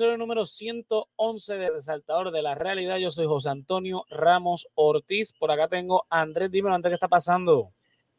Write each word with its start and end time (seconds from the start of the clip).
Episodio 0.00 0.16
número 0.16 0.46
111 0.46 1.58
de 1.58 1.70
Resaltador 1.72 2.30
de 2.30 2.40
la 2.40 2.54
Realidad. 2.54 2.96
Yo 2.96 3.10
soy 3.10 3.26
José 3.26 3.50
Antonio 3.50 4.06
Ramos 4.08 4.66
Ortiz. 4.74 5.34
Por 5.38 5.50
acá 5.50 5.68
tengo 5.68 6.06
a 6.08 6.22
Andrés. 6.22 6.50
Dímelo, 6.50 6.74
Andrés, 6.74 6.92
¿qué 6.92 6.94
está 6.94 7.08
pasando? 7.08 7.74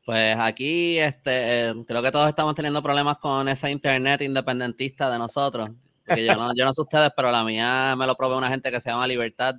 Pues 0.06 0.38
aquí 0.38 1.00
este, 1.00 1.74
creo 1.88 2.04
que 2.04 2.12
todos 2.12 2.30
estamos 2.30 2.54
teniendo 2.54 2.84
problemas 2.84 3.18
con 3.18 3.50
esa 3.50 3.68
internet 3.68 4.22
independentista 4.22 5.10
de 5.10 5.18
nosotros. 5.18 5.72
yo 6.06 6.36
no, 6.36 6.52
yo 6.56 6.66
no 6.66 6.72
sé 6.72 6.82
ustedes, 6.84 7.10
pero 7.16 7.32
la 7.32 7.44
mía 7.44 7.96
me 7.98 8.06
lo 8.06 8.14
provee 8.14 8.38
una 8.38 8.50
gente 8.50 8.70
que 8.70 8.80
se 8.80 8.92
llama 8.92 9.08
Libertad. 9.08 9.56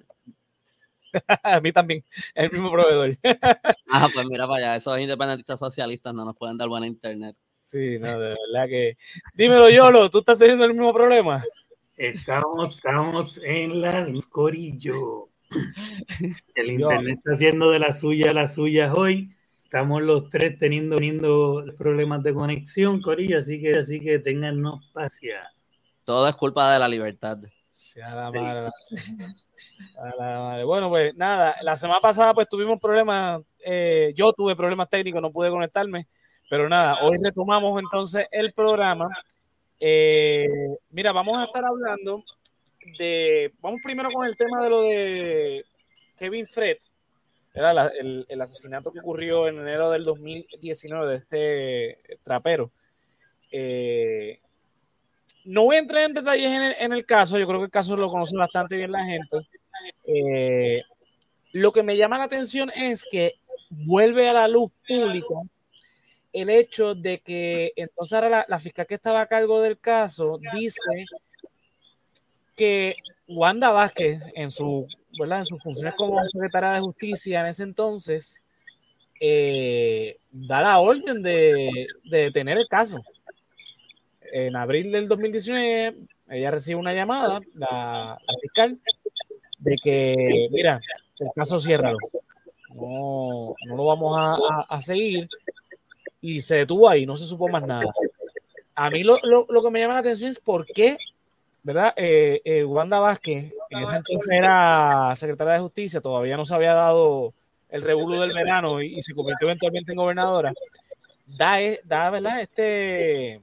a 1.43 1.59
mí 1.59 1.73
también, 1.73 2.05
el 2.37 2.53
mismo 2.53 2.71
proveedor. 2.71 3.19
ah, 3.91 4.09
pues 4.15 4.27
mira 4.27 4.47
para 4.47 4.59
allá, 4.59 4.77
esos 4.77 4.97
independentistas 5.01 5.59
socialistas 5.59 6.15
no 6.15 6.25
nos 6.25 6.37
pueden 6.37 6.57
dar 6.57 6.69
buena 6.69 6.87
internet. 6.87 7.35
Sí, 7.63 7.99
no, 7.99 8.19
de 8.19 8.37
verdad 8.47 8.69
que. 8.69 8.97
Dímelo, 9.35 9.71
Yolo, 9.71 10.09
¿tú 10.09 10.19
estás 10.19 10.39
teniendo 10.39 10.65
el 10.65 10.75
mismo 10.75 10.93
problema? 10.93 11.43
Estamos, 11.97 12.77
estamos 12.77 13.39
en 13.45 13.83
la 13.83 14.07
Corillo. 14.31 15.29
El 16.55 16.71
internet 16.71 17.19
está 17.19 17.33
haciendo 17.33 17.71
de 17.71 17.79
las 17.79 18.01
suyas 18.01 18.35
las 18.35 18.55
suyas 18.55 18.95
hoy. 18.95 19.37
Estamos 19.65 20.03
los 20.03 20.31
tres 20.31 20.59
teniendo, 20.59 20.97
teniendo 20.97 21.65
problemas 21.77 22.23
de 22.23 22.35
conexión, 22.35 23.01
Corillo, 23.01 23.39
así 23.39 23.61
que, 23.61 23.77
así 23.77 24.01
que 24.01 24.19
tengannos 24.19 24.91
paciencia. 24.93 25.51
Todo 26.05 26.29
es 26.29 26.35
culpa 26.35 26.73
de 26.73 26.79
la 26.79 26.89
libertad. 26.89 27.39
Bueno, 30.65 30.89
pues 30.89 31.15
nada, 31.15 31.57
la 31.63 31.77
semana 31.77 32.01
pasada 32.01 32.33
pues 32.35 32.49
tuvimos 32.49 32.81
problemas, 32.81 33.43
eh, 33.65 34.13
yo 34.17 34.33
tuve 34.33 34.57
problemas 34.57 34.89
técnicos, 34.89 35.21
no 35.21 35.31
pude 35.31 35.51
conectarme, 35.51 36.09
pero 36.49 36.69
nada, 36.69 37.03
hoy 37.03 37.19
retomamos 37.23 37.81
entonces 37.81 38.27
el 38.31 38.53
programa 38.55 39.09
eh, 39.85 40.49
mira, 40.91 41.11
vamos 41.11 41.37
a 41.39 41.45
estar 41.45 41.65
hablando 41.65 42.23
de. 43.01 43.53
Vamos 43.61 43.81
primero 43.83 44.13
con 44.13 44.25
el 44.25 44.37
tema 44.37 44.63
de 44.63 44.71
lo 44.71 44.83
de 44.83 45.65
Kevin 46.17 46.47
Fred. 46.47 46.77
Era 47.53 47.91
el, 47.99 48.41
asesinato 48.41 48.93
que 48.93 49.01
ocurrió 49.01 49.49
en 49.49 49.59
enero 49.59 49.91
del 49.91 50.05
2019 50.05 51.11
de 51.11 51.17
este 51.17 52.19
trapero. 52.23 52.71
Eh, 53.51 54.39
no 55.45 55.65
voy 55.65 55.75
a 55.75 55.81
entrar 55.81 56.05
en 56.05 56.15
detalles 56.15 56.77
en 56.79 56.93
el, 56.93 57.05
caso, 57.05 57.37
yo 57.37 57.47
creo 57.49 57.59
que 57.59 57.65
el 57.65 57.71
caso 57.71 57.97
lo 57.97 58.09
conoce 58.09 58.37
bastante 58.37 58.77
bien 58.77 58.93
la 58.93 59.05
gente. 59.05 59.39
Eh, 60.07 60.83
lo 61.51 61.73
que 61.73 61.83
me 61.83 61.97
llama 61.97 62.19
la 62.19 62.25
atención 62.25 62.71
es 62.71 63.05
que 63.11 63.35
vuelve 63.69 64.29
a 64.29 64.33
la 64.33 64.47
luz 64.47 64.71
pública 64.87 65.35
el 66.33 66.49
hecho 66.51 66.95
de 66.95 67.21
que 67.21 67.73
entonces 67.77 68.15
ahora 68.15 68.47
la, 68.49 68.59
fiscal 68.59 68.87
que 68.87 68.95
estaba 68.95 69.21
a 69.21 69.27
cargo 69.27 69.61
del 69.61 69.79
caso 69.79 70.39
dice 70.55 71.05
que 72.57 72.97
Wanda 73.29 73.71
Vázquez, 73.71 74.21
en 74.35 74.51
su, 74.51 74.87
¿verdad? 75.19 75.41
en 75.41 75.45
sus 75.45 75.63
funciones 75.63 75.95
como 75.95 76.25
secretaria 76.27 76.73
de 76.73 76.81
justicia 76.81 77.41
en 77.41 77.47
ese 77.47 77.63
entonces, 77.65 78.41
eh, 79.21 80.19
da 80.31 80.63
la 80.63 80.79
orden 80.81 81.23
de, 81.23 81.87
detener 82.05 82.59
el 82.59 82.69
caso. 82.69 82.99
En 84.33 84.57
abril 84.57 84.91
del 84.91 85.09
2019, 85.09 85.97
ella 86.31 86.51
recibe 86.51 86.77
una 86.77 86.95
llamada, 86.95 87.41
la, 87.55 88.19
fiscal, 88.41 88.79
de 89.59 89.77
que, 89.83 90.49
mira, 90.51 90.81
el 91.19 91.29
caso 91.37 91.61
cierra 91.61 91.93
No, 92.75 93.55
no 93.67 93.77
lo 93.77 93.85
vamos 93.85 94.17
a 94.69 94.81
seguir 94.81 95.29
y 96.23 96.41
se 96.41 96.55
detuvo 96.55 96.89
ahí, 96.89 97.05
no 97.05 97.17
se 97.17 97.27
supo 97.27 97.49
más 97.49 97.67
nada. 97.67 97.93
A 98.75 98.89
mí 98.89 99.03
lo, 99.03 99.19
que 99.19 99.71
me 99.71 99.81
llama 99.81 99.95
la 99.95 100.01
atención 100.01 100.31
es 100.31 100.39
por 100.39 100.65
qué, 100.65 100.97
¿verdad? 101.63 101.93
Eh, 101.97 102.41
eh, 102.45 102.65
Wanda 102.65 103.01
Vázquez, 103.01 103.53
en 103.69 103.79
ese 103.81 103.97
entonces 103.97 104.31
era 104.31 105.15
secretaria 105.17 105.55
de 105.55 105.61
Justicia, 105.61 106.01
todavía 106.01 106.37
no 106.37 106.45
se 106.45 106.55
había 106.55 106.73
dado 106.73 107.35
el 107.69 107.83
revuelo 107.83 108.23
del 108.23 108.33
verano 108.33 108.81
y, 108.81 109.03
se 109.03 109.15
convirtió 109.15 109.49
eventualmente 109.49 109.93
en 109.93 109.99
gobernadora. 109.99 110.55
Da, 111.27 111.61
eh, 111.61 111.81
da 111.85 112.09
¿verdad? 112.11 112.41
Este. 112.41 113.41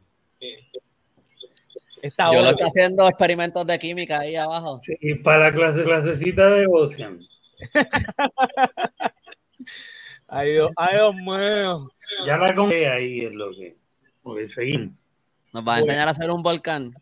Esta 2.02 2.32
Yo 2.32 2.42
lo 2.42 2.52
estoy 2.52 2.68
haciendo 2.68 3.10
experimentos 3.10 3.68
de 3.68 3.78
química 3.78 4.20
ahí 4.20 4.38
abajo. 4.38 4.80
Sí, 4.82 5.16
para 5.16 5.50
la 5.50 5.54
clase, 5.54 5.84
clasecita 5.84 6.50
de 6.50 6.66
Ocean. 6.66 7.20
ay, 10.30 10.52
Dios, 10.52 10.72
ay, 10.76 10.96
Dios 10.96 11.16
mío. 11.16 11.92
Ya 12.26 12.38
la 12.38 12.56
compré 12.56 12.88
ahí 12.88 13.22
es 13.22 13.34
lo 13.34 13.52
que. 13.52 13.78
Porque 14.22 14.48
seguimos. 14.48 14.94
Nos 15.54 15.68
va 15.68 15.76
a 15.76 15.80
enseñar 15.80 16.08
a 16.08 16.12
hacer 16.12 16.30
un 16.30 16.44
volcán. 16.44 16.94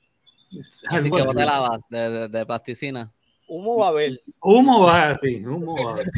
Así 0.90 1.10
que 1.10 1.24
bote 1.24 1.46
lava 1.46 1.80
de, 1.90 2.10
de, 2.10 2.28
de, 2.30 2.46
plasticina. 2.46 3.12
Humo 3.48 3.78
va 3.78 3.88
a 3.88 3.90
haber. 3.90 4.22
Humo 4.42 4.82
va, 4.82 5.16
sí, 5.16 5.46
humo 5.46 5.76
va 5.84 5.92
a 5.92 5.94
haber. 5.94 6.12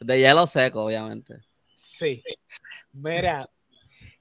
De 0.00 0.18
hielo 0.18 0.46
seco, 0.46 0.84
obviamente. 0.84 1.40
Sí. 1.74 2.22
Mira, 2.92 3.48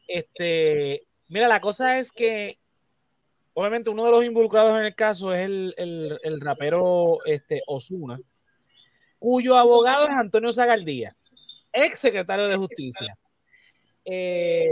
este, 0.07 1.07
mira, 1.29 1.47
la 1.47 1.61
cosa 1.61 1.97
es 1.97 2.11
que 2.11 2.59
obviamente 3.53 3.89
uno 3.89 4.05
de 4.05 4.11
los 4.11 4.25
involucrados 4.25 4.77
en 4.77 4.85
el 4.85 4.95
caso 4.95 5.33
es 5.33 5.45
el, 5.45 5.73
el, 5.77 6.19
el 6.23 6.41
rapero 6.41 7.19
este, 7.25 7.61
Osuna, 7.67 8.19
cuyo 9.17 9.57
abogado 9.57 10.05
es 10.05 10.11
Antonio 10.11 10.51
Zagaldía 10.51 11.15
ex 11.75 11.99
secretario 11.99 12.47
de 12.47 12.57
Justicia. 12.57 13.17
Eh, 14.05 14.69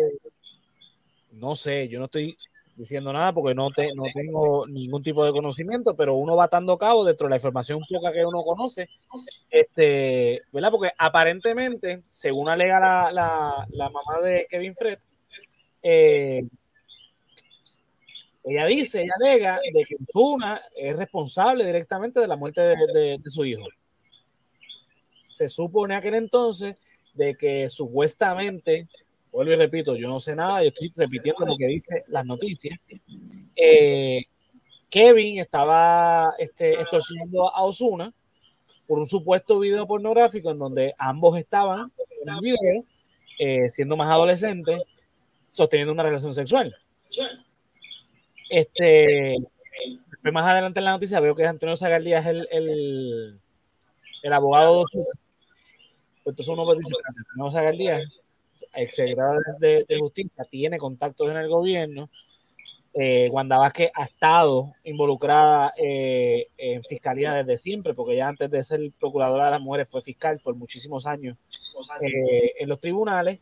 no 1.32 1.56
sé, 1.56 1.88
yo 1.88 2.00
no 2.00 2.06
estoy 2.06 2.38
diciendo 2.76 3.14
nada 3.14 3.34
porque 3.34 3.54
no, 3.54 3.70
te, 3.72 3.94
no 3.94 4.04
tengo 4.14 4.66
ningún 4.68 5.04
tipo 5.04 5.24
de 5.26 5.32
conocimiento, 5.32 5.96
pero 5.96 6.16
uno 6.16 6.36
va 6.36 6.48
dando 6.48 6.78
cabo 6.78 7.06
dentro 7.06 7.26
de 7.26 7.32
la 7.32 7.36
información 7.36 7.82
poca 7.88 8.12
que 8.12 8.26
uno 8.26 8.44
conoce, 8.44 8.90
este, 9.50 10.42
¿verdad? 10.52 10.72
Porque 10.72 10.92
aparentemente, 10.98 12.04
según 12.10 12.50
alega 12.50 12.80
la, 12.80 13.68
la, 13.70 13.90
mamá 13.90 14.22
de 14.22 14.48
Kevin 14.50 14.76
Fred, 14.76 15.00
eh, 15.84 16.44
ella 18.44 18.66
dice, 18.66 19.04
ella 19.04 19.14
alega 19.22 19.60
de 19.74 19.86
que 19.86 19.96
Zuna 20.12 20.62
es 20.76 20.96
responsable 20.98 21.66
directamente 21.66 22.20
de 22.20 22.28
la 22.28 22.36
muerte 22.36 22.62
de, 22.62 23.20
de 23.22 23.30
su 23.30 23.46
hijo. 23.46 23.66
Se 25.22 25.48
supone 25.48 25.96
aquel 25.96 26.16
entonces 26.16 26.76
de 27.14 27.36
que 27.36 27.70
supuestamente, 27.70 28.88
vuelvo 29.32 29.54
y 29.54 29.56
repito, 29.56 29.96
yo 29.96 30.08
no 30.08 30.20
sé 30.20 30.36
nada, 30.36 30.62
yo 30.62 30.70
estoy 30.70 30.92
repitiendo 30.96 31.46
lo 31.46 31.56
que 31.58 31.68
dice 31.68 32.04
las 32.08 32.26
noticias. 32.26 32.80
Eh, 33.56 34.26
Kevin 34.90 35.40
estaba 35.40 36.34
este, 36.38 36.74
extorsionando 36.74 37.50
a 37.50 37.64
Osuna 37.64 38.14
por 38.88 39.00
un 39.00 39.06
supuesto 39.06 39.60
video 39.60 39.88
pornográfico 39.88 40.52
en 40.52 40.60
donde 40.60 40.94
ambos 40.98 41.38
estaban 41.38 41.92
en 42.22 42.30
el 42.30 42.42
video, 42.42 42.86
eh, 43.40 43.70
siendo 43.70 43.98
más 43.98 44.10
adolescentes, 44.10 44.82
sosteniendo 45.52 45.94
una 45.94 46.04
relación 46.04 46.34
sexual. 46.34 46.76
Este, 48.50 49.38
más 50.32 50.46
adelante 50.46 50.80
en 50.80 50.86
la 50.86 50.92
noticia 50.92 51.20
veo 51.20 51.36
que 51.36 51.46
Antonio 51.46 51.76
Zagaldía 51.76 52.20
es 52.20 52.26
el, 52.28 52.48
el, 52.52 53.40
el 54.22 54.34
abogado 54.34 54.76
de 54.76 54.82
Osuna 54.82 55.06
entonces 56.26 56.48
uno 56.48 56.64
dice, 56.76 56.94
no 57.36 57.60
el 57.60 57.78
día, 57.78 58.02
ex 58.74 58.96
secretario 58.96 59.42
de, 59.60 59.86
de, 59.88 60.00
Justicia 60.00 60.46
tiene 60.50 60.78
contactos 60.78 61.30
en 61.30 61.38
el 61.38 61.50
gobierno, 61.50 62.10
Eh, 62.96 63.28
Wanda 63.32 63.58
Vázquez 63.58 63.90
ha 63.96 64.04
estado 64.04 64.72
involucrada 64.84 65.74
eh, 65.78 66.50
en 66.58 66.84
fiscalía 66.84 67.34
desde 67.34 67.58
siempre, 67.58 67.96
porque 67.96 68.16
ya 68.16 68.28
antes 68.28 68.52
de 68.52 68.64
ser 68.64 68.82
procuradora 69.00 69.46
de 69.46 69.52
las 69.52 69.62
mujeres 69.62 69.90
fue 69.90 70.04
fiscal 70.04 70.40
por 70.44 70.56
muchísimos 70.56 71.08
años 71.08 71.36
eh, 72.02 72.54
en 72.60 72.70
los 72.70 72.80
tribunales. 72.80 73.40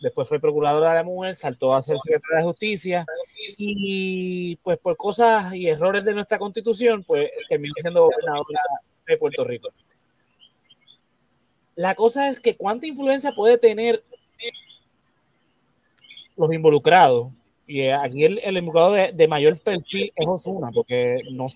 Después 0.00 0.26
fue 0.26 0.40
procuradora 0.40 0.90
de 0.90 0.96
la 0.96 1.02
mujer, 1.02 1.36
saltó 1.36 1.74
a 1.74 1.82
ser 1.82 1.98
secretaria 1.98 2.38
de 2.38 2.44
justicia 2.44 3.06
y 3.58 4.56
pues 4.62 4.78
por 4.78 4.96
cosas 4.96 5.52
y 5.54 5.68
errores 5.68 6.02
de 6.04 6.14
nuestra 6.14 6.38
constitución, 6.38 7.02
pues 7.02 7.30
terminó 7.46 7.74
siendo 7.76 8.04
gobernadora 8.04 8.60
de 9.06 9.18
Puerto 9.18 9.44
Rico. 9.44 9.68
La 11.78 11.94
cosa 11.94 12.28
es 12.28 12.40
que 12.40 12.56
cuánta 12.56 12.88
influencia 12.88 13.30
puede 13.30 13.56
tener 13.56 14.02
los 16.36 16.52
involucrados 16.52 17.28
y 17.68 17.86
aquí 17.86 18.24
el, 18.24 18.40
el 18.42 18.56
involucrado 18.56 19.12
de, 19.12 19.28
mayor 19.28 19.56
perfil 19.60 20.12
es 20.16 20.26
Osuna, 20.26 20.70
porque 20.74 21.20
no, 21.30 21.46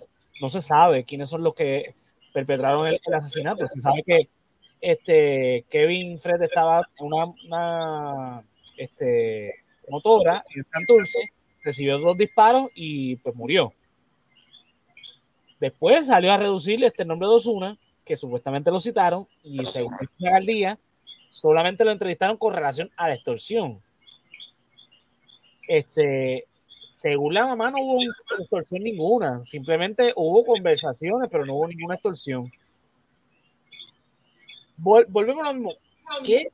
no, 0.40 0.48
se 0.48 0.60
sabe 0.60 1.02
quiénes 1.02 1.28
son 1.28 1.42
los 1.42 1.56
que 1.56 1.96
perpetraron 2.32 2.86
el, 2.86 3.00
asesinato. 3.12 3.66
Se 3.66 3.82
sabe 3.82 4.04
que 4.06 4.28
este, 4.80 5.64
Kevin 5.68 6.20
Fred 6.20 6.40
estaba 6.40 6.88
en 7.00 7.06
una, 7.06 7.24
una 7.44 8.44
este, 8.76 9.56
motora 9.88 10.44
en 10.54 10.62
Santurce, 10.62 11.32
recibió 11.64 11.98
dos 11.98 12.16
disparos 12.16 12.70
y 12.76 13.16
pues 13.16 13.34
murió. 13.34 13.72
Después 15.58 16.06
salió 16.06 16.30
a 16.30 16.36
reducirle 16.36 16.86
este 16.86 17.04
nombre 17.04 17.26
de 17.28 17.34
Osuna, 17.34 17.76
que 18.04 18.16
supuestamente 18.16 18.70
lo 18.70 18.80
citaron, 18.80 19.26
y 19.42 19.64
según 19.66 19.96
el 20.18 20.46
día, 20.46 20.76
solamente 21.28 21.84
lo 21.84 21.92
entrevistaron 21.92 22.36
con 22.36 22.52
relación 22.52 22.90
a 22.96 23.08
la 23.08 23.14
extorsión 23.14 23.80
este, 25.68 26.46
según 26.88 27.34
la 27.34 27.46
mamá 27.46 27.70
no 27.70 27.78
hubo 27.80 28.02
extorsión 28.38 28.82
ninguna, 28.82 29.40
simplemente 29.40 30.12
hubo 30.16 30.44
conversaciones, 30.44 31.28
pero 31.30 31.46
no 31.46 31.54
hubo 31.54 31.68
ninguna 31.68 31.94
extorsión. 31.94 32.44
volvemos 34.76 35.46
a 35.46 35.52
lo 35.52 35.54
mismo. 35.54 35.74
¿Qué, 36.24 36.48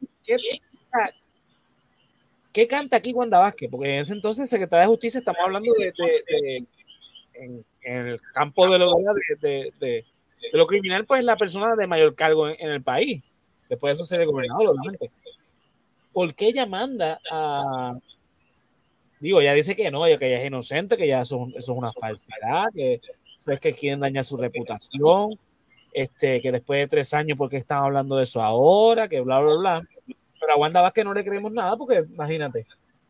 qué, 2.52 2.68
canta 2.68 2.98
aquí 2.98 3.12
Wanda 3.12 3.40
Vázquez? 3.40 3.68
Porque 3.70 3.94
en 3.94 4.00
ese 4.00 4.14
entonces, 4.14 4.48
secretaria 4.48 4.82
de 4.82 4.88
Justicia, 4.88 5.18
estamos 5.18 5.40
hablando 5.40 5.72
de, 5.72 6.64
en, 7.34 7.64
el 7.82 8.20
campo 8.34 8.68
de 8.70 8.78
lo, 8.78 8.92
de, 9.40 9.72
de, 9.80 10.04
lo 10.52 10.66
criminal, 10.66 11.04
pues 11.06 11.24
la 11.24 11.36
persona 11.36 11.76
de 11.76 11.86
mayor 11.86 12.14
cargo 12.14 12.48
en, 12.48 12.70
el 12.70 12.82
país. 12.82 13.22
Después 13.68 13.90
de 13.90 14.02
eso 14.02 14.06
ser 14.06 14.20
el 14.20 14.26
gobernador, 14.26 14.68
obviamente. 14.68 15.10
¿Por 16.12 16.34
qué 16.34 16.48
ella 16.48 16.66
manda 16.66 17.20
a, 17.30 17.92
Digo, 19.20 19.40
ella 19.40 19.52
dice 19.52 19.74
que 19.74 19.90
no, 19.90 20.04
que 20.04 20.26
ella 20.26 20.40
es 20.40 20.46
inocente, 20.46 20.96
que 20.96 21.06
ya 21.06 21.22
eso, 21.22 21.48
es 21.56 21.68
una 21.68 21.90
falsedad, 21.92 22.66
que 22.72 23.00
eso 23.36 23.52
es 23.52 23.60
que 23.60 23.74
quieren 23.74 24.00
dañar 24.00 24.24
su 24.24 24.36
reputación, 24.36 25.30
este, 25.92 26.40
que 26.40 26.52
después 26.52 26.80
de 26.80 26.88
tres 26.88 27.12
años, 27.14 27.36
porque 27.36 27.56
están 27.56 27.82
hablando 27.84 28.16
de 28.16 28.22
eso 28.22 28.40
ahora? 28.42 29.08
Que 29.08 29.20
bla, 29.20 29.40
bla, 29.40 29.54
bla. 29.56 29.88
Pero 30.40 30.52
a 30.52 30.56
Wanda 30.56 30.80
Vázquez 30.80 31.04
no 31.04 31.14
le 31.14 31.24
creemos 31.24 31.52
nada 31.52 31.76
porque, 31.76 32.04
imagínate, 32.08 32.66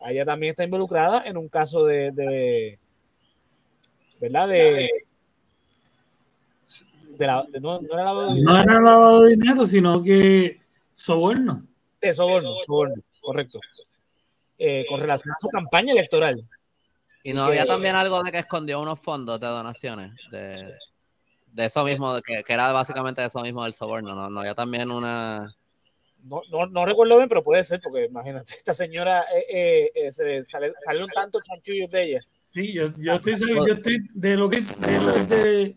ella 0.06 0.24
también 0.24 0.52
está 0.52 0.64
involucrada 0.64 1.22
en 1.26 1.36
un 1.36 1.48
caso 1.48 1.84
de, 1.84 2.10
de 2.12 2.78
¿verdad? 4.20 4.48
De, 4.48 4.88
de 7.18 7.26
la, 7.26 7.44
no, 7.60 7.80
no, 7.80 7.94
era 7.94 8.04
lavado 8.04 8.28
de 8.28 8.34
dinero. 8.34 8.52
No 8.52 8.60
era 8.60 8.80
lavado 8.80 9.22
de 9.22 9.30
dinero, 9.30 9.66
sino 9.66 10.02
que 10.02 10.60
soborno. 10.94 11.62
De 12.00 12.12
soborno, 12.12 12.54
soborno, 12.64 12.94
correcto. 13.20 13.58
Eh, 14.56 14.86
con 14.88 15.00
relación 15.00 15.32
a 15.32 15.36
su 15.40 15.48
campaña 15.48 15.92
electoral. 15.92 16.40
Y 17.24 17.32
no 17.32 17.44
había 17.44 17.66
también 17.66 17.96
algo 17.96 18.22
de 18.22 18.30
que 18.30 18.38
escondió 18.38 18.80
unos 18.80 19.00
fondos 19.00 19.40
de 19.40 19.46
donaciones, 19.48 20.14
de, 20.30 20.74
de 21.52 21.64
eso 21.64 21.84
mismo, 21.84 22.20
que, 22.22 22.44
que, 22.44 22.52
era 22.52 22.72
básicamente 22.72 23.24
eso 23.24 23.40
mismo 23.40 23.64
del 23.64 23.74
soborno, 23.74 24.14
¿no? 24.14 24.30
No 24.30 24.40
había 24.40 24.54
también 24.54 24.90
una... 24.90 25.52
No, 26.22 26.42
no, 26.50 26.66
no 26.66 26.86
recuerdo 26.86 27.16
bien, 27.16 27.28
pero 27.28 27.42
puede 27.42 27.64
ser, 27.64 27.80
porque 27.82 28.04
imagínate, 28.04 28.52
esta 28.56 28.72
señora 28.72 29.24
eh, 29.34 29.90
eh, 29.92 30.12
se 30.12 30.44
sale, 30.44 30.72
sale, 30.78 31.02
un 31.02 31.10
tanto 31.10 31.40
chanchullos 31.42 31.90
de 31.90 32.02
ella. 32.04 32.20
Sí, 32.50 32.72
yo, 32.72 32.92
yo, 32.96 33.14
estoy, 33.14 33.38
yo 33.38 33.74
estoy 33.74 34.08
de 34.14 34.36
lo 34.36 34.48
que 34.48 34.62
de 34.62 35.00
lo 35.00 35.12
de 35.12 35.76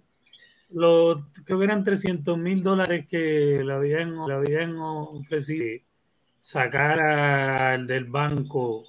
los 0.74 1.20
creo 1.46 1.60
que 1.60 1.66
eran 1.66 1.84
300 1.84 2.38
mil 2.38 2.64
dólares 2.64 3.06
que 3.08 3.62
le 3.64 3.74
habían, 3.74 4.16
le 4.28 4.34
habían 4.34 4.76
ofrecido 4.78 5.82
sacar 6.40 7.00
al 7.00 7.88
del 7.88 8.06
banco 8.06 8.86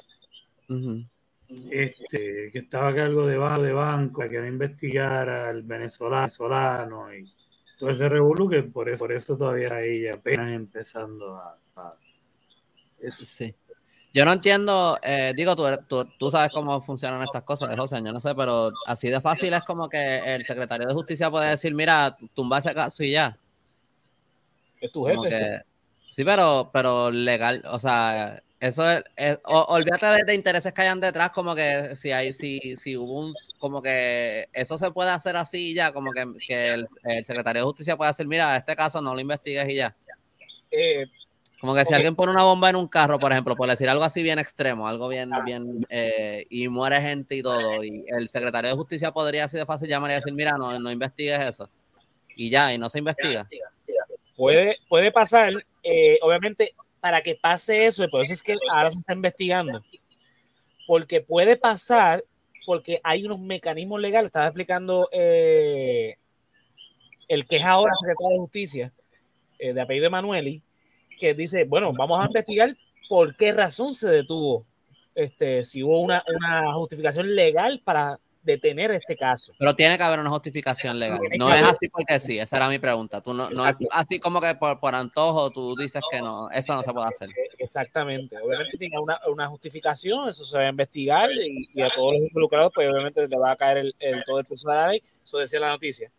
este, 1.71 2.51
que 2.51 2.59
estaba 2.59 2.89
a 2.89 2.95
cargo 2.95 3.27
de, 3.27 3.37
de 3.37 3.73
banco, 3.73 4.23
que 4.29 4.47
investigar 4.47 5.29
al 5.29 5.63
venezolano 5.63 7.15
y 7.15 7.31
todo 7.79 7.91
ese 7.91 8.09
revuelo 8.09 8.49
que 8.49 8.63
por 8.63 8.89
eso, 8.89 8.99
por 8.99 9.13
eso 9.13 9.37
todavía 9.37 9.83
ella 9.83 10.15
apenas 10.15 10.53
empezando 10.53 11.37
a, 11.37 11.59
eso. 13.01 13.27
Sí. 13.27 13.53
Yo 14.15 14.27
no 14.27 14.33
entiendo, 14.33 14.99
eh, 15.03 15.33
digo, 15.35 15.57
tú, 15.57 15.65
tú, 15.89 16.05
tú, 16.19 16.31
sabes 16.31 16.51
cómo 16.53 16.83
funcionan 16.83 17.23
estas 17.23 17.45
cosas, 17.45 17.75
José, 17.79 17.97
yo 18.05 18.13
no 18.13 18.21
sé, 18.21 18.35
pero 18.35 18.71
así 18.87 19.09
de 19.09 19.21
fácil 19.23 19.55
es 19.55 19.65
como 19.65 19.89
que 19.89 20.35
el 20.35 20.45
secretario 20.45 20.87
de 20.87 20.93
justicia 20.93 21.31
puede 21.31 21.49
decir, 21.49 21.75
mira, 21.75 22.17
tumba 22.35 22.59
ese 22.59 22.75
caso 22.75 23.03
y 23.03 23.13
ya. 23.13 23.39
Es 24.81 24.93
tu 24.93 25.05
jefe. 25.05 25.63
Sí, 26.11 26.25
pero, 26.25 26.69
pero 26.71 27.11
legal, 27.11 27.63
o 27.67 27.79
sea, 27.79 28.43
eso 28.61 28.85
es, 28.89 29.39
olvídate 29.45 30.25
de, 30.25 30.35
intereses 30.35 30.75
que 30.75 30.83
hayan 30.83 31.01
detrás, 31.01 31.31
como 31.31 31.55
que 31.55 31.97
si 31.97 32.13
hay, 32.13 32.35
si, 32.35 32.77
si 32.77 32.97
hubo 32.99 33.19
un, 33.19 33.35
como 33.59 33.81
que 33.81 34.47
eso 34.53 34.77
se 34.77 34.91
puede 34.91 35.11
hacer 35.11 35.37
así 35.37 35.73
ya, 35.73 35.91
como 35.91 36.13
que, 36.13 36.27
que 36.47 36.75
el, 36.75 36.87
secretario 37.25 37.63
de 37.63 37.67
justicia 37.67 37.97
puede 37.97 38.11
decir, 38.11 38.27
mira, 38.27 38.55
este 38.57 38.77
caso 38.77 39.01
no 39.01 39.15
lo 39.15 39.21
investigues 39.21 39.69
y 39.71 39.77
ya. 39.77 39.97
Eh, 40.71 41.07
como 41.63 41.77
que 41.77 41.85
si 41.85 41.95
alguien 41.95 42.17
pone 42.17 42.33
una 42.33 42.43
bomba 42.43 42.71
en 42.71 42.75
un 42.75 42.89
carro, 42.89 43.21
por 43.21 43.31
ejemplo, 43.31 43.55
por 43.55 43.69
decir 43.69 43.89
algo 43.89 44.03
así 44.03 44.21
bien 44.21 44.41
extremo, 44.41 44.89
algo 44.89 45.07
bien, 45.07 45.31
bien, 45.45 45.87
eh, 45.91 46.45
y 46.51 46.67
muere 46.67 47.01
gente 47.01 47.37
y 47.37 47.43
todo, 47.43 47.85
y 47.85 48.05
el 48.09 48.29
secretario 48.31 48.71
de 48.71 48.75
justicia 48.75 49.13
podría 49.13 49.45
así 49.45 49.57
de 49.57 49.65
fácil 49.65 49.89
llamar 49.89 50.11
y 50.11 50.15
decir, 50.15 50.33
mira, 50.33 50.59
no, 50.59 50.77
no 50.81 50.91
investigues 50.91 51.39
eso. 51.39 51.71
Y 52.35 52.51
ya, 52.51 52.75
y 52.75 52.79
no 52.79 52.89
se 52.89 52.99
investiga. 52.99 53.47
Puede, 54.35 54.79
puede 54.89 55.13
pasar, 55.13 55.53
eh, 55.85 56.19
obviamente, 56.23 56.75
para 56.99 57.21
que 57.21 57.37
pase 57.37 57.87
eso, 57.87 58.03
y 58.03 58.09
por 58.09 58.23
eso 58.23 58.33
es 58.33 58.43
que 58.43 58.57
ahora 58.75 58.91
se 58.91 58.99
está 58.99 59.13
investigando, 59.13 59.85
porque 60.85 61.21
puede 61.21 61.57
pasar, 61.57 62.25
porque 62.67 63.01
hay 63.05 63.25
unos 63.25 63.39
mecanismos 63.39 64.01
legales, 64.01 64.31
estaba 64.31 64.47
explicando 64.47 65.09
eh, 65.13 66.17
el 67.29 67.47
que 67.47 67.59
es 67.59 67.65
ahora 67.65 67.93
secretario 68.01 68.33
de 68.35 68.41
Justicia, 68.41 68.93
eh, 69.61 69.73
de 69.73 69.81
apellido 69.81 70.09
Emanueli, 70.09 70.61
que 71.23 71.35
dice, 71.35 71.63
bueno, 71.63 71.93
vamos 71.93 72.21
a 72.21 72.27
investigar 72.27 72.77
por 73.09 73.37
qué 73.37 73.53
razón 73.53 73.95
se 73.95 74.09
detuvo, 74.09 74.67
este, 75.15 75.63
si 75.63 75.85
hubo 75.85 76.01
una, 76.01 76.25
una 76.27 76.73
justificación 76.73 77.33
legal 77.37 77.81
para 77.85 78.19
detener 78.43 78.91
este 78.91 79.17
caso. 79.17 79.53
Pero 79.57 79.77
tiene 79.77 79.97
que 79.97 80.03
haber 80.03 80.19
una 80.19 80.31
justificación 80.31 80.99
legal. 80.99 81.21
No 81.39 81.55
es 81.55 81.63
así 81.63 81.89
porque 81.89 82.19
sí, 82.19 82.41
esa 82.41 82.57
era 82.57 82.69
mi 82.69 82.81
pregunta. 82.81 83.21
Tú 83.21 83.33
no, 83.33 83.49
no 83.51 83.69
es 83.69 83.77
así 83.93 84.19
como 84.19 84.41
que 84.41 84.53
por, 84.57 84.81
por, 84.81 84.97
antojo 84.97 85.53
tú 85.53 85.77
dices 85.77 86.03
que 86.11 86.21
no, 86.21 86.51
eso 86.51 86.75
no 86.75 86.83
se 86.83 86.93
puede 86.93 87.07
hacer. 87.07 87.29
Exactamente. 87.57 88.37
Obviamente 88.43 88.77
tiene 88.77 88.99
una, 88.99 89.21
una 89.29 89.47
justificación, 89.47 90.29
eso 90.29 90.45
se 90.45 90.59
va 90.59 90.65
a 90.65 90.71
investigar 90.71 91.31
y, 91.31 91.81
a 91.81 91.89
todos 91.91 92.15
los 92.15 92.23
involucrados, 92.25 92.73
pues 92.75 92.91
obviamente 92.91 93.29
le 93.29 93.39
va 93.39 93.53
a 93.53 93.57
caer 93.57 93.79
el, 93.79 93.95
el 94.01 94.25
todo 94.25 94.41
el 94.41 94.45
peso 94.45 94.69
de 94.69 94.75
la 94.75 94.89
ley. 94.89 95.03
Eso 95.25 95.39
decía 95.39 95.61
la 95.61 95.69
noticia. 95.69 96.11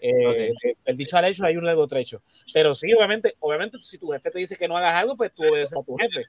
Eh, 0.00 0.52
el 0.84 0.96
dicho 0.96 1.16
al 1.16 1.26
hecho 1.26 1.44
hay 1.44 1.56
un 1.56 1.64
largo 1.64 1.86
trecho. 1.86 2.22
Pero 2.52 2.74
sí, 2.74 2.92
obviamente, 2.92 3.34
obviamente, 3.40 3.78
si 3.80 3.98
tu 3.98 4.08
jefe 4.08 4.30
te 4.30 4.38
dice 4.38 4.56
que 4.56 4.68
no 4.68 4.76
hagas 4.76 4.94
algo, 4.94 5.16
pues 5.16 5.32
tú 5.34 5.42
obedeces 5.42 5.78
a 5.78 5.82
tu 5.82 5.96
jefe. 5.96 6.22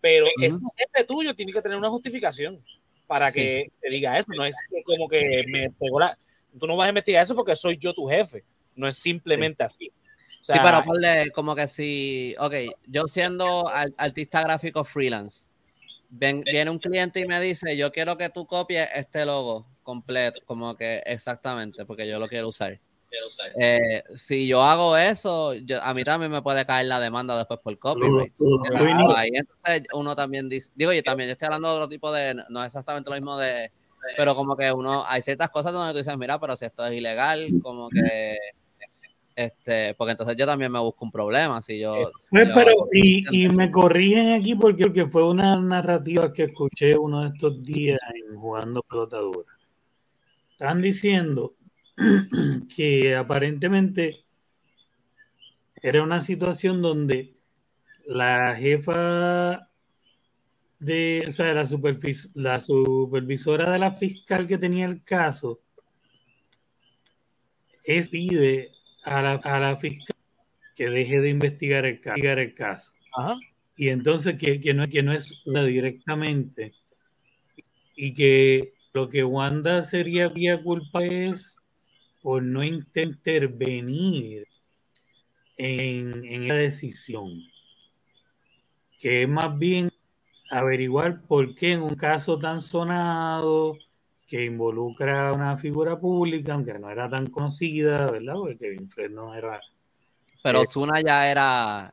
Pero 0.00 0.26
ese 0.40 0.60
jefe 0.76 1.04
tuyo 1.04 1.34
tiene 1.34 1.52
que 1.52 1.62
tener 1.62 1.76
una 1.76 1.90
justificación 1.90 2.62
para 3.06 3.30
que 3.30 3.70
te 3.80 3.90
diga 3.90 4.18
eso. 4.18 4.32
No 4.36 4.44
es 4.44 4.56
como 4.84 5.08
que 5.08 5.44
me 5.48 5.68
pegó 5.78 6.00
la. 6.00 6.18
Tú 6.58 6.66
no 6.66 6.76
vas 6.76 6.86
a 6.86 6.90
investigar 6.90 7.22
eso 7.22 7.34
porque 7.34 7.54
soy 7.54 7.76
yo 7.76 7.92
tu 7.92 8.06
jefe. 8.06 8.44
No 8.76 8.88
es 8.88 8.96
simplemente 8.96 9.62
así. 9.62 9.90
sí, 10.40 10.52
pero 10.62 10.82
como 11.34 11.54
que 11.54 11.66
si, 11.66 12.34
ok, 12.38 12.54
yo 12.86 13.06
siendo 13.06 13.68
artista 13.68 14.42
gráfico 14.42 14.84
freelance, 14.84 15.48
viene 16.08 16.70
un 16.70 16.78
cliente 16.78 17.20
y 17.20 17.26
me 17.26 17.40
dice, 17.40 17.76
yo 17.76 17.92
quiero 17.92 18.16
que 18.16 18.30
tú 18.30 18.46
copies 18.46 18.88
este 18.94 19.24
logo 19.24 19.66
completo, 19.82 20.40
como 20.44 20.76
que 20.76 21.02
exactamente, 21.04 21.84
porque 21.84 22.08
yo 22.08 22.18
lo 22.18 22.28
quiero 22.28 22.48
usar. 22.48 22.80
Eh, 23.56 24.02
si 24.14 24.46
yo 24.46 24.62
hago 24.62 24.96
eso, 24.96 25.52
a 25.82 25.94
mí 25.94 26.04
también 26.04 26.30
me 26.30 26.42
puede 26.42 26.64
caer 26.64 26.86
la 26.86 27.00
demanda 27.00 27.36
después 27.36 27.60
por 27.60 27.78
copyright. 27.78 28.32
Ahí 29.16 29.30
entonces 29.32 29.82
uno 29.94 30.14
también 30.14 30.48
dice, 30.48 30.72
digo, 30.74 30.92
yo 30.92 31.02
también 31.02 31.28
yo 31.28 31.32
estoy 31.32 31.46
hablando 31.46 31.68
de 31.68 31.74
otro 31.74 31.88
tipo 31.88 32.12
de, 32.12 32.34
no 32.48 32.62
es 32.62 32.66
exactamente 32.66 33.10
lo 33.10 33.16
mismo 33.16 33.36
de, 33.36 33.72
pero 34.16 34.34
como 34.34 34.56
que 34.56 34.72
uno, 34.72 35.04
hay 35.06 35.22
ciertas 35.22 35.50
cosas 35.50 35.72
donde 35.72 35.92
tú 35.92 35.98
dices, 35.98 36.16
mira, 36.16 36.38
pero 36.38 36.56
si 36.56 36.64
esto 36.64 36.86
es 36.86 36.92
ilegal, 36.92 37.48
como 37.62 37.88
que, 37.88 38.36
este, 39.34 39.94
porque 39.94 40.12
entonces 40.12 40.36
yo 40.36 40.46
también 40.46 40.70
me 40.70 40.78
busco 40.78 41.04
un 41.04 41.12
problema, 41.12 41.60
si 41.62 41.78
yo... 41.78 41.94
Pues, 42.30 42.50
pero, 42.54 42.72
y, 42.92 43.44
y, 43.44 43.48
me 43.48 43.70
corrigen 43.70 44.32
aquí 44.32 44.54
porque, 44.54 44.84
porque 44.84 45.06
fue 45.06 45.28
una 45.28 45.56
narrativa 45.56 46.32
que 46.32 46.44
escuché 46.44 46.96
uno 46.96 47.22
de 47.22 47.28
estos 47.28 47.62
días 47.62 47.98
en 48.14 48.36
jugando 48.36 48.82
pelotadura 48.82 49.60
están 50.60 50.82
diciendo 50.82 51.54
que 52.74 53.14
aparentemente 53.14 54.24
era 55.82 56.02
una 56.02 56.22
situación 56.22 56.82
donde 56.82 57.34
la 58.06 58.56
jefa 58.56 59.68
de, 60.78 61.24
o 61.28 61.32
sea, 61.32 61.52
la, 61.52 61.68
la 62.34 62.60
supervisora 62.60 63.70
de 63.70 63.78
la 63.78 63.92
fiscal 63.92 64.46
que 64.46 64.58
tenía 64.58 64.86
el 64.86 65.04
caso 65.04 65.60
es 67.84 68.08
pide 68.08 68.72
a 69.04 69.22
la, 69.22 69.32
a 69.34 69.60
la 69.60 69.76
fiscal 69.76 70.16
que 70.74 70.88
deje 70.88 71.20
de 71.20 71.28
investigar 71.28 71.84
el, 71.84 72.00
el 72.04 72.54
caso. 72.54 72.92
Y 73.76 73.88
entonces 73.88 74.38
que, 74.38 74.60
que, 74.60 74.72
no, 74.72 74.88
que 74.88 75.02
no 75.02 75.12
es 75.12 75.42
directamente 75.44 76.72
y 77.94 78.14
que 78.14 78.72
lo 78.92 79.08
que 79.08 79.24
Wanda 79.24 79.82
sería 79.82 80.28
vía 80.28 80.62
culpa 80.62 81.04
es 81.04 81.59
por 82.22 82.42
no 82.42 82.62
intervenir 82.62 84.46
en, 85.56 86.24
en 86.24 86.44
esa 86.44 86.54
decisión, 86.54 87.30
que 88.98 89.22
es 89.22 89.28
más 89.28 89.58
bien 89.58 89.90
averiguar 90.50 91.22
por 91.22 91.54
qué 91.54 91.72
en 91.72 91.82
un 91.82 91.94
caso 91.94 92.38
tan 92.38 92.60
sonado 92.60 93.76
que 94.26 94.44
involucra 94.44 95.28
a 95.28 95.32
una 95.32 95.56
figura 95.58 95.98
pública, 95.98 96.54
aunque 96.54 96.78
no 96.78 96.90
era 96.90 97.08
tan 97.08 97.26
conocida, 97.26 98.10
¿verdad? 98.10 98.34
Porque 98.34 98.58
Kevin 98.58 98.88
Fred 98.88 99.10
no 99.10 99.34
era... 99.34 99.60
Pero 100.42 100.60
Osuna 100.60 101.00
ya 101.00 101.30
era... 101.30 101.92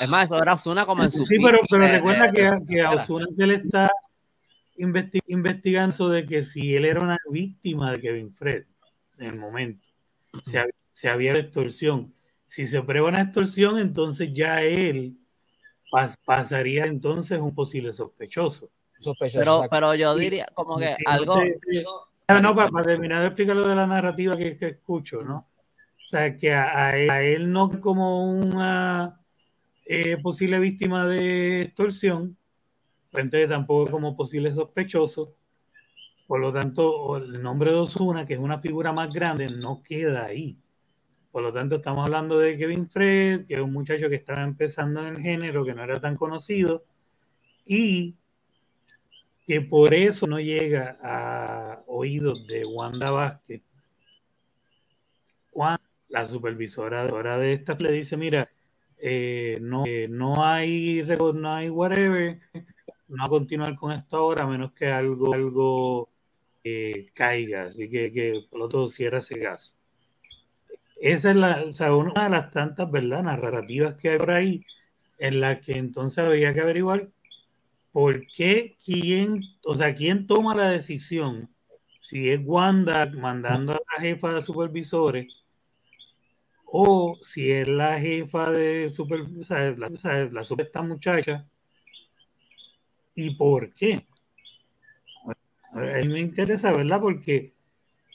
Es 0.00 0.08
más, 0.08 0.24
eso 0.24 0.40
era 0.40 0.54
Osuna 0.54 0.84
como 0.84 1.04
en 1.04 1.10
su... 1.10 1.24
Sí, 1.24 1.38
pero, 1.42 1.60
pero 1.68 1.88
recuerda 1.88 2.30
que, 2.30 2.58
que 2.68 2.82
a 2.82 2.90
Osuna 2.90 3.26
se 3.30 3.46
le 3.46 3.54
está 3.54 3.90
investigando 4.76 6.08
de 6.08 6.26
que 6.26 6.44
si 6.44 6.74
él 6.74 6.84
era 6.84 7.00
una 7.00 7.16
víctima 7.30 7.92
de 7.92 8.00
Kevin 8.00 8.34
Fred 8.34 8.64
en 9.18 9.26
el 9.26 9.36
momento, 9.36 9.86
se, 10.44 10.64
se 10.92 11.08
había 11.08 11.36
extorsión. 11.36 12.14
Si 12.46 12.66
se 12.66 12.82
prueba 12.82 13.08
una 13.08 13.22
extorsión, 13.22 13.78
entonces 13.78 14.32
ya 14.32 14.62
él 14.62 15.18
pasaría 16.24 16.84
entonces 16.86 17.40
un 17.40 17.54
posible 17.54 17.92
sospechoso. 17.92 18.70
Pero, 19.32 19.62
pero 19.70 19.94
yo 19.94 20.14
diría 20.16 20.46
como 20.54 20.76
que 20.76 20.96
algo... 21.06 21.36
No, 22.42 22.54
para, 22.54 22.82
terminar 22.82 23.20
de 23.20 23.28
explicar 23.28 23.56
lo 23.56 23.66
de 23.66 23.74
la 23.74 23.86
narrativa 23.86 24.36
que, 24.36 24.58
escucho, 24.60 25.22
¿no? 25.22 25.48
O 26.04 26.08
sea, 26.08 26.36
que 26.36 26.52
a, 26.52 27.22
él, 27.22 27.50
no 27.50 27.80
como 27.80 28.30
una 28.30 29.20
eh, 29.86 30.18
posible 30.18 30.58
víctima 30.58 31.06
de 31.06 31.62
extorsión, 31.62 32.36
entonces 33.12 33.48
tampoco 33.48 33.90
como 33.90 34.16
posible 34.16 34.52
sospechoso. 34.52 35.36
Por 36.28 36.40
lo 36.40 36.52
tanto, 36.52 37.16
el 37.16 37.42
nombre 37.42 37.70
de 37.70 37.78
Osuna, 37.78 38.26
que 38.26 38.34
es 38.34 38.38
una 38.38 38.60
figura 38.60 38.92
más 38.92 39.10
grande, 39.10 39.48
no 39.48 39.82
queda 39.82 40.26
ahí. 40.26 40.58
Por 41.32 41.42
lo 41.42 41.54
tanto, 41.54 41.76
estamos 41.76 42.04
hablando 42.04 42.38
de 42.38 42.58
Kevin 42.58 42.86
Fred, 42.86 43.46
que 43.46 43.54
es 43.54 43.60
un 43.62 43.72
muchacho 43.72 44.10
que 44.10 44.16
estaba 44.16 44.42
empezando 44.42 45.00
en 45.00 45.16
el 45.16 45.22
género, 45.22 45.64
que 45.64 45.72
no 45.72 45.82
era 45.82 45.98
tan 45.98 46.16
conocido, 46.16 46.84
y 47.64 48.14
que 49.46 49.62
por 49.62 49.94
eso 49.94 50.26
no 50.26 50.38
llega 50.38 50.98
a 51.02 51.82
oídos 51.86 52.46
de 52.46 52.62
Wanda 52.66 53.10
Vázquez. 53.10 53.62
Cuando 55.50 55.82
la 56.10 56.26
supervisora 56.28 57.38
de 57.38 57.52
esta 57.54 57.74
le 57.78 57.90
dice, 57.90 58.18
mira, 58.18 58.50
eh, 58.98 59.58
no, 59.62 59.84
eh, 59.86 60.08
no 60.10 60.44
hay 60.44 61.02
no 61.34 61.54
hay 61.54 61.70
whatever, 61.70 62.38
no 63.08 63.24
a 63.24 63.28
continuar 63.30 63.76
con 63.76 63.92
esto 63.92 64.18
ahora, 64.18 64.44
a 64.44 64.46
menos 64.46 64.72
que 64.72 64.88
algo 64.88 66.10
eh, 66.64 67.06
caiga, 67.14 67.64
así 67.64 67.88
que, 67.88 68.12
que 68.12 68.44
por 68.50 68.60
lo 68.60 68.68
tanto 68.68 68.88
cierra 68.88 69.18
ese 69.18 69.40
caso. 69.40 69.74
Esa 71.00 71.30
es 71.30 71.36
la, 71.36 71.64
o 71.64 71.72
sea, 71.72 71.94
una 71.94 72.24
de 72.24 72.30
las 72.30 72.50
tantas, 72.50 72.90
¿verdad? 72.90 73.22
Narrativas 73.22 73.94
que 73.96 74.10
hay 74.10 74.18
por 74.18 74.30
ahí, 74.30 74.66
en 75.18 75.40
la 75.40 75.60
que 75.60 75.76
entonces 75.76 76.18
había 76.18 76.52
que 76.52 76.60
averiguar 76.60 77.08
por 77.92 78.26
qué, 78.28 78.76
quién, 78.84 79.42
o 79.64 79.74
sea, 79.74 79.94
quién 79.94 80.26
toma 80.26 80.54
la 80.54 80.70
decisión, 80.70 81.48
si 82.00 82.30
es 82.30 82.40
Wanda 82.44 83.06
mandando 83.06 83.72
a 83.72 83.80
la 83.96 84.02
jefa 84.02 84.34
de 84.34 84.42
supervisores, 84.42 85.26
o 86.64 87.18
si 87.22 87.50
es 87.50 87.66
la 87.66 87.98
jefa 87.98 88.50
de 88.50 88.90
super, 88.90 89.20
o 89.20 89.44
sea, 89.44 89.70
la, 89.70 89.88
la 89.88 90.42
esta 90.42 90.82
muchacha, 90.82 91.46
y 93.14 93.34
por 93.34 93.72
qué. 93.74 94.06
A 95.78 96.00
mí 96.00 96.08
me 96.08 96.20
interesa, 96.20 96.72
¿verdad? 96.72 97.00
Porque 97.00 97.52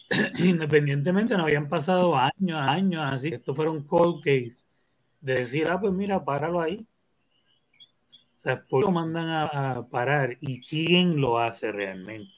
independientemente 0.39 1.35
no 1.35 1.43
habían 1.43 1.69
pasado 1.69 2.15
años, 2.15 2.59
años, 2.59 3.01
así, 3.05 3.29
esto 3.29 3.55
fuera 3.55 3.71
un 3.71 3.83
cold 3.83 4.23
case, 4.23 4.63
de 5.21 5.35
decir, 5.35 5.69
ah, 5.69 5.79
pues 5.79 5.93
mira, 5.93 6.23
páralo 6.23 6.61
ahí. 6.61 6.85
O 8.39 8.43
sea, 8.43 8.63
¿por 8.63 8.81
qué 8.81 8.85
lo 8.87 8.91
mandan 8.91 9.29
a, 9.29 9.87
parar? 9.89 10.37
¿Y 10.41 10.59
quién 10.61 11.19
lo 11.19 11.39
hace 11.39 11.71
realmente? 11.71 12.31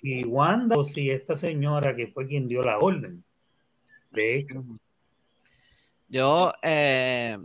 Si 0.00 0.24
Wanda 0.24 0.76
o 0.76 0.84
si 0.84 1.10
esta 1.10 1.34
señora 1.34 1.96
que 1.96 2.08
fue 2.08 2.26
quien 2.26 2.46
dio 2.46 2.62
la 2.62 2.78
orden. 2.78 3.24
De 4.10 4.46
Yo, 6.08 6.52
eh, 6.60 7.38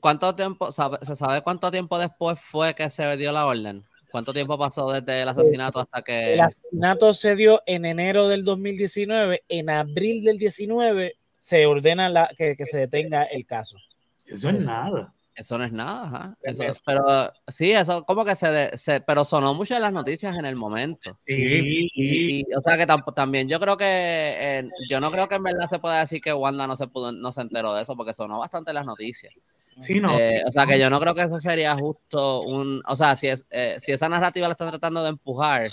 ¿cuánto 0.00 0.36
tiempo, 0.36 0.70
se 0.70 1.16
sabe 1.16 1.42
cuánto 1.42 1.70
tiempo 1.72 1.98
después 1.98 2.40
fue 2.40 2.74
que 2.74 2.88
se 2.88 3.16
dio 3.16 3.32
la 3.32 3.46
orden? 3.46 3.84
¿Cuánto 4.10 4.32
tiempo 4.32 4.58
pasó 4.58 4.90
desde 4.90 5.22
el 5.22 5.28
asesinato 5.28 5.80
hasta 5.80 6.02
que... 6.02 6.34
El 6.34 6.40
asesinato 6.40 7.12
se 7.14 7.36
dio 7.36 7.62
en 7.66 7.84
enero 7.84 8.28
del 8.28 8.44
2019. 8.44 9.44
En 9.48 9.70
abril 9.70 10.24
del 10.24 10.38
19 10.38 11.16
se 11.38 11.66
ordena 11.66 12.08
la, 12.08 12.30
que, 12.36 12.56
se 12.64 12.78
detenga 12.78 13.24
el 13.24 13.46
caso. 13.46 13.76
Eso 14.26 14.48
es 14.48 14.66
nada. 14.66 15.12
Eso 15.34 15.56
no 15.56 15.62
es 15.62 15.72
nada, 15.72 16.36
Eso, 16.42 16.64
pero 16.84 17.32
sí, 17.46 17.70
eso 17.70 18.02
como 18.04 18.24
que 18.24 18.34
se, 18.34 19.00
pero 19.06 19.24
sonó 19.24 19.54
mucho 19.54 19.76
en 19.76 19.82
las 19.82 19.92
noticias 19.92 20.36
en 20.36 20.44
el 20.44 20.56
momento. 20.56 21.16
Sí. 21.24 21.88
Y, 21.94 22.42
o 22.54 22.60
sea 22.60 22.76
que 22.76 22.86
también 23.14 23.48
yo 23.48 23.60
creo 23.60 23.76
que 23.76 23.84
eh, 23.86 24.68
yo 24.90 25.00
no 25.00 25.12
creo 25.12 25.28
que 25.28 25.36
en 25.36 25.44
verdad 25.44 25.68
se 25.68 25.78
pueda 25.78 26.00
decir 26.00 26.20
que 26.20 26.32
Wanda 26.32 26.66
no 26.66 26.74
se 26.74 26.88
pudo, 26.88 27.12
no 27.12 27.30
se 27.30 27.42
enteró 27.42 27.72
de 27.72 27.82
eso 27.82 27.94
porque 27.94 28.14
sonó 28.14 28.40
bastante 28.40 28.72
en 28.72 28.74
las 28.74 28.86
noticias. 28.86 29.32
Eh, 29.86 30.42
o 30.46 30.52
sea 30.52 30.66
que 30.66 30.78
yo 30.78 30.90
no 30.90 31.00
creo 31.00 31.14
que 31.14 31.22
eso 31.22 31.38
sería 31.38 31.74
justo 31.76 32.42
un, 32.42 32.82
o 32.86 32.96
sea, 32.96 33.14
si 33.16 33.28
es, 33.28 33.46
eh, 33.50 33.76
si 33.78 33.92
esa 33.92 34.08
narrativa 34.08 34.48
la 34.48 34.52
están 34.52 34.70
tratando 34.70 35.02
de 35.02 35.10
empujar, 35.10 35.70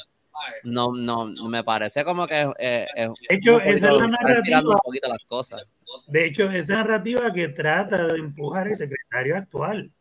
no, 0.64 0.94
no, 0.94 1.26
me 1.48 1.64
parece 1.64 2.04
como 2.04 2.28
que 2.28 2.48
eh, 2.60 2.86
de 2.96 3.36
hecho, 3.36 3.60
esa 3.62 3.92
es 3.92 4.00
la 4.00 4.08
narrativa. 4.08 4.62
las 5.08 5.26
cosas. 5.28 5.72
De 6.08 6.26
hecho, 6.26 6.52
esa 6.52 6.76
narrativa 6.76 7.32
que 7.34 7.48
trata 7.50 8.08
de 8.08 8.20
empujar 8.20 8.68
el 8.68 8.76
secretario 8.76 9.38
actual. 9.38 9.92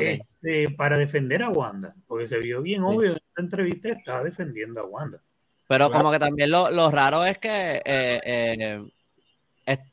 Este, 0.00 0.70
para 0.70 0.96
defender 0.96 1.42
a 1.42 1.50
Wanda, 1.50 1.94
porque 2.06 2.26
se 2.26 2.38
vio 2.38 2.62
bien 2.62 2.82
obvio 2.82 3.10
en 3.10 3.16
esta 3.16 3.42
entrevista 3.42 3.90
estaba 3.90 4.24
defendiendo 4.24 4.80
a 4.80 4.86
Wanda. 4.86 5.20
Pero 5.68 5.90
como 5.90 6.10
que 6.10 6.18
también 6.18 6.50
lo, 6.50 6.70
lo 6.70 6.90
raro 6.90 7.26
es 7.26 7.36
que 7.36 7.82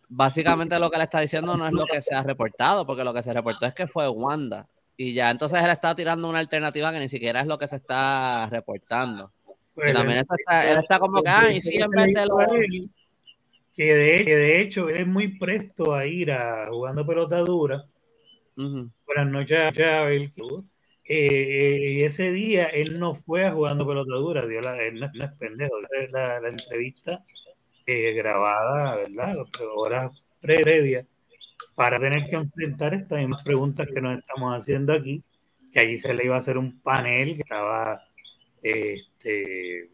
básicamente 0.10 0.80
lo 0.80 0.90
que 0.90 0.98
le 0.98 1.04
está 1.04 1.22
diciendo 1.22 1.56
no 1.56 1.66
es 1.66 1.72
lo 1.72 1.86
que 1.86 2.02
se 2.02 2.16
ha 2.16 2.24
reportado, 2.24 2.86
porque 2.86 3.04
lo 3.04 3.14
que 3.14 3.24
se 3.24 3.34
reportó 3.34 3.66
es 3.68 3.74
que 3.74 3.88
fue 3.88 4.10
Wanda. 4.10 4.68
Y 4.98 5.14
ya 5.14 5.30
entonces 5.30 5.62
él 5.64 5.70
está 5.70 5.96
tirando 5.96 6.28
una 6.28 6.40
alternativa 6.40 6.92
que 6.92 7.00
ni 7.00 7.08
siquiera 7.08 7.40
es 7.40 7.48
lo 7.48 7.58
que 7.58 7.68
se 7.68 7.78
está 7.78 8.50
reportando. 8.50 9.32
y 9.78 9.94
también 9.94 10.26
está, 10.30 10.70
él 10.70 10.80
está 10.80 11.00
como 11.00 11.22
que, 11.22 11.30
ah, 11.30 11.52
y 11.52 11.62
sí, 11.62 11.80
en 11.80 11.90
vez 11.92 12.08
de 12.08 12.26
lo... 12.26 12.38
Que 13.74 13.96
de, 13.96 14.26
que 14.26 14.36
de 14.36 14.62
hecho 14.62 14.90
él 14.90 14.98
es 14.98 15.08
muy 15.08 15.38
presto 15.38 15.94
a 15.94 16.06
ir 16.06 16.34
a 16.34 16.68
jugando 16.68 17.08
pelota 17.08 17.38
dura. 17.38 17.86
Buenas 18.58 19.28
noches, 19.32 19.58
Abel. 19.80 20.34
Eh, 21.06 21.94
y 21.94 22.04
ese 22.04 22.34
día 22.34 22.68
él 22.68 23.00
no 23.00 23.16
fue 23.16 23.46
a 23.46 23.52
jugando 23.52 23.88
pelota 23.88 24.16
dura, 24.16 24.46
dio 24.46 24.60
la, 24.60 24.84
él 24.84 25.00
no, 25.00 25.06
es 25.06 25.32
pendejo. 25.40 25.76
La, 26.12 26.42
la 26.42 26.50
entrevista 26.50 27.24
eh, 27.92 28.14
grabada, 28.14 28.98
¿verdad? 28.98 29.36
Horas 29.74 30.24
previas 30.40 31.08
para 31.74 32.00
tener 32.00 32.30
que 32.30 32.36
enfrentar 32.36 32.94
estas 32.94 33.18
mismas 33.18 33.42
preguntas 33.42 33.88
que 33.92 34.00
nos 34.00 34.20
estamos 34.20 34.56
haciendo 34.56 34.94
aquí, 34.94 35.24
que 35.74 35.80
allí 35.80 35.98
se 35.98 36.14
le 36.14 36.26
iba 36.26 36.36
a 36.36 36.38
hacer 36.40 36.60
un 36.60 36.80
panel 36.82 37.36
que 37.36 37.42
estaba 37.42 38.04
este 38.62 39.90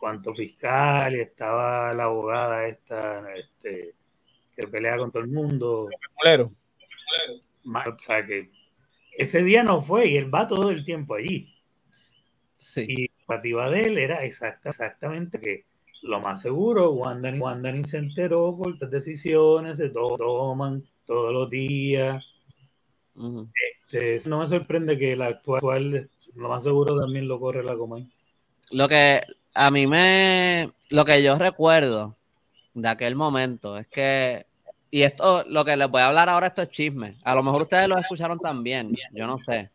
cuanto 0.00 0.34
fiscal 0.34 1.14
y 1.14 1.20
estaba 1.20 1.94
la 1.94 2.04
abogada 2.04 2.66
esta 2.66 3.32
este, 3.36 3.94
que 4.56 4.66
pelea 4.66 4.96
con 4.96 5.12
todo 5.12 5.22
el 5.22 5.28
mundo. 5.28 5.88
O 6.24 7.98
sea 8.00 8.26
que 8.26 8.50
ese 9.16 9.44
día 9.44 9.62
no 9.62 9.80
fue 9.80 10.08
y 10.08 10.16
él 10.16 10.34
va 10.34 10.48
todo 10.48 10.72
el 10.72 10.84
tiempo 10.84 11.14
allí. 11.14 11.54
Sí. 12.56 12.84
Y 12.88 12.96
la 12.96 13.04
expectativa 13.04 13.70
de 13.70 13.82
él 13.82 13.98
era 13.98 14.24
exacta, 14.24 14.70
exactamente 14.70 15.38
que 15.38 15.67
lo 16.02 16.20
más 16.20 16.40
seguro, 16.40 16.92
Wanda, 16.92 17.32
Wanda 17.32 17.72
ni 17.72 17.84
se 17.84 17.98
enteró 17.98 18.56
por 18.56 18.74
estas 18.74 18.90
decisiones, 18.90 19.78
se 19.78 19.90
toman 19.90 20.84
todos 21.06 21.32
los 21.32 21.50
días. 21.50 22.24
este, 23.86 24.28
no 24.28 24.40
me 24.40 24.48
sorprende 24.48 24.98
que 24.98 25.12
el 25.12 25.22
actual, 25.22 26.10
lo 26.34 26.48
más 26.48 26.62
seguro 26.62 26.98
también 26.98 27.26
lo 27.26 27.40
corre 27.40 27.64
la 27.64 27.76
Comay. 27.76 28.08
Lo 28.70 28.88
que 28.88 29.22
a 29.54 29.70
mí 29.70 29.86
me, 29.86 30.70
lo 30.90 31.04
que 31.04 31.22
yo 31.22 31.36
recuerdo 31.36 32.14
de 32.74 32.88
aquel 32.88 33.16
momento 33.16 33.76
es 33.76 33.86
que, 33.88 34.46
y 34.90 35.02
esto, 35.02 35.44
lo 35.48 35.64
que 35.64 35.76
les 35.76 35.88
voy 35.88 36.02
a 36.02 36.08
hablar 36.08 36.28
ahora, 36.28 36.48
esto 36.48 36.62
es 36.62 36.70
chisme. 36.70 37.16
A 37.24 37.34
lo 37.34 37.42
mejor 37.42 37.62
ustedes 37.62 37.88
lo 37.88 37.98
escucharon 37.98 38.38
también, 38.38 38.94
yo 39.12 39.26
no 39.26 39.38
sé. 39.38 39.70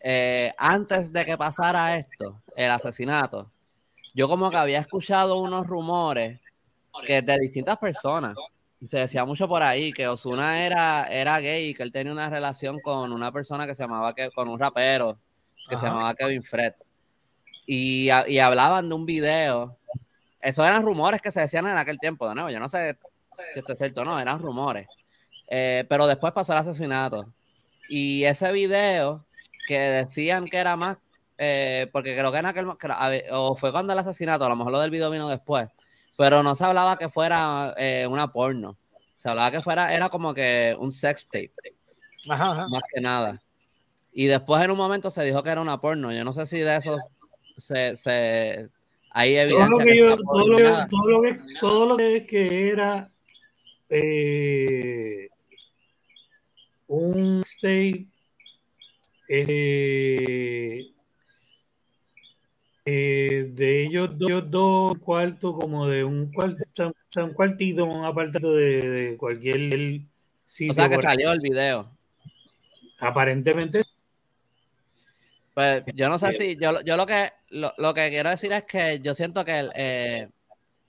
Eh, 0.00 0.52
antes 0.58 1.12
de 1.12 1.24
que 1.24 1.36
pasara 1.36 1.96
esto, 1.96 2.42
el 2.56 2.70
asesinato, 2.70 3.50
yo 4.14 4.28
como 4.28 4.50
que 4.50 4.56
había 4.56 4.80
escuchado 4.80 5.38
unos 5.38 5.66
rumores 5.66 6.40
que 7.04 7.20
de 7.22 7.38
distintas 7.38 7.76
personas. 7.78 8.36
Se 8.84 8.98
decía 8.98 9.24
mucho 9.24 9.48
por 9.48 9.62
ahí 9.62 9.92
que 9.92 10.06
Osuna 10.06 10.64
era, 10.64 11.06
era 11.10 11.40
gay 11.40 11.70
y 11.70 11.74
que 11.74 11.82
él 11.82 11.92
tenía 11.92 12.12
una 12.12 12.28
relación 12.28 12.80
con 12.80 13.12
una 13.12 13.32
persona 13.32 13.66
que 13.66 13.74
se 13.74 13.82
llamaba, 13.82 14.14
con 14.34 14.48
un 14.48 14.58
rapero 14.58 15.18
que 15.68 15.76
se 15.76 15.86
llamaba 15.86 16.14
Kevin 16.14 16.42
Fred. 16.42 16.74
Y, 17.66 18.10
y 18.28 18.38
hablaban 18.38 18.88
de 18.88 18.94
un 18.94 19.06
video 19.06 19.78
esos 20.44 20.66
eran 20.66 20.82
rumores 20.82 21.22
que 21.22 21.32
se 21.32 21.40
decían 21.40 21.66
en 21.66 21.78
aquel 21.78 21.98
tiempo, 21.98 22.28
de 22.28 22.34
nuevo. 22.34 22.50
Yo 22.50 22.60
no 22.60 22.68
sé 22.68 22.98
si 23.54 23.60
esto 23.60 23.72
es 23.72 23.78
cierto 23.78 24.02
o 24.02 24.04
no, 24.04 24.20
eran 24.20 24.38
rumores. 24.38 24.86
Eh, 25.48 25.86
pero 25.88 26.06
después 26.06 26.34
pasó 26.34 26.52
el 26.52 26.58
asesinato. 26.58 27.32
Y 27.88 28.24
ese 28.24 28.52
video 28.52 29.24
que 29.66 29.78
decían 29.78 30.44
que 30.44 30.58
era 30.58 30.76
más, 30.76 30.98
eh, 31.38 31.88
porque 31.92 32.16
creo 32.16 32.30
que 32.30 32.38
en 32.38 32.46
aquel, 32.46 32.66
o 33.32 33.56
fue 33.56 33.72
cuando 33.72 33.92
el 33.92 33.98
asesinato, 33.98 34.44
a 34.44 34.48
lo 34.48 34.56
mejor 34.56 34.72
lo 34.72 34.80
del 34.80 34.90
video 34.90 35.10
vino 35.10 35.28
después, 35.28 35.68
pero 36.16 36.42
no 36.42 36.54
se 36.54 36.64
hablaba 36.64 36.96
que 36.98 37.08
fuera 37.08 37.74
eh, 37.76 38.06
una 38.06 38.32
porno. 38.32 38.76
Se 39.16 39.28
hablaba 39.28 39.50
que 39.50 39.62
fuera, 39.62 39.94
era 39.94 40.08
como 40.08 40.34
que 40.34 40.76
un 40.78 40.92
sex 40.92 41.26
tape. 41.26 41.52
Ajá, 42.28 42.68
Más 42.68 42.82
que 42.92 43.00
nada. 43.00 43.42
Y 44.12 44.26
después 44.26 44.62
en 44.62 44.70
un 44.70 44.76
momento 44.76 45.10
se 45.10 45.24
dijo 45.24 45.42
que 45.42 45.50
era 45.50 45.60
una 45.60 45.80
porno. 45.80 46.12
Yo 46.12 46.24
no 46.24 46.32
sé 46.32 46.46
si 46.46 46.60
de 46.60 46.76
eso 46.76 46.96
se, 47.56 48.68
hay 49.10 49.36
evidencia. 49.36 49.68
Todo 49.68 49.78
lo 49.78 49.84
que, 49.84 49.96
yo, 49.96 50.16
todo, 50.16 50.46
lo 50.46 50.56
que, 50.56 50.86
todo, 50.88 51.08
lo 51.08 51.22
que, 51.22 51.40
todo 51.60 51.86
lo 51.86 51.96
que, 51.96 52.26
que 52.26 52.68
era 52.68 53.10
eh, 53.88 55.28
un 56.86 57.42
state 57.44 58.06
eh, 59.28 60.93
eh, 62.84 63.50
de 63.52 63.86
ellos 63.86 64.10
dos, 64.18 64.50
dos 64.50 64.98
cuartos 64.98 65.58
como 65.58 65.86
de 65.86 66.04
un 66.04 66.32
cuarto, 66.32 66.92
un 67.16 67.32
cuartito, 67.32 67.84
un 67.84 68.04
apartado 68.04 68.54
de, 68.54 68.80
de 68.80 69.16
cualquier 69.16 70.02
sitio. 70.46 70.72
O 70.72 70.74
sea 70.74 70.88
que 70.88 70.98
salió 70.98 71.32
el 71.32 71.40
video. 71.40 71.90
Aparentemente 73.00 73.82
pues 75.54 75.84
yo 75.94 76.08
no 76.08 76.18
sé 76.18 76.32
si, 76.32 76.56
yo, 76.56 76.80
yo 76.82 76.96
lo 76.96 77.06
que 77.06 77.32
lo, 77.50 77.94
que 77.94 78.10
quiero 78.10 78.28
decir 78.28 78.52
es 78.52 78.64
que 78.64 78.98
yo 79.00 79.14
siento 79.14 79.44
que, 79.44 79.70
eh, 79.76 80.28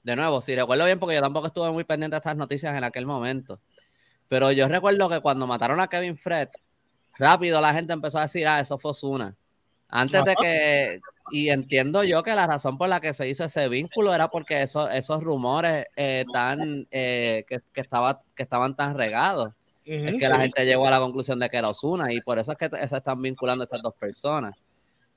de 0.01 0.15
nuevo, 0.15 0.41
si 0.41 0.55
recuerdo 0.55 0.85
bien, 0.85 0.99
porque 0.99 1.15
yo 1.15 1.21
tampoco 1.21 1.47
estuve 1.47 1.71
muy 1.71 1.83
pendiente 1.83 2.15
de 2.15 2.17
estas 2.17 2.35
noticias 2.35 2.75
en 2.75 2.83
aquel 2.83 3.05
momento, 3.05 3.59
pero 4.27 4.51
yo 4.51 4.67
recuerdo 4.67 5.07
que 5.07 5.19
cuando 5.19 5.45
mataron 5.45 5.79
a 5.79 5.87
Kevin 5.87 6.17
Fred, 6.17 6.49
rápido 7.15 7.61
la 7.61 7.73
gente 7.75 7.93
empezó 7.93 8.17
a 8.17 8.23
decir, 8.23 8.47
ah, 8.47 8.59
eso 8.59 8.79
fue 8.79 8.89
Osuna. 8.89 9.35
Antes 9.97 10.25
de 10.25 10.35
que, 10.35 10.99
y 11.31 11.49
entiendo 11.49 12.03
yo 12.03 12.21
que 12.21 12.35
la 12.35 12.45
razón 12.45 12.77
por 12.77 12.89
la 12.89 12.99
que 12.99 13.13
se 13.13 13.29
hizo 13.29 13.45
ese 13.45 13.69
vínculo 13.69 14.13
era 14.13 14.27
porque 14.27 14.61
esos, 14.61 14.91
esos 14.91 15.23
rumores 15.23 15.85
eh, 15.95 16.25
tan, 16.33 16.85
eh, 16.91 17.45
que, 17.47 17.61
que, 17.71 17.79
estaba, 17.79 18.21
que 18.35 18.43
estaban 18.43 18.75
tan 18.75 18.97
regados. 18.97 19.53
Es 19.85 20.19
que 20.19 20.27
la 20.27 20.39
gente 20.39 20.65
llegó 20.65 20.85
a 20.85 20.91
la 20.91 20.99
conclusión 20.99 21.39
de 21.39 21.49
que 21.49 21.55
era 21.55 21.69
Osuna 21.69 22.11
y 22.11 22.19
por 22.19 22.39
eso 22.39 22.51
es 22.51 22.57
que 22.57 22.69
se 22.87 22.97
están 22.97 23.21
vinculando 23.21 23.63
estas 23.63 23.81
dos 23.81 23.93
personas. 23.93 24.53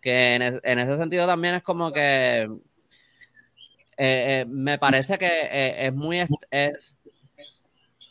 Que 0.00 0.36
en, 0.36 0.78
ese 0.78 0.96
sentido 0.96 1.26
también 1.26 1.56
es 1.56 1.62
como 1.64 1.90
que 1.90 2.48
eh, 3.96 4.44
me 4.46 4.78
parece 4.78 5.18
que 5.18 5.86
es 5.86 5.92
muy 5.92 6.20
es, 6.52 6.96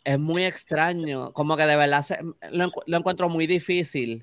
es, 0.03 0.19
muy 0.19 0.43
extraño, 0.43 1.31
como 1.31 1.55
que 1.55 1.65
de 1.65 1.77
verdad 1.77 2.05
lo, 2.51 2.97
encuentro 2.97 3.29
muy 3.29 3.47
difícil 3.47 4.21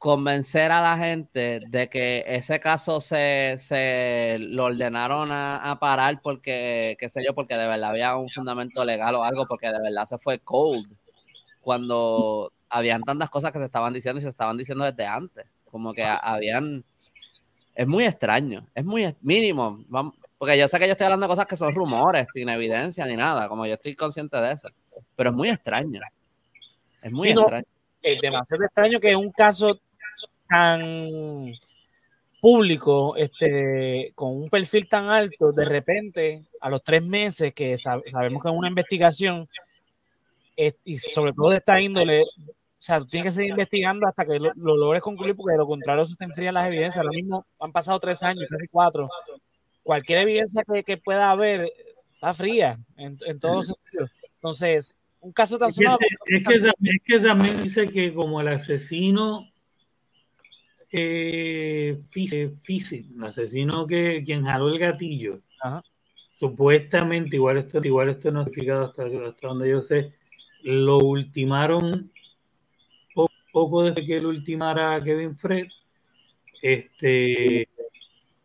convencer 0.00 0.72
a 0.72 0.80
la 0.80 0.96
gente 0.96 1.60
de 1.68 1.90
que 1.90 2.24
ese 2.26 2.58
caso 2.58 3.02
se, 3.02 3.56
se 3.58 4.38
lo 4.40 4.64
ordenaron 4.64 5.30
a, 5.30 5.70
a, 5.70 5.78
parar 5.78 6.22
porque, 6.22 6.96
qué 6.98 7.10
sé 7.10 7.22
yo, 7.22 7.34
porque 7.34 7.54
de 7.54 7.66
verdad 7.66 7.90
había 7.90 8.16
un 8.16 8.30
fundamento 8.30 8.82
legal 8.82 9.14
o 9.16 9.24
algo, 9.24 9.46
porque 9.46 9.66
de 9.66 9.78
verdad 9.78 10.06
se 10.06 10.16
fue 10.16 10.38
cold 10.38 10.90
cuando 11.60 12.50
habían 12.70 13.02
tantas 13.02 13.28
cosas 13.28 13.52
que 13.52 13.58
se 13.58 13.66
estaban 13.66 13.92
diciendo 13.92 14.18
y 14.18 14.22
se 14.22 14.30
estaban 14.30 14.56
diciendo 14.56 14.86
desde 14.86 15.04
antes. 15.04 15.44
Como 15.70 15.92
que 15.92 16.02
habían. 16.02 16.82
Es 17.74 17.86
muy 17.86 18.04
extraño, 18.04 18.66
es 18.74 18.84
muy 18.86 19.14
mínimo. 19.20 19.84
porque 20.38 20.56
yo 20.56 20.66
sé 20.66 20.78
que 20.78 20.86
yo 20.86 20.92
estoy 20.92 21.04
hablando 21.04 21.26
de 21.26 21.30
cosas 21.30 21.46
que 21.46 21.56
son 21.56 21.74
rumores, 21.74 22.26
sin 22.32 22.48
evidencia 22.48 23.04
ni 23.04 23.16
nada, 23.16 23.50
como 23.50 23.66
yo 23.66 23.74
estoy 23.74 23.94
consciente 23.94 24.38
de 24.38 24.52
eso. 24.52 24.70
Pero 25.14 25.28
es 25.28 25.36
muy 25.36 25.50
extraño. 25.50 26.00
Es 27.02 27.12
muy 27.12 27.28
extraño. 27.28 27.66
es 28.00 28.18
demasiado 28.22 28.64
extraño 28.64 28.98
que 28.98 29.14
un 29.14 29.30
caso 29.30 29.78
tan 30.50 31.52
público, 32.40 33.16
este, 33.16 34.12
con 34.14 34.36
un 34.36 34.50
perfil 34.50 34.88
tan 34.88 35.08
alto, 35.08 35.52
de 35.52 35.64
repente, 35.64 36.44
a 36.60 36.68
los 36.68 36.82
tres 36.82 37.02
meses, 37.02 37.54
que 37.54 37.78
sabemos 37.78 38.42
que 38.42 38.48
es 38.48 38.54
una 38.54 38.68
investigación, 38.68 39.48
y 40.84 40.98
sobre 40.98 41.32
todo 41.32 41.50
de 41.50 41.58
esta 41.58 41.80
índole, 41.80 42.22
o 42.22 42.82
sea, 42.82 42.98
tú 42.98 43.06
tienes 43.06 43.32
que 43.32 43.36
seguir 43.36 43.50
investigando 43.50 44.06
hasta 44.06 44.24
que 44.24 44.40
lo, 44.40 44.52
logres 44.54 45.02
concluir, 45.02 45.36
porque 45.36 45.52
de 45.52 45.58
lo 45.58 45.66
contrario 45.66 46.04
se 46.06 46.16
te 46.16 46.24
enfrían 46.24 46.54
las 46.54 46.66
evidencias. 46.66 46.98
Ahora 46.98 47.10
mismo 47.16 47.46
han 47.58 47.72
pasado 47.72 48.00
tres 48.00 48.22
años, 48.22 48.46
casi 48.50 48.66
cuatro. 48.68 49.08
Cualquier 49.82 50.20
evidencia 50.20 50.64
que, 50.64 50.82
que 50.82 50.96
pueda 50.96 51.30
haber 51.30 51.70
está 52.14 52.34
fría 52.34 52.78
en, 52.96 53.18
en 53.26 53.38
todos 53.38 53.66
sentidos. 53.66 54.10
Entonces, 54.36 54.98
un 55.20 55.32
caso 55.32 55.58
tan 55.58 55.68
es 55.68 55.76
que, 55.76 55.84
es, 55.84 56.42
que, 56.42 56.54
es 56.54 57.02
que 57.04 57.20
también 57.20 57.62
dice 57.62 57.90
que 57.90 58.14
como 58.14 58.40
el 58.40 58.48
asesino 58.48 59.50
eh, 60.92 62.00
físico, 62.10 63.08
el 63.16 63.24
asesino 63.24 63.86
que 63.86 64.22
quien 64.24 64.44
jaló 64.44 64.68
el 64.68 64.78
gatillo, 64.78 65.40
supuestamente, 66.34 67.36
igual 67.36 67.58
esto, 67.58 67.80
igual 67.82 68.08
esto 68.10 68.30
no 68.30 68.42
explicado 68.42 68.84
hasta, 68.84 69.04
hasta 69.04 69.48
donde 69.48 69.70
yo 69.70 69.80
sé, 69.82 70.14
lo 70.62 70.98
ultimaron 70.98 72.10
poco, 73.52 73.82
desde 73.84 74.06
que 74.06 74.20
lo 74.20 74.28
ultimara 74.28 75.02
Kevin 75.02 75.36
Fred. 75.36 75.66
Este, 76.62 77.68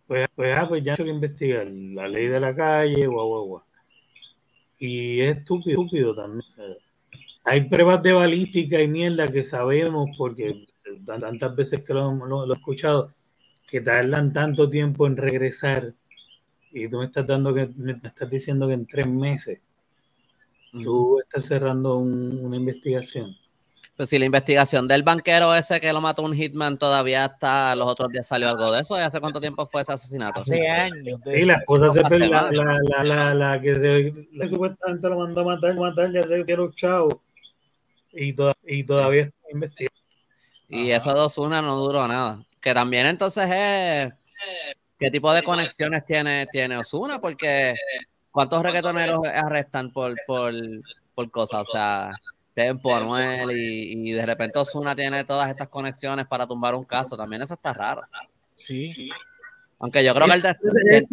pues, 0.07 0.27
pues, 0.35 0.57
ah, 0.57 0.67
pues 0.67 0.83
ya 0.83 0.93
hay 0.93 1.03
que 1.03 1.09
investigar 1.09 1.67
la 1.67 2.07
ley 2.07 2.27
de 2.27 2.39
la 2.39 2.55
calle, 2.55 3.07
guau, 3.07 3.27
guau, 3.27 3.45
guau. 3.45 3.63
Y 4.79 5.21
es 5.21 5.37
estúpido, 5.37 5.81
estúpido 5.81 6.15
también. 6.15 6.43
hay 7.43 7.61
pruebas 7.69 8.03
de 8.03 8.13
balística 8.13 8.81
y 8.81 8.87
mierda 8.87 9.27
que 9.27 9.43
sabemos 9.43 10.09
porque 10.17 10.65
tantas 11.05 11.55
veces 11.55 11.81
que 11.81 11.93
lo, 11.93 12.13
lo, 12.13 12.53
he 12.53 12.57
escuchado 12.57 13.13
que 13.67 13.81
tardan 13.81 14.31
tanto 14.33 14.69
tiempo 14.69 15.07
en 15.07 15.17
regresar 15.17 15.93
y 16.71 16.87
tú 16.87 16.99
me 16.99 17.05
estás 17.05 17.25
dando 17.25 17.53
que 17.53 17.69
me 17.75 17.93
estás 17.93 18.29
diciendo 18.29 18.67
que 18.67 18.73
en 18.73 18.85
tres 18.85 19.07
meses 19.07 19.59
tú 20.83 21.19
estás 21.21 21.45
cerrando 21.45 21.97
una 21.97 22.55
investigación. 22.57 23.35
Pues 23.95 24.09
si 24.09 24.19
la 24.19 24.25
investigación 24.25 24.89
del 24.89 25.03
banquero 25.03 25.55
ese 25.55 25.79
que 25.79 25.93
lo 25.93 26.01
mató 26.01 26.21
un 26.21 26.33
hitman 26.33 26.77
todavía 26.77 27.25
está, 27.25 27.73
los 27.77 27.87
otros 27.87 28.09
días 28.09 28.27
salió 28.27 28.49
algo 28.49 28.69
de 28.73 28.81
eso, 28.81 28.97
¿y 28.97 29.01
hace 29.01 29.21
cuánto 29.21 29.39
tiempo 29.39 29.65
fue 29.67 29.83
ese 29.83 29.93
asesinato? 29.93 30.41
Hace 30.41 30.67
años. 30.67 31.21
Sí, 31.23 31.45
la 31.45 31.63
cosa 31.63 31.93
se 31.93 32.01
perdió, 32.01 32.29
la, 32.29 32.51
la, 32.51 33.03
la, 33.03 33.33
la, 33.33 33.61
que 33.61 33.75
se, 33.75 34.49
supuestamente 34.49 35.07
lo 35.07 35.19
mandó 35.19 35.41
a 35.41 35.55
matar, 35.55 35.75
matar 35.75 36.11
ya 36.11 36.23
se 36.23 36.43
quiero 36.43 36.73
chavo 36.73 37.21
y, 38.11 38.35
y 38.67 38.83
todavía 38.83 39.23
está 39.23 39.51
investigando. 39.53 39.94
Y 40.67 40.91
eso 40.91 41.13
dos 41.13 41.37
una 41.37 41.61
no 41.61 41.77
duró 41.77 42.07
nada. 42.07 42.43
Que 42.59 42.73
también 42.73 43.05
entonces 43.05 43.45
es 43.45 44.13
qué 44.97 45.11
tipo 45.11 45.33
de 45.33 45.43
conexiones 45.43 46.05
tiene, 46.05 46.47
tiene 46.47 46.77
Osuna, 46.77 47.19
porque 47.19 47.75
¿Cuántos 48.35 48.61
reggaetoneros 48.63 49.21
arrestan 49.33 49.93
por, 49.93 50.13
por, 50.27 50.53
por 51.13 51.31
cosas? 51.31 51.69
O 51.69 51.71
sea, 51.71 52.11
Tempo, 52.53 52.93
Anuel 52.93 53.49
y, 53.57 54.09
y, 54.09 54.11
de 54.11 54.25
repente 54.25 54.59
Osuna 54.59 54.93
tiene 54.93 55.23
todas 55.23 55.49
estas 55.49 55.69
conexiones 55.69 56.27
para 56.27 56.45
tumbar 56.45 56.75
un 56.75 56.83
caso. 56.83 57.15
También 57.15 57.43
eso 57.43 57.53
está 57.53 57.71
raro. 57.71 58.01
Sí. 58.57 59.09
Aunque 59.79 60.03
yo 60.03 60.13
creo 60.13 60.27
que 60.27 60.33
el, 60.33 61.07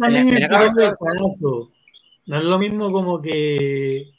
No 2.25 2.37
es 2.37 2.43
lo 2.43 2.59
mismo 2.59 2.91
como 2.91 3.21
que 3.21 4.11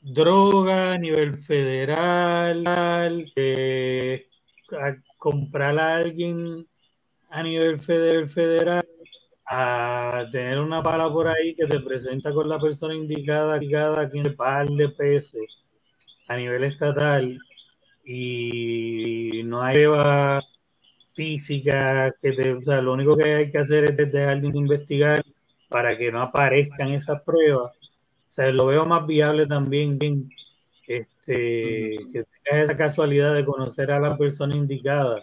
droga 0.00 0.92
a 0.92 0.98
nivel 0.98 1.42
federal, 1.42 2.64
comprar 5.18 5.78
a 5.78 5.96
alguien 5.96 6.66
a 7.30 7.42
nivel 7.42 7.78
federal 8.28 8.84
a 9.46 10.26
tener 10.30 10.58
una 10.58 10.82
pala 10.82 11.10
por 11.10 11.28
ahí 11.28 11.54
que 11.54 11.66
te 11.66 11.80
presenta 11.80 12.32
con 12.32 12.48
la 12.48 12.60
persona 12.60 12.94
indicada, 12.94 13.56
indicada 13.56 14.10
quien 14.10 14.36
par 14.36 14.68
de 14.68 14.90
peces 14.90 15.64
a 16.28 16.36
nivel 16.36 16.64
estatal 16.64 17.38
y 18.04 19.42
no 19.44 19.62
hay 19.62 19.76
prueba 19.76 20.42
física 21.14 22.14
que 22.22 22.32
te, 22.32 22.52
o 22.52 22.62
sea, 22.62 22.80
lo 22.80 22.92
único 22.92 23.16
que 23.16 23.34
hay 23.34 23.50
que 23.50 23.58
hacer 23.58 23.84
es 23.84 23.96
dejar 24.12 24.40
de 24.40 24.48
investigar 24.48 25.22
para 25.68 25.96
que 25.96 26.12
no 26.12 26.22
aparezcan 26.22 26.90
esas 26.90 27.22
pruebas. 27.22 27.72
O 27.72 28.30
sea, 28.32 28.50
lo 28.52 28.66
veo 28.66 28.86
más 28.86 29.06
viable 29.06 29.46
también 29.46 29.98
este, 30.88 31.96
que 32.12 32.24
tengas 32.42 32.64
esa 32.64 32.76
casualidad 32.76 33.34
de 33.34 33.44
conocer 33.44 33.90
a 33.90 34.00
la 34.00 34.16
persona 34.16 34.56
indicada. 34.56 35.20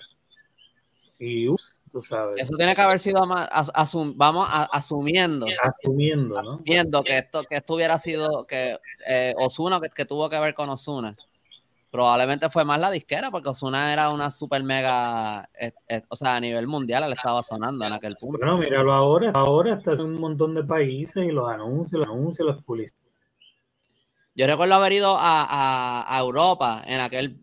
Y 1.20 1.48
tú 1.92 2.02
sabes. 2.02 2.36
Eso 2.38 2.56
tiene 2.56 2.76
que 2.76 2.82
haber 2.82 3.00
sido 3.00 3.26
más, 3.26 3.50
vamos 4.16 4.48
asumiendo. 4.72 5.48
Asumiendo, 5.62 6.42
¿no? 6.42 6.54
Asumiendo 6.54 7.04
que 7.04 7.18
esto, 7.18 7.44
que 7.44 7.56
esto 7.56 7.74
hubiera 7.74 7.98
sido, 7.98 8.46
que 8.46 8.78
eh, 9.08 9.34
Osuna, 9.38 9.82
que, 9.82 9.90
que 9.90 10.06
tuvo 10.06 10.30
que 10.30 10.40
ver 10.40 10.54
con 10.54 10.70
Osuna 10.70 11.16
probablemente 11.96 12.50
fue 12.50 12.66
más 12.66 12.78
la 12.78 12.92
disquera, 12.92 13.32
porque 13.32 13.48
Osuna 13.48 13.94
era 13.94 14.10
una 14.10 14.30
super 14.30 14.62
mega, 14.62 15.50
o 16.10 16.16
sea, 16.18 16.36
a 16.36 16.40
nivel 16.42 16.68
mundial 16.68 17.06
le 17.08 17.16
estaba 17.16 17.42
sonando 17.42 17.86
en 17.86 17.94
aquel 17.94 18.18
punto. 18.18 18.38
Bueno, 18.38 18.58
míralo 18.58 18.92
ahora, 18.92 19.32
ahora 19.34 19.76
está 19.76 19.94
en 19.94 20.02
un 20.02 20.20
montón 20.20 20.54
de 20.56 20.66
países 20.66 21.26
y 21.26 21.32
los 21.32 21.48
anuncios, 21.50 22.02
los 22.02 22.10
anuncios, 22.10 22.46
los 22.48 22.62
publicidades. 22.66 23.05
Yo 24.36 24.48
recuerdo 24.48 24.76
haber 24.76 24.92
ido 24.92 25.16
a, 25.18 26.18
Europa 26.20 26.84
en 26.86 27.00
aquel, 27.00 27.40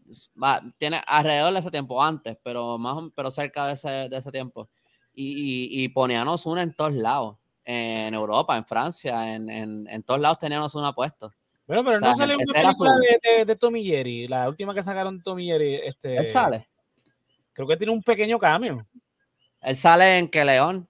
tiene 0.76 1.00
alrededor 1.06 1.54
de 1.54 1.60
ese 1.60 1.70
tiempo 1.70 2.02
antes, 2.02 2.36
pero 2.44 2.76
más 2.76 3.10
pero 3.14 3.30
cerca 3.30 3.66
de 3.66 3.72
ese, 3.72 3.88
de 3.88 4.16
ese 4.18 4.30
tiempo. 4.30 4.68
Y, 5.14 5.84
y, 5.84 5.88
ponían 5.88 6.28
Osuna 6.28 6.62
en 6.62 6.74
todos 6.74 6.92
lados, 6.92 7.38
en 7.64 8.12
Europa, 8.12 8.56
en 8.56 8.66
Francia, 8.66 9.34
en, 9.34 9.48
en, 9.50 9.86
en 9.88 10.02
todos 10.02 10.20
lados 10.20 10.38
tenían 10.38 10.62
Osuna 10.62 10.92
puesto. 10.92 11.32
Bueno, 11.66 11.84
pero 11.84 12.00
no 12.00 12.14
sale 12.14 12.34
una 12.34 12.44
película 12.52 12.92
de, 13.22 13.44
de, 13.46 13.56
Tommy 13.56 13.84
Jerry, 13.84 14.26
la 14.26 14.48
última 14.48 14.74
que 14.74 14.82
sacaron 14.82 15.22
Tommy 15.22 15.46
Jerry. 15.46 15.76
Este, 15.76 16.16
Él 16.16 16.26
sale. 16.26 16.68
Creo 17.54 17.66
que 17.66 17.76
tiene 17.76 17.92
un 17.92 18.02
pequeño 18.02 18.38
cambio. 18.38 18.86
Él 19.62 19.76
sale 19.76 20.18
en 20.18 20.28
Que 20.28 20.44
León. 20.44 20.88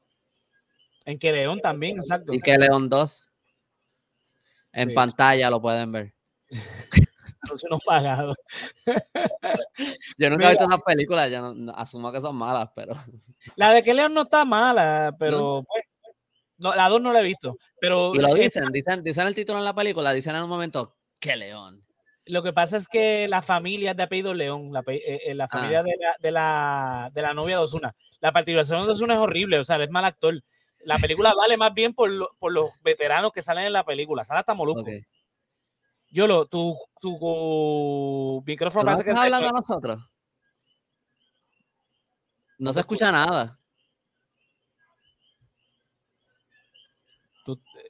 En 1.05 1.19
Que 1.19 1.33
León 1.33 1.61
también, 1.61 1.99
exacto. 1.99 2.33
Y 2.33 2.41
Que 2.41 2.59
León 2.59 2.89
2. 2.89 3.32
En 4.73 4.95
pantalla 4.95 5.51
lo 5.51 5.61
pueden 5.61 5.93
ver. 5.93 6.15
Entonces 7.43 7.69
no 7.71 7.79
pagado. 7.85 8.35
Yo 10.17 10.31
nunca 10.31 10.47
he 10.47 10.51
visto 10.51 10.65
esas 10.65 10.83
películas, 10.83 11.31
ya 11.31 11.41
no, 11.41 11.73
asumo 11.73 12.13
que 12.13 12.21
son 12.21 12.37
malas, 12.37 12.71
pero. 12.75 12.95
La 13.57 13.73
de 13.73 13.83
Que 13.83 13.95
León 13.95 14.15
no 14.15 14.23
está 14.23 14.45
mala, 14.45 15.15
pero 15.19 15.65
pues, 15.67 15.85
no, 16.59 16.75
la 16.75 16.89
dos 16.89 17.01
no 17.01 17.13
la 17.13 17.21
he 17.21 17.25
visto. 17.25 17.57
Pero 17.81 18.13
y 18.15 18.19
lo 18.19 18.33
dicen, 18.35 18.71
dicen, 18.73 19.03
dicen 19.03 19.27
el 19.27 19.35
título 19.35 19.59
en 19.59 19.65
la 19.65 19.75
película, 19.75 20.13
dicen 20.13 20.37
en 20.37 20.45
un 20.45 20.49
momento, 20.49 20.97
¡qué 21.19 21.35
león! 21.35 21.85
Lo 22.27 22.43
que 22.45 22.53
pasa 22.53 22.77
es 22.77 22.87
que 22.87 23.27
la 23.27 23.43
familia 23.43 23.91
es 23.91 23.97
de 23.97 24.05
apellido 24.05 24.33
León, 24.33 24.73
la, 24.73 24.85
eh, 24.87 25.23
eh, 25.27 25.35
la 25.35 25.49
familia 25.49 25.81
ah. 25.81 25.83
de, 25.83 25.97
la, 25.99 26.17
de, 26.21 26.31
la, 26.31 27.11
de, 27.13 27.23
la, 27.23 27.35
novia 27.35 27.57
de 27.57 27.63
Osuna. 27.63 27.97
La 28.21 28.33
participación 28.33 28.85
de 28.85 28.93
Osuna 28.93 29.15
es 29.15 29.21
horrible, 29.21 29.59
o 29.59 29.65
sea, 29.65 29.83
es 29.83 29.91
mal 29.91 30.05
actor. 30.05 30.41
La 30.85 30.99
película 30.99 31.35
vale 31.37 31.57
más 31.57 31.73
bien 31.75 31.95
por, 31.95 32.11
por 32.39 32.53
los 32.53 32.71
veteranos 32.83 33.33
que 33.33 33.43
salen 33.43 33.67
en 33.67 33.73
la 33.73 33.85
película. 33.85 34.25
Sale 34.25 34.41
hasta 34.41 34.55
Molusco. 34.55 34.85
Yo 36.11 36.27
lo, 36.27 36.47
tu, 36.47 36.77
tu 37.01 38.43
micrófono 38.47 38.85
parece 38.85 39.05
que 39.05 39.11
estás 39.11 39.25
hablando 39.25 39.49
a 39.49 39.53
nosotros? 39.53 40.11
No 42.59 42.73
se 42.73 42.81
escucha 42.81 43.11
nada. 43.11 43.59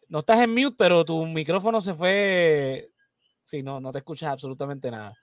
no 0.09 0.21
estás 0.21 0.41
en 0.41 0.55
mute, 0.55 0.77
pero 0.77 1.05
tu 1.05 1.25
micrófono 1.27 1.81
se 1.81 1.95
fue. 1.95 2.91
Sí, 3.45 3.63
no, 3.63 3.81
no 3.81 3.91
te 3.93 3.99
escuchas 3.99 4.31
absolutamente 4.31 4.91
nada. 4.91 5.15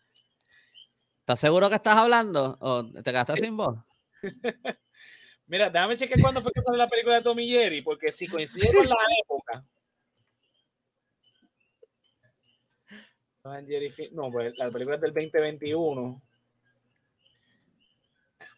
¿Estás 1.19 1.39
seguro 1.39 1.69
que 1.69 1.75
estás 1.75 1.95
hablando? 1.95 2.57
¿O 2.59 2.83
te 2.85 3.03
quedaste 3.03 3.37
sin 3.37 3.55
voz? 3.55 3.77
Mira, 5.49 5.69
déjame 5.69 5.97
chequear 5.97 6.21
cuándo 6.21 6.41
fue 6.41 6.53
que 6.53 6.61
salió 6.61 6.77
la 6.77 6.87
película 6.87 7.15
de 7.15 7.21
Tommy 7.23 7.49
Jerry, 7.49 7.81
porque 7.81 8.11
si 8.11 8.27
coincide 8.27 8.73
con 8.73 8.87
la 8.87 8.95
época. 9.21 9.65
No, 14.13 14.31
pues 14.31 14.53
la 14.57 14.71
película 14.71 14.95
es 14.95 15.01
del 15.01 15.13
2021. 15.13 16.21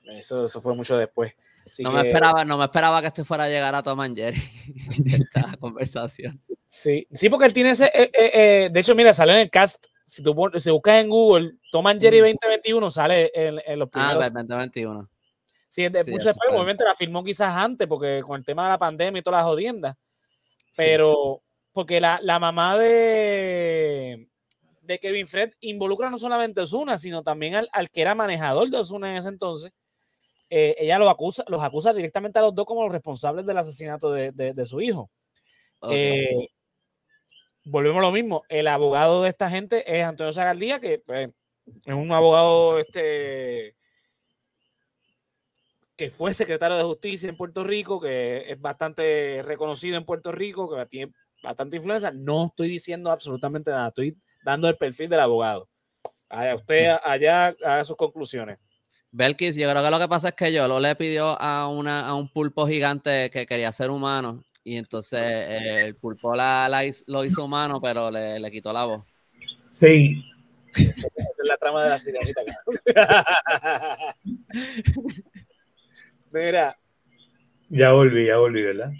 Eso, 0.04 0.45
eso 0.45 0.62
fue 0.62 0.75
mucho 0.75 0.97
después 0.97 1.34
no, 1.80 1.91
me 1.91 2.01
esperaba, 2.01 2.45
no 2.45 2.58
me 2.58 2.65
esperaba 2.65 3.01
que 3.01 3.08
este 3.08 3.23
fuera 3.23 3.45
a 3.45 3.49
llegar 3.49 3.73
a 3.73 3.84
Tom 3.84 3.99
and 4.01 4.17
Jerry 4.17 4.41
esta 5.06 5.56
conversación. 5.58 6.41
Sí, 6.67 7.08
sí, 7.12 7.30
porque 7.30 7.45
él 7.45 7.54
tiene 7.54 7.71
ese. 7.71 7.86
Eh, 7.86 8.12
eh, 8.13 8.32
eh, 8.34 8.69
de 8.71 8.80
hecho, 8.80 8.95
mira, 8.95 9.13
sale 9.13 9.34
en 9.34 9.39
el 9.39 9.49
cast. 9.49 9.86
Si 10.06 10.21
tú 10.21 10.36
si 10.58 10.69
buscas 10.69 10.95
en 10.95 11.10
Google 11.10 11.54
Tom 11.71 11.88
and 11.88 12.01
Jerry 12.01 12.19
2021, 12.19 12.89
sale 12.89 13.32
en, 13.34 13.80
los 13.80 13.88
ah, 13.88 13.91
primeros. 13.91 14.23
Ah, 14.23 14.30
2021. 14.30 15.10
Sí, 15.71 15.88
de, 15.88 16.03
mucho 16.03 16.27
después, 16.27 16.49
obviamente 16.51 16.84
la 16.84 16.93
filmó 16.93 17.23
quizás 17.23 17.55
antes, 17.55 17.88
porque 17.88 18.21
con 18.27 18.38
el 18.38 18.45
tema 18.45 18.65
de 18.65 18.71
la 18.71 18.77
pandemia 18.77 19.19
y 19.19 19.23
todas 19.23 19.38
las 19.38 19.45
jodiendas. 19.45 19.95
Pero, 20.75 21.41
porque 21.71 22.01
la, 22.01 22.19
la, 22.21 22.39
mamá 22.39 22.77
de, 22.77 24.27
de 24.81 24.99
Kevin 24.99 25.29
Fred 25.29 25.53
involucra 25.62 26.10
no 26.10 26.17
solamente 26.17 26.60
a 26.60 26.63
Osuna, 26.63 26.97
sino 26.97 27.23
también 27.23 27.55
al, 27.55 27.69
al 27.71 27.89
que 27.89 28.01
era 28.01 28.13
manejador 28.13 28.69
de 28.69 28.79
Osuna 28.79 29.12
en 29.12 29.15
ese 29.15 29.29
entonces, 29.29 29.71
eh, 30.49 30.75
ella 30.77 30.99
los 30.99 31.10
acusa, 31.10 31.45
los 31.47 31.63
acusa 31.63 31.93
directamente 31.93 32.38
a 32.38 32.41
los 32.41 32.53
dos 32.53 32.65
como 32.65 32.84
los 32.84 32.91
responsables 32.91 33.45
del 33.45 33.57
asesinato 33.57 34.12
de, 34.12 34.65
su 34.65 34.81
hijo. 34.81 35.10
Eh, 35.89 36.49
volvemos 37.63 37.99
a 37.99 38.07
lo 38.07 38.12
mismo. 38.12 38.43
El 38.49 38.67
abogado 38.67 39.23
de 39.23 39.29
esta 39.29 39.49
gente 39.49 39.86
es 39.88 40.03
Antonio 40.03 40.34
Zagaldía, 40.34 40.81
que 40.81 40.99
pues, 40.99 41.29
es 41.86 41.93
un 41.93 42.12
abogado 42.12 42.77
este, 42.77 43.77
que 46.01 46.09
fue 46.09 46.33
secretario 46.33 46.77
de 46.77 46.83
justicia 46.83 47.29
en 47.29 47.37
Puerto 47.37 47.63
Rico, 47.63 48.01
que 48.01 48.51
es 48.51 48.59
bastante 48.59 49.43
reconocido 49.43 49.97
en 49.97 50.03
Puerto 50.03 50.31
Rico, 50.31 50.67
que 50.67 50.83
tiene 50.87 51.13
bastante 51.43 51.77
influencia. 51.77 52.09
No 52.09 52.47
estoy 52.47 52.69
diciendo 52.69 53.11
absolutamente 53.11 53.69
nada, 53.69 53.89
estoy 53.89 54.17
dando 54.43 54.67
el 54.67 54.77
perfil 54.77 55.11
del 55.11 55.19
abogado. 55.19 55.69
Allá 56.27 56.55
usted 56.55 56.95
allá 57.03 57.55
haga 57.63 57.83
sus 57.83 57.95
conclusiones. 57.95 58.57
Belkis, 59.11 59.55
yo 59.55 59.69
creo 59.69 59.83
que 59.83 59.91
lo 59.91 59.99
que 59.99 60.07
pasa 60.07 60.29
es 60.29 60.33
que 60.33 60.51
yo 60.51 60.67
lo 60.67 60.79
le 60.79 60.95
pidió 60.95 61.39
a, 61.39 61.67
una, 61.67 62.07
a 62.07 62.15
un 62.15 62.33
pulpo 62.33 62.65
gigante 62.65 63.29
que 63.29 63.45
quería 63.45 63.71
ser 63.71 63.91
humano 63.91 64.43
y 64.63 64.77
entonces 64.77 65.21
eh, 65.21 65.85
el 65.85 65.97
pulpo 65.97 66.33
la, 66.33 66.67
lo 67.05 67.23
hizo 67.23 67.45
humano, 67.45 67.79
pero 67.79 68.09
le, 68.09 68.39
le, 68.39 68.49
quitó 68.49 68.73
la 68.73 68.85
voz. 68.85 69.05
Sí. 69.69 70.19
es 70.75 71.05
la 71.43 71.57
trama 71.57 71.83
de 71.83 71.89
la 71.89 71.99
sirenita. 71.99 72.41
Mira. 76.31 76.77
Ya 77.69 77.91
volví, 77.93 78.27
ya 78.27 78.37
volví, 78.37 78.61
¿verdad? 78.61 78.91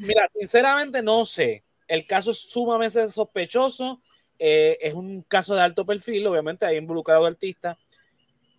Mira, 0.00 0.28
sinceramente 0.34 1.02
no 1.02 1.24
sé. 1.24 1.64
El 1.86 2.06
caso 2.06 2.32
es 2.32 2.38
sumamente 2.38 3.08
sospechoso. 3.08 4.02
Eh, 4.38 4.78
es 4.80 4.94
un 4.94 5.22
caso 5.22 5.54
de 5.54 5.62
alto 5.62 5.84
perfil, 5.84 6.26
obviamente 6.26 6.64
hay 6.64 6.76
involucrado 6.76 7.26
artistas 7.26 7.76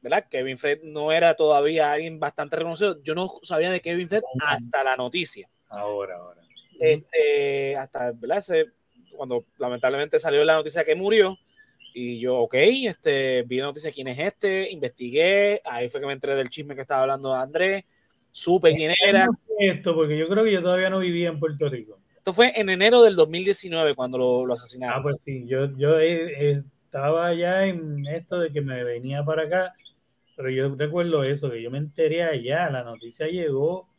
¿verdad? 0.02 0.26
Kevin 0.30 0.58
Fred 0.58 0.82
no 0.84 1.12
era 1.12 1.36
todavía 1.36 1.92
alguien 1.92 2.20
bastante 2.20 2.56
reconocido. 2.56 3.02
Yo 3.04 3.16
no 3.16 3.28
sabía 3.42 3.72
de 3.72 3.82
Kevin 3.82 4.08
Fred 4.08 4.22
hasta 4.46 4.84
la 4.84 4.96
noticia. 4.96 5.50
Ahora, 5.70 6.18
ahora. 6.18 6.42
Este, 6.80 7.76
hasta, 7.76 8.12
¿verdad? 8.14 8.44
cuando 9.16 9.46
lamentablemente 9.58 10.18
salió 10.20 10.44
la 10.46 10.56
noticia 10.56 10.86
que 10.86 10.96
murió. 10.96 11.38
Y 11.94 12.20
yo, 12.20 12.38
ok, 12.38 12.54
este, 12.54 13.44
vi 13.44 13.58
la 13.58 13.66
noticia 13.66 13.92
quién 13.92 14.08
es 14.08 14.20
este, 14.20 14.70
investigué, 14.72 15.62
ahí 15.66 15.90
fue 15.90 16.00
que 16.00 16.08
me 16.08 16.14
enteré 16.14 16.36
del 16.36 16.50
chisme 16.50 16.76
que 16.76 16.82
estaba 16.82 17.02
hablando 17.02 17.34
Andrés, 17.34 17.84
supe 18.40 18.74
quién 18.76 18.94
era. 19.06 19.28
Esto, 19.60 19.94
porque 19.94 20.18
yo 20.18 20.28
creo 20.28 20.44
que 20.44 20.54
yo 20.54 20.62
todavía 20.62 20.90
no 20.90 21.00
vivía 21.00 21.30
en 21.30 21.40
Puerto 21.40 21.70
Rico. 21.70 22.00
Esto 22.16 22.34
fue 22.34 22.54
en 22.56 22.70
enero 22.70 23.02
del 23.02 23.16
2019 23.16 23.96
cuando 23.96 24.18
lo, 24.18 24.46
lo 24.46 24.54
asesinaron. 24.54 25.00
Ah, 25.00 25.04
pues 25.04 25.18
sí, 25.24 25.46
yo, 25.48 25.76
yo 25.78 26.00
eh, 26.00 26.52
eh, 26.52 26.64
estaba 26.86 27.34
ya 27.34 27.66
en 27.66 28.06
esto 28.08 28.40
de 28.40 28.52
que 28.52 28.62
me 28.62 28.84
venía 28.84 29.24
para 29.24 29.44
acá 29.44 29.74
pero 30.40 30.52
yo 30.52 30.74
recuerdo 30.74 31.26
eso, 31.26 31.52
que 31.52 31.62
yo 31.62 31.70
me 31.70 31.80
enteré 31.80 32.24
allá, 32.24 32.70
la 32.70 32.82
noticia 32.82 33.28
llegó 33.28 33.90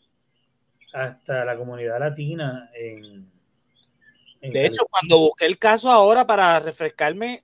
hasta 0.91 1.45
la 1.45 1.55
comunidad 1.55 2.01
latina 2.01 2.71
en... 2.75 3.31
de 4.41 4.65
hecho, 4.65 4.87
cuando 4.89 5.19
busqué 5.19 5.45
el 5.45 5.59
caso 5.59 5.91
ahora 5.91 6.27
para 6.27 6.59
refrescarme, 6.59 7.43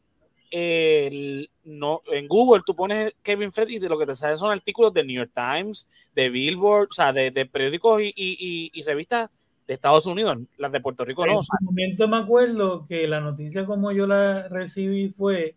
no, 1.67 2.01
en 2.13 2.29
Google 2.29 2.63
tú 2.65 2.75
pones 2.75 3.13
Kevin 3.23 3.53
Fred 3.53 3.69
y 3.69 3.79
de 3.79 3.89
lo 3.89 3.99
que 3.99 4.07
te 4.07 4.15
salen 4.15 4.39
son 4.39 4.53
artículos 4.53 4.95
del 4.95 5.07
New 5.07 5.17
York 5.17 5.33
Times, 5.35 5.89
de 6.15 6.31
Billboard, 6.31 6.89
o 6.91 6.93
sea, 6.93 7.13
de, 7.13 7.31
periódicos 7.47 8.01
y, 8.03 8.83
revistas 8.87 9.29
de 9.67 9.75
Estados 9.75 10.07
Unidos, 10.07 10.39
las 10.59 10.71
de 10.71 10.81
Puerto 10.81 11.05
Rico 11.05 11.27
no. 11.27 11.33
En 11.33 11.39
ese 11.41 11.53
momento 11.61 12.09
me 12.09 12.17
acuerdo 12.19 12.87
que 12.87 13.09
la 13.09 13.21
noticia 13.21 13.67
como 13.67 13.91
yo 13.91 14.07
la 14.07 14.47
recibí 14.49 15.09
fue 15.09 15.57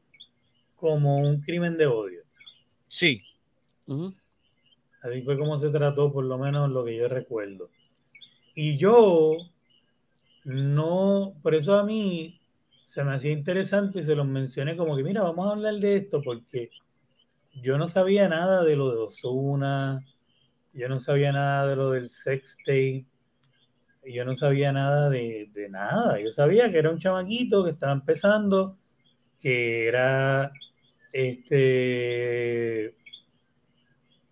como 0.75 1.17
un 1.17 1.41
crimen 1.41 1.77
de 1.77 1.85
odio. 1.85 2.23
Sí. 2.87 3.21
Así 5.03 5.21
fue 5.21 5.37
como 5.37 5.59
se 5.59 5.69
trató, 5.69 6.11
por 6.11 6.25
lo 6.25 6.39
menos 6.39 6.71
lo 6.71 6.83
que 6.83 6.97
yo 6.97 7.07
recuerdo. 7.07 7.69
Y 8.55 8.77
yo 8.77 9.37
no, 10.43 11.35
por 11.43 11.53
eso 11.53 11.75
a 11.75 11.83
mí 11.83 12.38
se 12.89 13.03
me 13.03 13.13
hacía 13.13 13.31
interesante 13.31 13.99
y 13.99 14.03
se 14.03 14.15
los 14.15 14.25
mencioné 14.25 14.75
como 14.75 14.97
que, 14.97 15.03
mira, 15.03 15.21
vamos 15.21 15.47
a 15.47 15.51
hablar 15.51 15.75
de 15.75 15.97
esto 15.97 16.23
porque 16.23 16.71
yo 17.61 17.77
no 17.77 17.87
sabía 17.87 18.27
nada 18.27 18.63
de 18.63 18.75
lo 18.75 18.89
de 18.89 18.97
Osuna, 18.97 20.03
yo 20.73 20.89
no 20.89 20.99
sabía 20.99 21.31
nada 21.31 21.67
de 21.67 21.75
lo 21.75 21.91
del 21.91 22.09
sex 22.09 22.57
tape, 22.65 23.05
y 24.03 24.13
yo 24.13 24.25
no 24.25 24.35
sabía 24.35 24.71
nada 24.71 25.07
de, 25.11 25.51
de 25.53 25.69
nada. 25.69 26.19
Yo 26.19 26.31
sabía 26.31 26.71
que 26.71 26.79
era 26.79 26.89
un 26.89 26.97
chamaquito 26.97 27.63
que 27.63 27.71
estaba 27.71 27.93
empezando, 27.93 28.79
que 29.39 29.87
era 29.87 30.51
este 31.13 32.95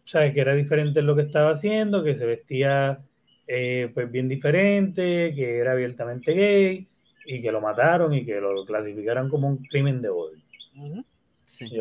sabes 0.04 0.34
que 0.34 0.42
era 0.42 0.56
diferente 0.56 1.02
en 1.02 1.06
lo 1.06 1.16
que 1.16 1.24
estaba 1.24 1.52
haciendo, 1.52 2.04
que 2.04 2.16
se 2.16 2.26
vestía 2.26 3.06
eh, 3.46 3.92
pues 3.94 4.12
bien 4.12 4.28
diferente, 4.28 5.36
que 5.36 5.60
era 5.60 5.74
abiertamente 5.74 6.34
gay 6.34 6.88
y 7.28 7.42
que 7.42 7.52
lo 7.52 7.62
mataron 7.62 8.14
y 8.14 8.26
que 8.26 8.40
lo 8.40 8.66
clasificaron 8.66 9.30
como 9.30 9.48
un 9.48 9.58
crimen 9.58 10.02
de 10.02 10.10
odio. 10.10 10.42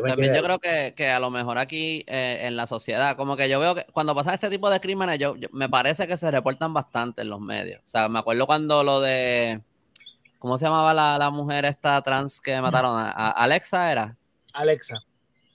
También 0.07 0.33
yo 0.33 0.43
creo 0.43 0.59
que, 0.59 1.09
a 1.09 1.19
lo 1.19 1.29
mejor 1.29 1.57
aquí 1.57 2.03
eh, 2.07 2.39
en 2.43 2.55
la 2.55 2.67
sociedad, 2.67 3.17
como 3.17 3.35
que 3.35 3.49
yo 3.49 3.59
veo 3.59 3.75
que 3.75 3.85
cuando 3.91 4.15
pasa 4.15 4.33
este 4.33 4.49
tipo 4.49 4.69
de 4.69 4.79
crímenes, 4.79 5.19
yo, 5.19 5.35
me 5.51 5.67
parece 5.67 6.07
que 6.07 6.15
se 6.15 6.31
reportan 6.31 6.73
bastante 6.73 7.21
en 7.21 7.29
los 7.29 7.41
medios. 7.41 7.81
O 7.83 7.87
sea, 7.87 8.07
me 8.07 8.19
acuerdo 8.19 8.45
cuando 8.45 8.83
lo 8.83 9.01
de, 9.01 9.61
¿cómo 10.39 10.57
se 10.57 10.65
llamaba 10.65 10.93
la, 10.93 11.29
mujer 11.31 11.65
esta 11.65 12.01
trans 12.01 12.39
que 12.39 12.61
mataron? 12.61 13.11
Alexa 13.15 13.91
era? 13.91 14.17
Alexa. 14.53 14.99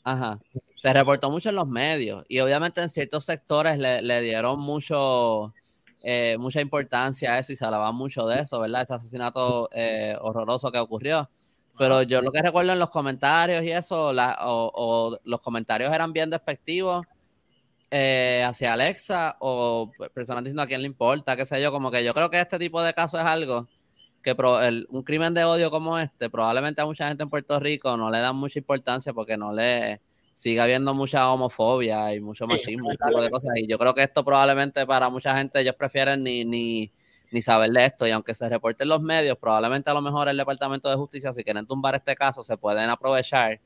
Ajá. 0.05 0.39
Se 0.75 0.93
reportó 0.93 1.31
mucho 1.31 1.49
en 1.49 1.55
los 1.55 1.69
medios 1.69 2.25
y 2.29 2.41
obviamente 2.41 2.83
en 2.83 2.89
ciertos 2.89 3.25
sectores 3.25 3.79
le, 3.79 4.21
dieron 4.21 4.61
mucho, 4.61 5.55
eh, 6.03 6.37
mucha 6.39 6.61
importancia 6.61 7.33
a 7.33 7.39
eso 7.39 7.53
y 7.53 7.57
se 7.57 7.65
hablaba 7.65 7.93
mucho 7.93 8.27
de 8.27 8.41
eso, 8.41 8.61
¿verdad? 8.61 8.83
Ese 8.83 8.95
asesinato 8.95 9.69
eh, 9.73 10.17
horroroso 10.21 10.73
que 10.73 10.79
ocurrió. 10.79 11.31
Pero 11.79 12.03
yo 12.03 12.21
lo 12.21 12.33
que 12.33 12.43
recuerdo 12.43 12.73
en 12.73 12.79
los 12.79 12.91
comentarios 12.91 13.63
y 13.65 13.71
eso, 13.71 14.13
o, 14.13 15.19
los 15.25 15.41
comentarios 15.41 15.93
eran 15.93 16.13
bien 16.13 16.29
despectivos 16.29 17.07
eh, 17.91 18.45
hacia 18.47 18.73
Alexa 18.73 19.37
o 19.41 19.91
personas 20.13 20.45
diciendo 20.45 20.63
a 20.63 20.67
quién 20.67 20.83
le 20.83 20.87
importa, 20.87 21.37
qué 21.37 21.45
sé 21.45 21.63
yo, 21.63 21.71
como 21.73 21.91
que 21.91 22.05
yo 22.05 22.13
creo 22.15 22.31
que 22.31 22.41
este 22.41 22.59
tipo 22.59 22.83
de 22.83 22.93
casos 22.95 23.21
es 23.21 23.27
algo 23.27 23.69
que 24.23 24.37
un 24.89 25.03
crimen 25.03 25.35
de 25.35 25.45
odio 25.45 25.71
como 25.71 25.99
este, 25.99 26.31
probablemente 26.31 26.81
a 26.81 26.87
mucha 26.87 27.09
gente 27.09 27.25
en 27.25 27.31
Puerto 27.31 27.59
Rico 27.59 27.97
no 27.97 28.11
le 28.11 28.21
dan 28.21 28.37
mucha 28.37 28.59
importancia 28.59 29.13
porque 29.13 29.37
no 29.37 29.53
le 29.53 30.01
sigue 30.35 30.61
habiendo 30.61 30.95
mucha 30.95 31.31
homofobia 31.31 32.15
y 32.15 32.21
mucho 32.21 32.47
machismo 32.47 32.93
y 32.93 32.97
tipo 32.97 33.21
de 33.21 33.31
cosas. 33.31 33.51
Y 33.57 33.67
yo 33.67 33.79
creo 33.79 33.95
que 33.95 34.03
esto 34.03 34.25
probablemente 34.25 34.87
para 34.87 35.09
mucha 35.09 35.37
gente 35.37 35.61
ellos 35.61 35.75
prefieren 35.77 36.23
ni, 36.23 36.45
ni, 36.45 36.93
ni 37.31 37.43
saber 37.43 37.71
de 37.71 37.87
esto. 37.87 38.07
Y 38.07 38.11
aunque 38.11 38.35
se 38.35 38.49
reporte 38.49 38.85
en 38.85 38.89
los 38.89 39.03
medios, 39.03 39.39
probablemente 39.39 39.91
a 39.91 39.95
lo 39.95 40.01
mejor 40.01 40.29
el 40.29 40.37
Departamento 40.37 40.89
de 40.89 40.97
Justicia, 40.97 41.33
si 41.33 41.45
quieren 41.45 41.67
tumbar 41.67 41.95
este 41.95 42.15
caso, 42.15 42.43
se 42.45 42.57
pueden 42.57 42.89
aprovechar 42.91 43.61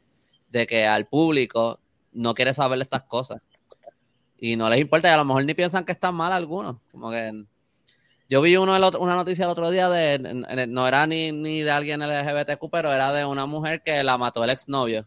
de 0.48 0.66
que 0.66 0.86
al 0.86 1.06
público 1.06 1.80
no 2.12 2.34
quiere 2.34 2.54
saber 2.54 2.80
estas 2.80 3.02
cosas. 3.02 3.42
Y 4.38 4.56
no 4.56 4.68
les 4.68 4.80
importa, 4.80 5.08
y 5.08 5.12
a 5.12 5.16
lo 5.16 5.24
mejor 5.24 5.44
ni 5.44 5.54
piensan 5.54 5.84
que 5.84 5.92
están 5.92 6.14
mal 6.14 6.32
algunos. 6.32 6.76
Como 6.92 7.10
que 7.10 7.44
yo 8.28 8.42
vi 8.42 8.56
uno 8.56 8.74
una 8.74 9.14
noticia 9.14 9.44
el 9.44 9.50
otro 9.50 9.70
día 9.70 9.88
de, 9.88 10.18
no 10.68 10.88
era 10.88 11.06
ni, 11.06 11.32
ni 11.32 11.62
de 11.62 11.70
alguien 11.70 12.00
LGBTQ, 12.00 12.70
pero 12.70 12.92
era 12.92 13.12
de 13.12 13.24
una 13.24 13.46
mujer 13.46 13.82
que 13.82 14.02
la 14.02 14.18
mató 14.18 14.44
el 14.44 14.50
exnovio. 14.50 15.06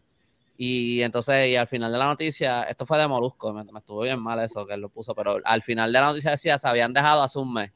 Y 0.62 1.00
entonces, 1.00 1.48
y 1.48 1.56
al 1.56 1.66
final 1.66 1.90
de 1.90 1.96
la 1.96 2.04
noticia, 2.04 2.64
esto 2.64 2.84
fue 2.84 2.98
de 2.98 3.08
Molusco, 3.08 3.50
me, 3.50 3.62
estuvo 3.78 4.02
bien 4.02 4.20
mal 4.20 4.38
eso 4.40 4.66
que 4.66 4.74
él 4.74 4.82
lo 4.82 4.90
puso, 4.90 5.14
pero 5.14 5.38
al 5.42 5.62
final 5.62 5.90
de 5.90 5.98
la 5.98 6.08
noticia 6.08 6.32
decía, 6.32 6.58
se 6.58 6.68
habían 6.68 6.92
dejado 6.92 7.22
hace 7.22 7.38
un 7.38 7.50
mes. 7.50 7.72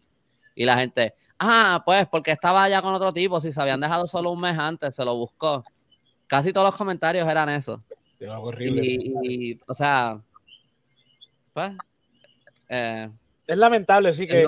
Y 0.55 0.67
la 0.67 0.77
gente, 0.77 1.15
ah, 1.39 1.83
pues 1.83 2.07
porque 2.09 2.31
estaba 2.31 2.63
allá 2.63 2.83
con 2.83 2.93
otro 2.93 3.11
tipo, 3.11 3.41
si 3.41 3.53
se 3.53 3.61
habían 3.63 3.81
dejado 3.81 4.07
solo 4.07 4.33
un 4.33 4.41
mes 4.43 4.59
antes, 4.59 4.95
se 4.95 5.03
lo 5.03 5.17
buscó. 5.17 5.65
Casi 6.27 6.53
todos 6.53 6.67
los 6.67 6.77
comentarios 6.77 7.27
eran 7.27 7.49
eso. 7.49 7.83
horrible. 8.21 8.83
Y, 8.85 9.59
o 9.67 9.73
sea, 9.73 10.21
pues... 11.55 11.73
Eh, 12.69 13.09
es 13.47 13.57
lamentable, 13.57 14.13
sí, 14.13 14.27
que, 14.27 14.47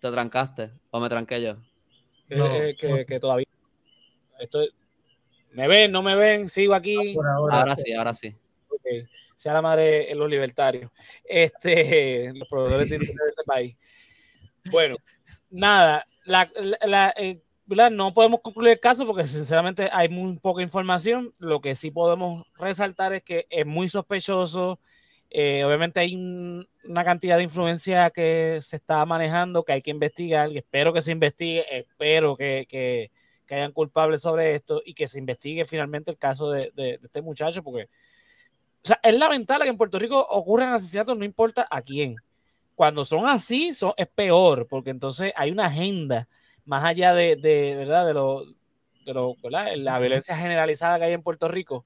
¿Te 0.00 0.10
trancaste? 0.10 0.70
¿O 0.90 1.00
me 1.00 1.10
tranqué 1.10 1.42
yo? 1.42 1.56
Eh, 2.30 2.74
eh, 2.80 3.04
que, 3.06 3.20
todavía. 3.20 3.44
Estoy... 4.40 4.70
¿Me 5.52 5.66
ven? 5.68 5.90
¿No 5.92 6.02
me 6.02 6.14
ven? 6.14 6.48
¿Sigo 6.48 6.74
aquí? 6.74 7.16
ahora, 7.16 7.76
sí, 7.76 7.92
ahora 7.92 8.14
sí. 8.14 8.34
Sea 9.36 9.52
la 9.52 9.62
madre 9.62 10.14
los 10.14 10.28
libertarios. 10.28 10.90
Este, 11.24 12.32
los 12.34 12.48
proveedores 12.48 12.90
de 12.90 12.96
este 12.96 13.14
país. 13.46 13.76
Bueno, 14.70 14.96
nada. 15.48 16.06
Eh, 17.16 17.40
no 17.92 18.14
podemos 18.14 18.40
concluir 18.40 18.72
el 18.72 18.80
caso 18.80 19.06
porque 19.06 19.24
sinceramente 19.24 19.88
hay 19.92 20.08
muy 20.08 20.38
poca 20.38 20.62
información. 20.62 21.34
Lo 21.38 21.60
que 21.60 21.74
sí 21.74 21.90
podemos 21.90 22.46
resaltar 22.56 23.12
es 23.12 23.22
que 23.22 23.46
es 23.50 23.66
muy 23.66 23.88
sospechoso 23.88 24.78
eh, 25.32 25.62
obviamente 25.64 26.00
hay 26.00 26.16
una 26.16 27.04
cantidad 27.04 27.36
de 27.36 27.44
influencia 27.44 28.10
que 28.10 28.58
se 28.62 28.76
está 28.76 29.06
manejando, 29.06 29.64
que 29.64 29.72
hay 29.72 29.82
que 29.82 29.92
investigar, 29.92 30.50
y 30.50 30.58
espero 30.58 30.92
que 30.92 31.02
se 31.02 31.12
investigue, 31.12 31.64
espero 31.70 32.36
que, 32.36 32.66
que, 32.68 33.12
hayan 33.54 33.72
culpables 33.72 34.22
sobre 34.22 34.54
esto 34.54 34.82
y 34.84 34.94
que 34.94 35.08
se 35.08 35.18
investigue 35.18 35.64
finalmente 35.64 36.10
el 36.10 36.18
caso 36.18 36.50
de, 36.50 36.72
este 37.02 37.22
muchacho, 37.22 37.62
porque 37.62 37.84
o 38.82 38.86
sea, 38.86 38.98
es 39.02 39.14
lamentable 39.14 39.64
que 39.64 39.70
en 39.70 39.76
Puerto 39.76 39.98
Rico 39.98 40.26
ocurran 40.30 40.72
asesinatos, 40.72 41.18
no 41.18 41.24
importa 41.24 41.66
a 41.70 41.82
quién. 41.82 42.16
Cuando 42.74 43.04
son 43.04 43.26
así, 43.28 43.72
es 43.96 44.06
peor, 44.14 44.66
porque 44.68 44.90
entonces 44.90 45.32
hay 45.36 45.50
una 45.50 45.66
agenda 45.66 46.28
más 46.64 46.84
allá 46.84 47.14
de, 47.14 47.36
¿verdad? 47.76 48.06
De, 48.06 48.14
lo, 48.14 48.44
de 49.04 49.14
lo, 49.14 49.36
¿verdad? 49.42 49.74
la 49.76 49.98
violencia 49.98 50.36
generalizada 50.36 50.98
que 50.98 51.04
hay 51.04 51.12
en 51.12 51.22
Puerto 51.22 51.48
Rico, 51.48 51.84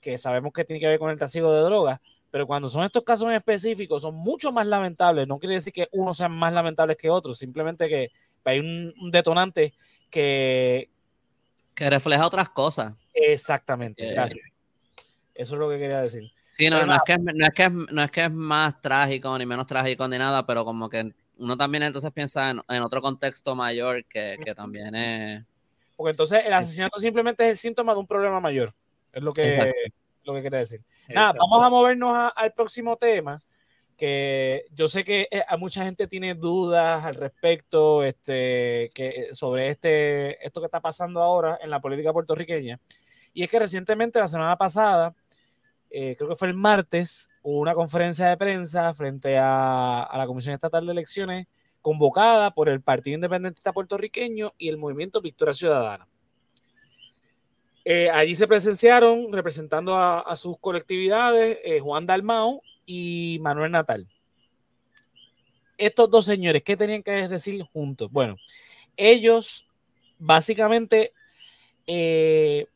que 0.00 0.18
sabemos 0.18 0.52
que 0.52 0.64
tiene 0.64 0.80
que 0.80 0.88
ver 0.88 0.98
con 0.98 1.10
el 1.10 1.18
trasiego 1.18 1.52
de 1.54 1.60
drogas 1.60 2.00
pero 2.36 2.46
cuando 2.46 2.68
son 2.68 2.84
estos 2.84 3.02
casos 3.02 3.28
en 3.28 3.34
específicos, 3.34 4.02
son 4.02 4.14
mucho 4.14 4.52
más 4.52 4.66
lamentables. 4.66 5.26
No 5.26 5.38
quiere 5.38 5.54
decir 5.54 5.72
que 5.72 5.88
uno 5.92 6.12
sea 6.12 6.28
más 6.28 6.52
lamentable 6.52 6.94
que 6.94 7.08
otro, 7.08 7.32
simplemente 7.32 7.88
que 7.88 8.10
hay 8.44 8.60
un, 8.60 9.10
detonante 9.10 9.72
que... 10.10 10.90
Que 11.76 11.88
refleja 11.90 12.26
otras 12.26 12.48
cosas. 12.48 12.98
Exactamente, 13.14 14.08
eh, 14.08 14.12
gracias. 14.12 14.44
Eso 15.34 15.54
es 15.54 15.60
lo 15.60 15.68
que 15.68 15.78
quería 15.78 16.00
decir. 16.00 16.32
Sí, 16.56 16.70
no, 16.70 16.80
es 16.80 17.00
que 17.04 17.12
es, 17.12 17.18
no, 17.20 17.46
es 17.46 17.52
que 17.52 17.68
no 17.68 18.02
es 18.02 18.10
que 18.10 18.24
es 18.24 18.30
más 18.32 18.80
trágico 18.80 19.36
ni 19.36 19.44
menos 19.44 19.66
trágico 19.66 20.08
ni 20.08 20.16
nada, 20.16 20.46
pero 20.46 20.64
como 20.64 20.88
que 20.88 21.12
uno 21.38 21.56
también 21.56 21.82
entonces 21.82 22.10
piensa 22.12 22.50
en, 22.50 22.82
otro 22.82 23.02
contexto 23.02 23.54
mayor 23.54 24.04
que, 24.06 24.38
que, 24.42 24.54
también 24.54 24.94
es... 24.94 25.44
Porque 25.94 26.12
entonces 26.12 26.42
el 26.46 26.52
asesinato 26.54 26.98
simplemente 26.98 27.44
es 27.44 27.50
el 27.50 27.56
síntoma 27.58 27.92
de 27.92 28.00
un 28.00 28.06
problema 28.06 28.40
mayor. 28.40 28.74
Es 29.12 29.22
lo 29.22 29.34
que 29.34 29.92
lo 30.24 30.34
que 30.34 30.40
quiere 30.40 30.58
decir. 30.58 30.80
Nada, 31.08 31.34
vamos 31.38 31.62
a 31.62 31.70
movernos 31.70 32.32
al 32.34 32.52
próximo 32.52 32.96
tema, 32.96 33.40
que 33.96 34.64
yo 34.72 34.88
sé 34.88 35.04
que 35.04 35.28
eh, 35.30 35.42
mucha 35.58 35.84
gente 35.84 36.06
tiene 36.06 36.34
dudas 36.34 37.04
al 37.04 37.14
respecto 37.14 38.04
este, 38.04 38.90
que, 38.94 39.28
sobre 39.32 39.70
este, 39.70 40.44
esto 40.44 40.60
que 40.60 40.66
está 40.66 40.80
pasando 40.80 41.22
ahora 41.22 41.58
en 41.62 41.70
la 41.70 41.80
política 41.80 42.12
puertorriqueña. 42.12 42.78
Y 43.32 43.42
es 43.42 43.50
que 43.50 43.58
recientemente, 43.58 44.18
la 44.18 44.28
semana 44.28 44.56
pasada, 44.56 45.14
eh, 45.90 46.14
creo 46.16 46.28
que 46.28 46.36
fue 46.36 46.48
el 46.48 46.54
martes, 46.54 47.28
hubo 47.42 47.60
una 47.60 47.74
conferencia 47.74 48.28
de 48.28 48.36
prensa 48.36 48.92
frente 48.94 49.36
a, 49.38 50.02
a 50.02 50.18
la 50.18 50.26
Comisión 50.26 50.54
Estatal 50.54 50.84
de 50.84 50.92
Elecciones 50.92 51.46
convocada 51.80 52.50
por 52.52 52.68
el 52.68 52.80
Partido 52.80 53.14
Independentista 53.14 53.72
Puertorriqueño 53.72 54.52
y 54.58 54.68
el 54.68 54.76
Movimiento 54.76 55.20
Victoria 55.20 55.54
Ciudadana. 55.54 56.08
Eh, 57.88 58.10
allí 58.10 58.34
se 58.34 58.48
presenciaron 58.48 59.32
representando 59.32 59.96
a, 59.96 60.34
sus 60.34 60.58
colectividades 60.58 61.60
eh, 61.62 61.78
Juan 61.78 62.04
Dalmao 62.04 62.60
y 62.86 63.38
Manuel 63.42 63.72
Natal. 63.72 64.06
Estos 65.76 66.10
dos 66.10 66.24
señores, 66.24 66.62
¿qué 66.62 66.76
tenían 66.76 67.02
que 67.02 67.28
decir 67.28 67.62
juntos? 67.64 68.10
Bueno, 68.10 68.36
ellos 68.96 69.68
básicamente 70.18 71.12
eh, 71.86 72.66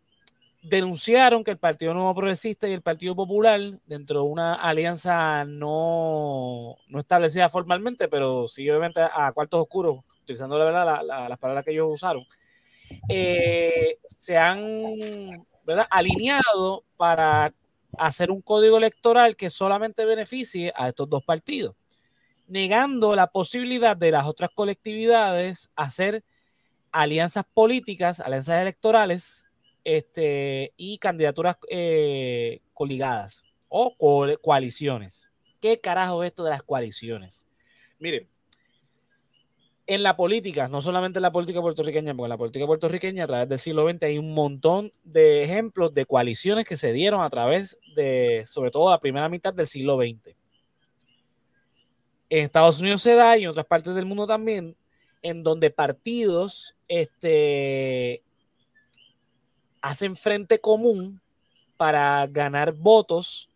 denunciaron 0.62 1.42
que 1.42 1.52
el 1.52 1.58
Partido 1.58 1.94
Nuevo 1.94 2.14
Progresista 2.14 2.68
y 2.68 2.72
el 2.72 2.82
Partido 2.82 3.16
Popular, 3.16 3.60
dentro 3.86 4.22
de 4.22 4.28
una 4.28 4.54
alianza 4.54 5.44
no, 5.46 6.76
no 6.88 7.00
establecida 7.00 7.48
formalmente, 7.48 8.08
pero 8.08 8.46
sí 8.48 8.68
obviamente 8.68 9.00
a 9.00 9.32
cuartos 9.32 9.62
oscuros, 9.62 10.00
utilizando 10.22 10.58
la 10.58 10.64
verdad 10.64 11.02
las 11.28 11.38
palabras 11.38 11.64
que 11.64 11.72
ellos 11.72 11.88
usaron, 11.90 12.26
eh, 13.08 13.98
se 14.06 14.36
han 14.36 15.30
alineado 15.90 16.84
para 16.96 17.54
hacer 17.98 18.30
un 18.30 18.40
código 18.40 18.76
electoral 18.76 19.36
que 19.36 19.50
solamente 19.50 20.04
beneficie 20.04 20.72
a 20.76 20.88
estos 20.88 21.08
dos 21.08 21.24
partidos, 21.24 21.74
negando 22.46 23.14
la 23.14 23.28
posibilidad 23.28 23.96
de 23.96 24.10
las 24.10 24.26
otras 24.26 24.50
colectividades 24.54 25.70
hacer 25.76 26.24
alianzas 26.92 27.44
políticas, 27.52 28.20
alianzas 28.20 28.60
electorales 28.60 29.46
este, 29.84 30.72
y 30.76 30.98
candidaturas 30.98 31.56
eh, 31.68 32.60
coligadas 32.74 33.44
o 33.68 33.94
coaliciones. 34.42 35.30
¿Qué 35.60 35.80
carajo 35.80 36.24
es 36.24 36.30
esto 36.30 36.44
de 36.44 36.50
las 36.50 36.62
coaliciones? 36.62 37.46
Miren, 37.98 38.28
en 39.90 40.04
la 40.04 40.16
política, 40.16 40.68
no 40.68 40.80
solamente 40.80 41.18
en 41.18 41.24
la 41.24 41.32
política 41.32 41.60
puertorriqueña, 41.60 42.14
porque 42.14 42.26
en 42.26 42.30
la 42.30 42.38
política 42.38 42.64
puertorriqueña 42.64 43.24
a 43.24 43.26
través 43.26 43.48
del 43.48 43.58
siglo 43.58 43.90
XX 43.90 44.04
hay 44.04 44.18
un 44.18 44.32
montón 44.34 44.92
de 45.02 45.42
ejemplos 45.42 45.92
de 45.92 46.06
coaliciones 46.06 46.64
que 46.64 46.76
se 46.76 46.92
dieron 46.92 47.22
a 47.22 47.28
través 47.28 47.76
de, 47.96 48.44
sobre 48.46 48.70
todo, 48.70 48.88
la 48.88 49.00
primera 49.00 49.28
mitad 49.28 49.52
del 49.52 49.66
siglo 49.66 49.96
XX. 49.96 50.36
En 52.28 52.44
Estados 52.44 52.80
Unidos 52.80 53.02
se 53.02 53.16
da 53.16 53.36
y 53.36 53.42
en 53.42 53.50
otras 53.50 53.66
partes 53.66 53.92
del 53.96 54.06
mundo 54.06 54.28
también, 54.28 54.76
en 55.22 55.42
donde 55.42 55.70
partidos 55.70 56.76
este, 56.86 58.22
hacen 59.80 60.14
frente 60.14 60.60
común 60.60 61.20
para 61.76 62.28
ganar 62.28 62.74
votos, 62.74 63.50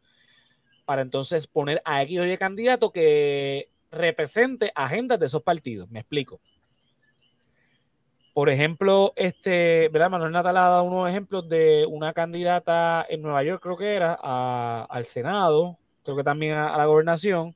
para 0.85 1.03
entonces 1.03 1.47
poner 1.47 1.81
a 1.85 2.03
X 2.03 2.19
o 2.19 2.27
Y 2.27 2.37
candidato 2.39 2.91
que 2.91 3.69
represente 3.95 4.73
agendas 4.75 5.19
de 5.19 5.27
esos 5.27 5.43
partidos. 5.43 5.89
Me 5.91 6.01
explico. 6.01 6.41
Por 8.35 8.51
ejemplo, 8.51 9.13
este, 9.15 9.89
¿verdad? 9.91 10.11
Manuel 10.11 10.33
Natal 10.33 10.57
ha 10.57 10.63
dado 10.63 10.83
unos 10.83 11.09
ejemplos 11.09 11.49
de 11.49 11.87
una 11.89 12.13
candidata 12.13 13.07
en 13.09 13.23
Nueva 13.23 13.45
York, 13.45 13.63
creo 13.63 13.77
que 13.77 13.95
era, 13.95 14.15
al 14.15 15.05
Senado, 15.05 15.79
creo 16.03 16.17
que 16.17 16.25
también 16.25 16.55
a, 16.55 16.77
la 16.77 16.87
gobernación, 16.87 17.55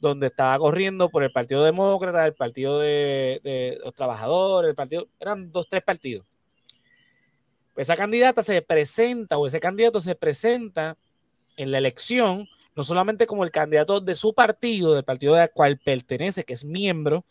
donde 0.00 0.28
estaba 0.28 0.56
corriendo 0.58 1.08
por 1.08 1.24
el 1.24 1.32
Partido 1.32 1.64
Demócrata, 1.64 2.24
el 2.24 2.34
Partido 2.34 2.78
de, 2.78 3.80
los 3.82 3.94
Trabajadores, 3.94 4.68
el 4.68 4.76
Partido, 4.76 5.08
eran 5.18 5.50
dos, 5.50 5.68
tres 5.68 5.82
partidos. 5.82 6.24
Esa 7.74 7.96
candidata 7.96 8.44
se 8.44 8.62
presenta 8.62 9.38
o 9.38 9.46
ese 9.46 9.58
candidato 9.58 10.00
se 10.00 10.14
presenta 10.14 10.96
en 11.56 11.72
la 11.72 11.78
elección, 11.78 12.46
no 12.74 12.82
solamente 12.82 13.26
como 13.26 13.44
el 13.44 13.50
candidato 13.50 14.00
de 14.00 14.14
su 14.14 14.34
partido, 14.34 14.94
del 14.94 15.04
partido 15.04 15.34
al 15.34 15.50
cual 15.50 15.78
pertenece, 15.78 16.44
que 16.44 16.54
es 16.54 16.64
miembro, 16.64 17.24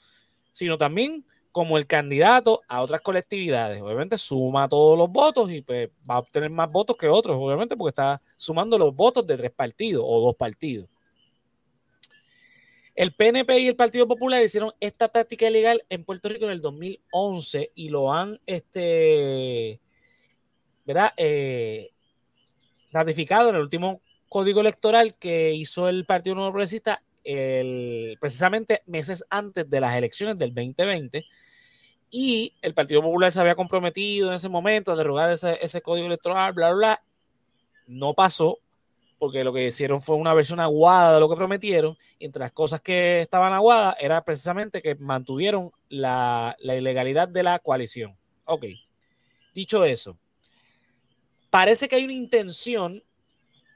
sino 0.51 0.77
también 0.77 1.25
como 1.51 1.77
el 1.77 1.85
candidato 1.85 2.61
a 2.67 2.81
otras 2.81 3.01
colectividades. 3.01 3.81
Obviamente 3.81 4.17
suma 4.17 4.69
todos 4.69 4.97
los 4.97 5.09
votos 5.09 5.51
y 5.51 5.61
pues, 5.61 5.89
va 6.09 6.15
a 6.15 6.19
obtener 6.19 6.49
más 6.49 6.71
votos 6.71 6.95
que 6.95 7.07
otros, 7.07 7.35
obviamente, 7.37 7.75
porque 7.75 7.89
está 7.89 8.21
sumando 8.37 8.77
los 8.77 8.95
votos 8.95 9.25
de 9.27 9.37
tres 9.37 9.51
partidos 9.51 10.03
o 10.07 10.21
dos 10.21 10.35
partidos. 10.35 10.87
El 12.93 13.13
PNP 13.13 13.59
y 13.59 13.67
el 13.69 13.75
Partido 13.75 14.07
Popular 14.07 14.43
hicieron 14.43 14.73
esta 14.79 15.07
práctica 15.07 15.47
ilegal 15.47 15.83
en 15.89 16.03
Puerto 16.03 16.27
Rico 16.27 16.45
en 16.45 16.51
el 16.51 16.61
2011 16.61 17.71
y 17.73 17.89
lo 17.89 18.13
han, 18.13 18.39
este, 18.45 19.79
¿verdad? 20.85 21.13
Eh, 21.15 21.91
ratificado 22.91 23.49
en 23.49 23.55
el 23.55 23.61
último 23.61 24.01
código 24.31 24.61
electoral 24.61 25.15
que 25.15 25.53
hizo 25.53 25.89
el 25.89 26.05
Partido 26.05 26.35
Nuevo 26.37 26.51
Progresista 26.51 27.03
el, 27.25 28.17
precisamente 28.21 28.81
meses 28.85 29.25
antes 29.29 29.69
de 29.69 29.81
las 29.81 29.93
elecciones 29.93 30.37
del 30.37 30.53
2020 30.55 31.25
y 32.09 32.53
el 32.61 32.73
Partido 32.73 33.01
Popular 33.01 33.33
se 33.33 33.41
había 33.41 33.55
comprometido 33.55 34.29
en 34.29 34.35
ese 34.35 34.47
momento 34.47 34.93
a 34.93 34.95
derogar 34.95 35.29
ese, 35.31 35.59
ese 35.61 35.81
código 35.81 36.07
electoral, 36.07 36.53
bla, 36.53 36.71
bla. 36.71 37.03
No 37.87 38.13
pasó 38.13 38.59
porque 39.19 39.43
lo 39.43 39.51
que 39.51 39.67
hicieron 39.67 40.01
fue 40.01 40.15
una 40.15 40.33
versión 40.33 40.61
aguada 40.61 41.15
de 41.15 41.19
lo 41.19 41.29
que 41.29 41.35
prometieron. 41.35 41.97
Y 42.17 42.25
entre 42.25 42.39
las 42.39 42.53
cosas 42.53 42.79
que 42.79 43.19
estaban 43.21 43.51
aguadas 43.51 43.97
era 43.99 44.23
precisamente 44.23 44.81
que 44.81 44.95
mantuvieron 44.95 45.73
la, 45.89 46.55
la 46.59 46.77
ilegalidad 46.77 47.27
de 47.27 47.43
la 47.43 47.59
coalición. 47.59 48.15
Ok, 48.45 48.63
dicho 49.53 49.83
eso, 49.83 50.17
parece 51.49 51.89
que 51.89 51.97
hay 51.97 52.05
una 52.05 52.13
intención 52.13 53.03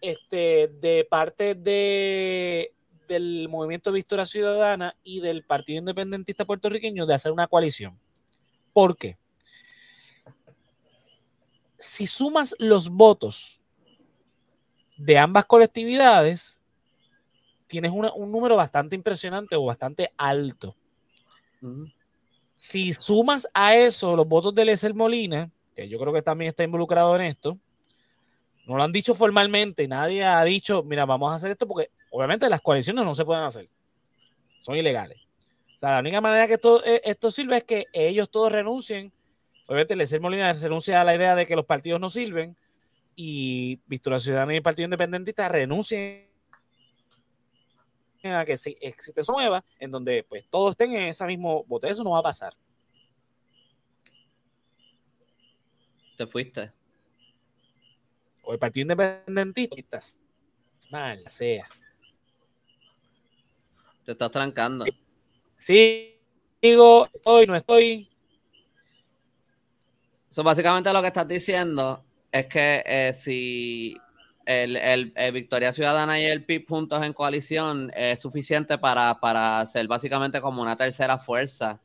este, 0.10 0.68
de 0.68 1.08
parte 1.10 1.56
de 1.56 2.76
del 3.08 3.48
Movimiento 3.50 3.91
Victoria 3.91 4.26
Ciudadana 4.26 4.96
y 5.04 5.20
del 5.20 5.44
Partido 5.44 5.80
Independentista 5.80 6.46
Puertorriqueño 6.46 7.06
de 7.06 7.13
hacer 7.13 7.32
una 7.32 7.48
coalición. 7.48 8.00
¿Por 8.74 8.98
qué? 8.98 9.18
Si 11.78 12.08
sumas 12.08 12.56
los 12.58 12.89
votos 12.89 13.62
de 14.98 15.18
ambas 15.18 15.46
colectividades, 15.46 16.60
tienes 17.68 17.91
un 17.91 18.32
número 18.32 18.56
bastante 18.56 18.96
impresionante 18.96 19.56
o 19.56 19.65
bastante 19.65 20.12
alto. 20.18 20.76
Si 22.56 22.94
sumas 22.94 23.48
a 23.54 23.76
eso 23.76 24.15
los 24.15 24.28
votos 24.28 24.54
de 24.56 24.65
Leser 24.65 24.94
Molina, 24.94 25.52
que 25.76 25.88
yo 25.89 26.00
creo 26.00 26.13
que 26.13 26.22
también 26.22 26.50
está 26.50 26.63
involucrado 26.63 27.15
en 27.15 27.24
esto, 27.24 27.60
no 28.65 28.78
lo 28.78 28.84
han 28.84 28.91
dicho 28.91 29.13
formalmente, 29.15 29.88
nadie 29.88 30.23
ha 30.23 30.43
dicho, 30.43 30.84
mira, 30.84 31.06
vamos 31.06 31.32
a 31.32 31.36
hacer 31.36 31.51
esto 31.51 31.67
porque 31.67 31.89
Obviamente 32.15 32.49
las 32.49 32.62
coaliciones 32.62 33.04
no 33.04 33.13
se 33.13 33.25
pueden 33.25 33.43
hacer. 33.43 33.69
Son 34.62 34.73
ilegales. 34.73 35.19
O 35.75 35.80
sea, 35.80 35.95
la 35.95 35.99
única 35.99 36.21
manera 36.21 36.47
que 36.47 36.54
esto, 36.54 36.82
eh, 36.86 37.01
esto 37.04 37.30
sirve 37.30 37.58
es 37.58 37.65
que 37.65 37.88
ellos 37.91 38.30
todos 38.30 38.54
renuncien. 38.54 39.12
Obviamente, 39.67 39.97
Lecer 39.97 40.21
Molina 40.21 40.54
renuncia 40.54 41.01
a 41.01 41.04
la 41.04 41.13
idea 41.13 41.36
de 41.36 41.45
que 41.45 41.58
los 41.58 41.65
partidos 41.65 41.99
no 41.99 42.08
sirven 42.08 42.56
y 43.17 43.82
Victoria 43.86 44.17
Ciudadana 44.17 44.54
y 44.54 44.58
el 44.58 44.63
Partido 44.63 44.86
Independentista 44.86 45.49
renuncien 45.49 46.30
a 48.23 48.45
que 48.45 48.54
existe 48.54 49.21
su 49.21 49.34
nueva, 49.34 49.65
en 49.78 49.91
donde 49.91 50.23
pues 50.23 50.45
todos 50.49 50.71
estén 50.71 50.93
en 50.93 51.10
ese 51.10 51.25
mismo 51.25 51.65
voto. 51.65 51.86
Eso 51.86 52.06
no 52.06 52.12
va 52.12 52.19
a 52.19 52.23
pasar. 52.23 52.54
Te 56.15 56.25
fuiste. 56.25 56.71
O 58.46 58.54
el 58.54 58.60
Partido 58.60 58.84
Independentista. 58.84 60.00
Mal, 60.92 61.24
sea. 61.28 61.68
Te 64.06 64.12
estás 64.12 64.32
trancando. 64.32 64.86
Sí, 65.58 66.20
digo, 66.62 67.08
estoy, 67.14 67.48
no 67.48 67.56
estoy. 67.56 68.10
So, 70.30 70.44
básicamente 70.44 70.92
lo 70.94 71.02
que 71.02 71.08
estás 71.08 71.28
diciendo 71.28 72.04
es 72.32 72.46
que 72.48 72.84
eh, 72.86 73.14
si 73.14 73.98
el, 74.46 75.14
Victoria 75.34 75.74
Ciudadana 75.74 76.20
y 76.20 76.26
el 76.26 76.44
PIB 76.44 76.68
juntos 76.68 77.04
en 77.04 77.14
coalición 77.14 77.92
es 77.96 78.22
suficiente 78.22 78.78
para, 78.78 79.20
para 79.20 79.66
ser 79.66 79.88
básicamente 79.88 80.42
como 80.42 80.62
una 80.62 80.76
tercera 80.76 81.18
fuerza 81.18 81.80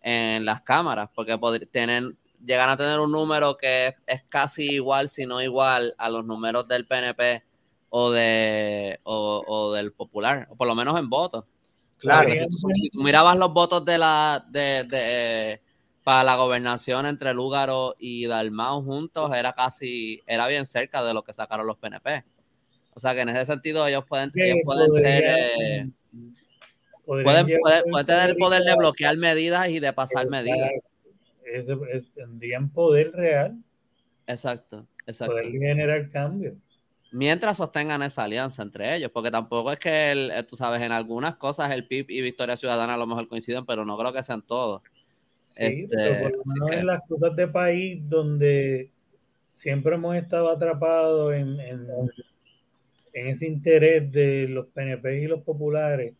en 0.00 0.44
las 0.44 0.62
cámaras, 0.62 1.10
porque 1.14 1.36
tienen, 1.70 2.16
llegan 2.44 2.70
a 2.70 2.76
tener 2.76 3.00
un 3.00 3.12
número 3.12 3.56
que 3.56 3.94
es, 4.06 4.22
casi 4.28 4.74
igual, 4.74 5.08
si 5.08 5.26
no 5.26 5.42
igual, 5.42 5.94
a 5.98 6.08
los 6.10 6.24
números 6.24 6.66
del 6.68 6.86
PNP 6.86 7.42
o, 7.90 8.10
de, 8.10 9.00
o 9.04 9.72
del 9.72 9.92
Popular, 9.92 10.46
o 10.50 10.56
por 10.56 10.66
lo 10.66 10.74
menos 10.74 10.98
en 10.98 11.08
votos. 11.08 11.44
Claro. 11.98 12.30
Si, 12.30 12.90
mirabas 12.94 13.36
los 13.36 13.52
votos 13.52 13.84
de 13.84 13.98
la 13.98 14.44
de, 14.48 15.60
para 16.04 16.24
la 16.24 16.36
gobernación 16.36 17.06
entre 17.06 17.34
Lúgaro 17.34 17.96
y 17.98 18.26
Dalmau 18.26 18.82
juntos, 18.82 19.32
era 19.34 19.52
casi, 19.54 20.22
era 20.26 20.46
bien 20.46 20.66
cerca 20.66 21.02
de 21.02 21.14
lo 21.14 21.22
que 21.22 21.32
sacaron 21.32 21.66
los 21.66 21.78
PNP. 21.78 22.24
O 22.94 23.00
sea 23.00 23.14
que 23.14 23.20
en 23.20 23.30
ese 23.30 23.44
sentido 23.44 23.86
ellos 23.86 24.04
pueden, 24.06 24.30
pueden 24.64 24.92
ser 24.94 25.24
eh, 25.24 25.90
pueden, 27.04 27.46
tener 28.06 28.30
el 28.30 28.36
poder 28.36 28.62
de 28.62 28.74
bloquear 28.74 29.16
medidas 29.16 29.68
y 29.68 29.80
de 29.80 29.92
pasar 29.92 30.28
medidas. 30.28 30.70
Tendrían 32.14 32.70
poder 32.70 33.12
real. 33.12 33.56
Exacto, 34.26 34.86
exacto. 35.06 35.34
Poder 35.34 35.50
generar 35.50 36.10
cambio 36.10 36.56
mientras 37.16 37.56
sostengan 37.56 38.02
esa 38.02 38.24
alianza 38.24 38.62
entre 38.62 38.94
ellos, 38.94 39.10
porque 39.10 39.30
tampoco 39.30 39.72
es 39.72 39.78
que, 39.78 40.12
eh, 40.12 40.42
tú 40.42 40.56
sabes, 40.56 40.82
en 40.82 40.92
algunas 40.92 41.36
cosas 41.36 41.70
el 41.72 41.86
PIB 41.86 42.10
y 42.10 42.20
Victoria 42.20 42.56
Ciudadana 42.56 42.94
a 42.94 42.98
lo 42.98 43.06
mejor 43.06 43.28
coinciden, 43.28 43.64
pero 43.64 43.84
no 43.84 43.96
creo 43.96 44.12
que 44.12 44.22
sean 44.22 44.42
todos. 44.42 44.82
Sí, 45.48 45.86
pero 45.90 46.22
por 46.22 46.32
lo 46.32 46.42
menos 46.44 46.72
en 46.72 46.86
las 46.86 47.00
cosas 47.08 47.34
de 47.34 47.48
país 47.48 47.98
donde 48.06 48.90
siempre 49.54 49.94
hemos 49.94 50.14
estado 50.16 50.50
atrapados 50.50 51.32
en, 51.34 51.58
en, 51.60 51.88
ese 53.14 53.46
interés 53.46 54.12
de 54.12 54.46
los 54.48 54.66
PNP 54.66 55.22
y 55.22 55.26
los 55.26 55.40
populares, 55.40 56.12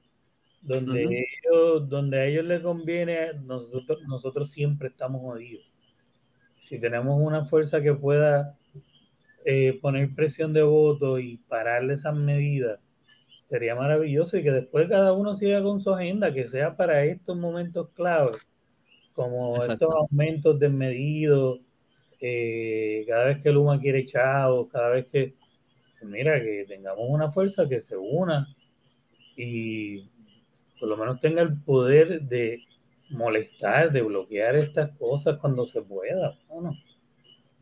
donde, 0.66 1.04
ellos, 1.04 1.88
donde 1.88 2.18
a 2.18 2.26
ellos 2.26 2.44
les 2.44 2.60
conviene, 2.60 3.32
nosotros, 3.44 4.02
nosotros 4.06 4.50
siempre 4.50 4.88
estamos 4.88 5.20
jodidos. 5.20 5.64
Si 6.58 6.80
tenemos 6.80 7.20
una 7.20 7.44
fuerza 7.44 7.80
que 7.80 7.94
pueda 7.94 8.56
eh, 9.44 9.78
poner 9.80 10.14
presión 10.14 10.52
de 10.52 10.62
voto 10.62 11.18
y 11.18 11.36
pararle 11.48 11.94
esas 11.94 12.14
medidas 12.16 12.80
sería 13.48 13.74
maravilloso 13.74 14.36
y 14.36 14.42
que 14.42 14.50
después 14.50 14.88
cada 14.88 15.12
uno 15.12 15.36
siga 15.36 15.62
con 15.62 15.80
su 15.80 15.92
agenda, 15.92 16.32
que 16.32 16.48
sea 16.48 16.76
para 16.76 17.04
estos 17.04 17.36
momentos 17.36 17.90
claves, 17.90 18.36
como 19.12 19.56
estos 19.58 19.94
aumentos 19.94 20.58
desmedidos, 20.58 21.60
eh, 22.20 23.04
cada 23.06 23.26
vez 23.26 23.42
que 23.42 23.52
Luma 23.52 23.80
quiere 23.80 24.00
echado, 24.00 24.68
cada 24.68 24.90
vez 24.90 25.06
que, 25.06 25.34
mira, 26.02 26.40
que 26.42 26.64
tengamos 26.66 27.06
una 27.08 27.30
fuerza 27.30 27.68
que 27.68 27.80
se 27.80 27.96
una 27.96 28.48
y 29.36 30.08
por 30.78 30.88
lo 30.88 30.96
menos 30.96 31.20
tenga 31.20 31.42
el 31.42 31.56
poder 31.62 32.22
de 32.22 32.62
molestar, 33.10 33.92
de 33.92 34.02
bloquear 34.02 34.56
estas 34.56 34.90
cosas 34.98 35.38
cuando 35.38 35.66
se 35.66 35.82
pueda. 35.82 36.36
no? 36.48 36.76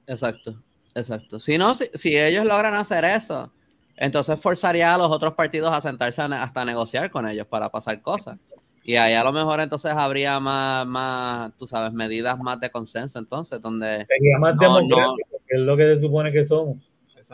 Exacto. 0.06 0.56
Exacto. 0.94 1.40
Si 1.40 1.58
no, 1.58 1.74
si, 1.74 2.16
ellos 2.16 2.44
logran 2.44 2.74
hacer 2.74 3.04
eso, 3.04 3.52
entonces 3.96 4.38
forzaría 4.40 4.94
a 4.94 4.98
los 4.98 5.10
otros 5.10 5.34
partidos 5.34 5.72
a 5.72 5.80
sentarse 5.80 6.22
hasta 6.22 6.64
negociar 6.64 7.10
con 7.10 7.28
ellos 7.28 7.46
para 7.46 7.68
pasar 7.68 8.00
cosas. 8.00 8.38
Y 8.84 8.96
ahí 8.96 9.14
a 9.14 9.24
lo 9.24 9.32
mejor 9.32 9.60
entonces 9.60 9.92
habría 9.92 10.38
más, 10.38 10.86
más, 10.86 11.56
tú 11.56 11.66
sabes, 11.66 11.92
medidas 11.92 12.38
más 12.38 12.60
de 12.60 12.70
consenso 12.70 13.18
entonces, 13.18 13.60
donde... 13.60 14.04
Sería 14.04 14.38
más 14.38 14.56
democrático, 14.58 15.16
que 15.48 15.56
es 15.56 15.60
lo 15.60 15.76
que 15.76 15.84
se 15.84 16.00
supone 16.00 16.30
que 16.30 16.44
somos. 16.44 16.76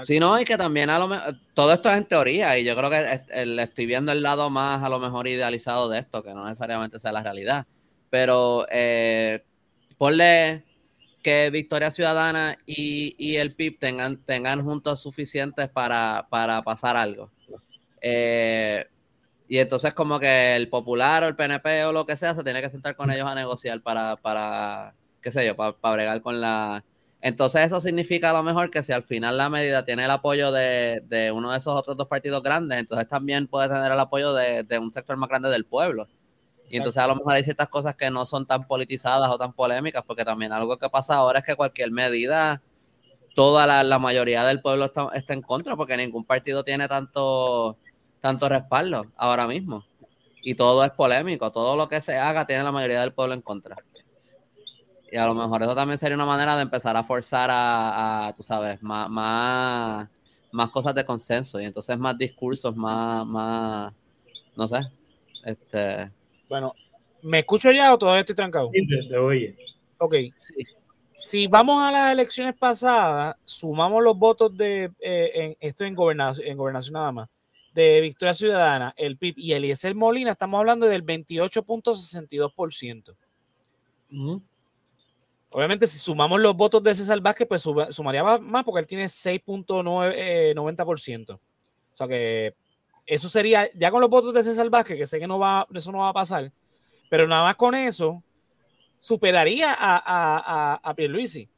Sí, 0.02 0.20
no, 0.20 0.40
y 0.40 0.44
que 0.44 0.56
también 0.56 0.88
a 0.88 0.98
lo 0.98 1.08
mejor, 1.08 1.36
todo 1.52 1.72
esto 1.72 1.90
es 1.90 1.96
en 1.96 2.04
teoría, 2.04 2.56
y 2.58 2.64
yo 2.64 2.76
creo 2.76 2.90
que 2.90 3.22
estoy 3.62 3.86
viendo 3.86 4.12
el 4.12 4.22
lado 4.22 4.48
más 4.48 4.82
a 4.82 4.88
lo 4.88 5.00
mejor 5.00 5.26
idealizado 5.26 5.88
de 5.88 5.98
esto, 5.98 6.22
que 6.22 6.32
no 6.32 6.44
necesariamente 6.44 6.98
sea 6.98 7.12
la 7.12 7.22
realidad. 7.22 7.66
Pero 8.08 8.66
eh, 8.70 9.42
ponle 9.98 10.64
que 11.22 11.50
Victoria 11.50 11.90
Ciudadana 11.90 12.56
y, 12.66 13.36
el 13.36 13.54
PIB 13.54 13.78
tengan, 13.78 14.16
tengan 14.24 14.64
juntos 14.64 15.00
suficientes 15.02 15.68
para, 15.68 16.26
pasar 16.64 16.96
algo. 16.96 17.30
Eh, 18.00 18.86
y 19.48 19.58
entonces 19.58 19.92
como 19.94 20.20
que 20.20 20.54
el 20.54 20.68
Popular 20.68 21.24
o 21.24 21.26
el 21.26 21.36
PNP 21.36 21.84
o 21.84 21.92
lo 21.92 22.06
que 22.06 22.16
sea 22.16 22.34
se 22.34 22.44
tiene 22.44 22.62
que 22.62 22.70
sentar 22.70 22.94
con 22.96 23.10
ellos 23.10 23.26
a 23.26 23.34
negociar 23.34 23.82
para, 23.82 24.16
para 24.16 24.94
qué 25.20 25.32
sé 25.32 25.44
yo, 25.46 25.56
para, 25.56 25.74
bregar 25.92 26.22
con 26.22 26.40
la... 26.40 26.84
Entonces 27.22 27.66
eso 27.66 27.80
significa 27.80 28.30
a 28.30 28.32
lo 28.32 28.42
mejor 28.42 28.70
que 28.70 28.82
si 28.82 28.92
al 28.92 29.02
final 29.02 29.36
la 29.36 29.50
medida 29.50 29.84
tiene 29.84 30.04
el 30.04 30.10
apoyo 30.10 30.50
de, 30.52 31.30
uno 31.34 31.50
de 31.52 31.58
esos 31.58 31.76
otros 31.76 31.96
dos 31.96 32.08
partidos 32.08 32.42
grandes, 32.42 32.78
entonces 32.78 33.06
también 33.08 33.46
puede 33.46 33.68
tener 33.68 33.92
el 33.92 34.00
apoyo 34.00 34.32
de, 34.32 34.62
de 34.62 34.78
un 34.78 34.92
sector 34.92 35.16
más 35.16 35.28
grande 35.28 35.50
del 35.50 35.66
pueblo. 35.66 36.08
Y 36.70 36.76
entonces 36.76 37.02
a 37.02 37.06
lo 37.08 37.16
mejor 37.16 37.32
hay 37.32 37.42
ciertas 37.42 37.68
cosas 37.68 37.96
que 37.96 38.10
no 38.10 38.24
son 38.24 38.46
tan 38.46 38.64
politizadas 38.66 39.28
o 39.28 39.36
tan 39.36 39.52
polémicas, 39.52 40.04
porque 40.06 40.24
también 40.24 40.52
algo 40.52 40.78
que 40.78 40.88
pasa 40.88 41.16
ahora 41.16 41.40
es 41.40 41.44
que 41.44 41.56
cualquier 41.56 41.90
medida, 41.90 42.62
toda 43.34 43.82
la, 43.82 43.98
mayoría 43.98 44.44
del 44.44 44.60
pueblo 44.60 44.84
está, 44.84 45.10
en 45.34 45.42
contra, 45.42 45.74
porque 45.74 45.96
ningún 45.96 46.24
partido 46.24 46.62
tiene 46.62 46.86
tanto, 46.86 47.76
tanto 48.20 48.48
respaldo 48.48 49.06
ahora 49.16 49.48
mismo. 49.48 49.84
Y 50.42 50.54
todo 50.54 50.84
es 50.84 50.92
polémico, 50.92 51.50
todo 51.50 51.74
lo 51.76 51.88
que 51.88 52.00
se 52.00 52.16
haga 52.16 52.46
tiene 52.46 52.62
la 52.62 52.72
mayoría 52.72 53.00
del 53.00 53.12
pueblo 53.12 53.34
en 53.34 53.42
contra. 53.42 53.76
Y 55.10 55.16
a 55.16 55.26
lo 55.26 55.34
mejor 55.34 55.62
eso 55.62 55.74
también 55.74 55.98
sería 55.98 56.14
una 56.14 56.26
manera 56.26 56.56
de 56.56 56.62
empezar 56.62 56.96
a 56.96 57.04
forzar 57.04 57.50
a, 57.52 58.32
tú 58.36 58.42
sabes, 58.42 58.82
más, 58.82 59.10
más, 59.10 60.08
más 60.52 60.70
cosas 60.70 60.94
de 60.94 61.04
consenso 61.04 61.60
y 61.60 61.64
entonces 61.64 61.98
más 61.98 62.16
discursos, 62.16 62.74
más, 62.76 63.26
más, 63.26 63.92
no 64.56 64.66
sé, 64.66 64.78
este, 65.44 66.10
bueno, 66.50 66.74
¿me 67.22 67.38
escucho 67.38 67.70
ya 67.70 67.94
o 67.94 67.98
todavía 67.98 68.20
estoy 68.20 68.34
trancado? 68.34 68.68
Sí, 68.72 68.84
te, 69.08 69.16
oye. 69.16 69.56
Ok. 69.98 70.16
Si 71.14 71.46
vamos 71.46 71.82
a 71.82 71.92
las 71.92 72.12
elecciones 72.12 72.56
pasadas, 72.56 73.36
sumamos 73.44 74.02
los 74.02 74.18
votos 74.18 74.56
de, 74.56 74.90
eh, 75.00 75.30
en, 75.34 75.56
esto 75.60 75.84
en 75.84 75.94
gobernación, 75.94 76.48
en 76.48 76.56
gobernación 76.56 76.94
nada 76.94 77.12
más, 77.12 77.28
de 77.72 78.00
Victoria 78.00 78.34
Ciudadana, 78.34 78.92
el 78.96 79.16
PIB 79.16 79.34
y 79.36 79.52
Eliezer 79.52 79.94
Molina, 79.94 80.32
estamos 80.32 80.58
hablando 80.58 80.86
del 80.86 81.04
28.62%. 81.04 83.14
Obviamente, 85.52 85.86
si 85.86 85.98
sumamos 85.98 86.40
los 86.40 86.56
votos 86.56 86.82
de 86.82 86.94
César 86.94 87.20
Vázquez, 87.20 87.46
pues 87.48 87.62
sumaría 87.90 88.22
más 88.22 88.64
porque 88.64 88.80
él 88.80 88.86
tiene 88.86 89.04
6.90%. 89.06 90.14
Eh, 90.14 90.54
o 91.92 91.96
sea 91.96 92.06
que 92.06 92.54
eso 93.04 93.28
sería, 93.28 93.68
ya 93.74 93.90
con 93.90 94.00
los 94.00 94.08
votos 94.08 94.32
de 94.32 94.44
César 94.44 94.70
Vázquez, 94.70 94.96
que 94.96 95.06
sé 95.06 95.18
que 95.18 95.26
no 95.26 95.40
va, 95.40 95.66
eso 95.74 95.90
no 95.90 95.98
va 95.98 96.10
a 96.10 96.12
pasar, 96.12 96.52
pero 97.08 97.26
nada 97.26 97.42
más 97.42 97.56
con 97.56 97.74
eso, 97.74 98.22
superaría 99.00 99.72
a, 99.72 99.96
a, 99.96 100.74
a, 100.74 100.94
Pierluisi. 100.94 101.48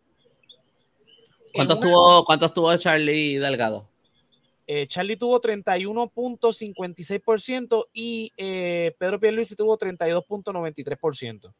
¿Cuánto 1.52 1.74
estuvo, 1.74 2.24
¿Cuánto 2.24 2.46
estuvo 2.46 2.74
Charlie 2.78 3.36
Delgado? 3.36 3.86
Eh, 4.66 4.86
Charlie 4.86 5.16
tuvo 5.16 5.38
31.56% 5.38 7.88
y 7.92 8.32
eh, 8.38 8.94
Pedro 8.96 9.20
Pierluisi 9.20 9.54
tuvo 9.54 9.76
32.93%. 9.76 11.52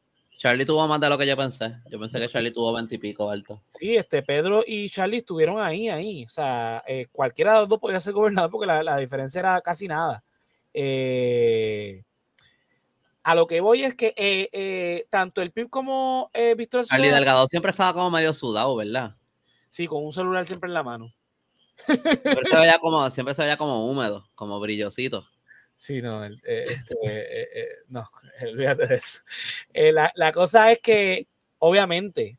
Charlie 0.43 0.67
tuvo 0.67 0.89
más 0.89 1.01
de 1.01 1.09
lo 1.09 1.17
que 1.17 1.25
yo 1.25 1.37
pensé. 1.37 1.73
Yo 1.89 2.01
pensé 2.01 2.19
que 2.19 2.27
Charlie 2.27 2.51
tuvo 2.51 2.73
20 2.73 2.97
y 2.97 2.99
pico 2.99 3.31
alto. 3.31 3.63
Sí, 3.65 3.95
este 3.95 4.25
Pedro 4.25 4.65
y 4.67 4.91
Charlie 4.91 5.19
estuvieron 5.19 5.61
ahí, 5.61 5.89
ahí. 5.89 6.25
O 6.25 6.29
sea, 6.29 6.83
eh, 6.85 7.07
cualquiera 7.13 7.53
de 7.53 7.61
los 7.61 7.69
dos 7.69 7.79
podía 7.79 8.01
ser 8.01 8.13
gobernador 8.13 8.51
porque 8.51 8.67
la, 8.67 8.97
diferencia 8.97 9.39
era 9.39 9.61
casi 9.61 9.87
nada. 9.87 10.25
Eh, 10.75 12.03
a 13.23 13.37
lo 13.37 13.47
que 13.47 13.61
voy 13.61 13.85
es 13.85 13.95
que 13.95 14.15
eh, 14.17 15.07
tanto 15.11 15.43
el 15.43 15.53
PIB 15.53 15.71
como 15.71 16.29
Víctor 16.57 16.87
Charlie 16.87 17.11
Delgado 17.11 17.47
siempre 17.47 17.71
estaba 17.71 17.93
como 17.93 18.11
medio 18.11 18.33
sudado, 18.33 18.75
¿verdad? 18.75 19.15
Sí, 19.71 19.87
con 19.87 20.05
un 20.05 20.11
celular 20.11 20.45
siempre 20.45 20.67
en 20.67 20.75
la 20.75 20.83
mano. 20.83 21.15
Siempre 21.87 22.51
se 22.51 22.57
veía 22.57 22.81
como, 22.81 23.09
siempre 23.11 23.37
se 23.37 23.43
veía 23.43 23.57
como 23.57 23.87
húmedo, 23.89 24.29
como 24.35 24.59
brillosito. 24.59 25.25
Sí, 25.83 26.01
no, 26.01 26.25
eh, 26.25 26.31
este, 26.45 26.95
eh, 27.03 27.49
eh, 27.55 27.69
no, 27.89 28.09
olvídate 28.53 28.87
de 28.87 28.95
eso. 28.95 29.21
La, 30.15 30.33
cosa 30.33 30.71
es 30.71 30.81
que, 30.81 31.27
obviamente, 31.59 32.39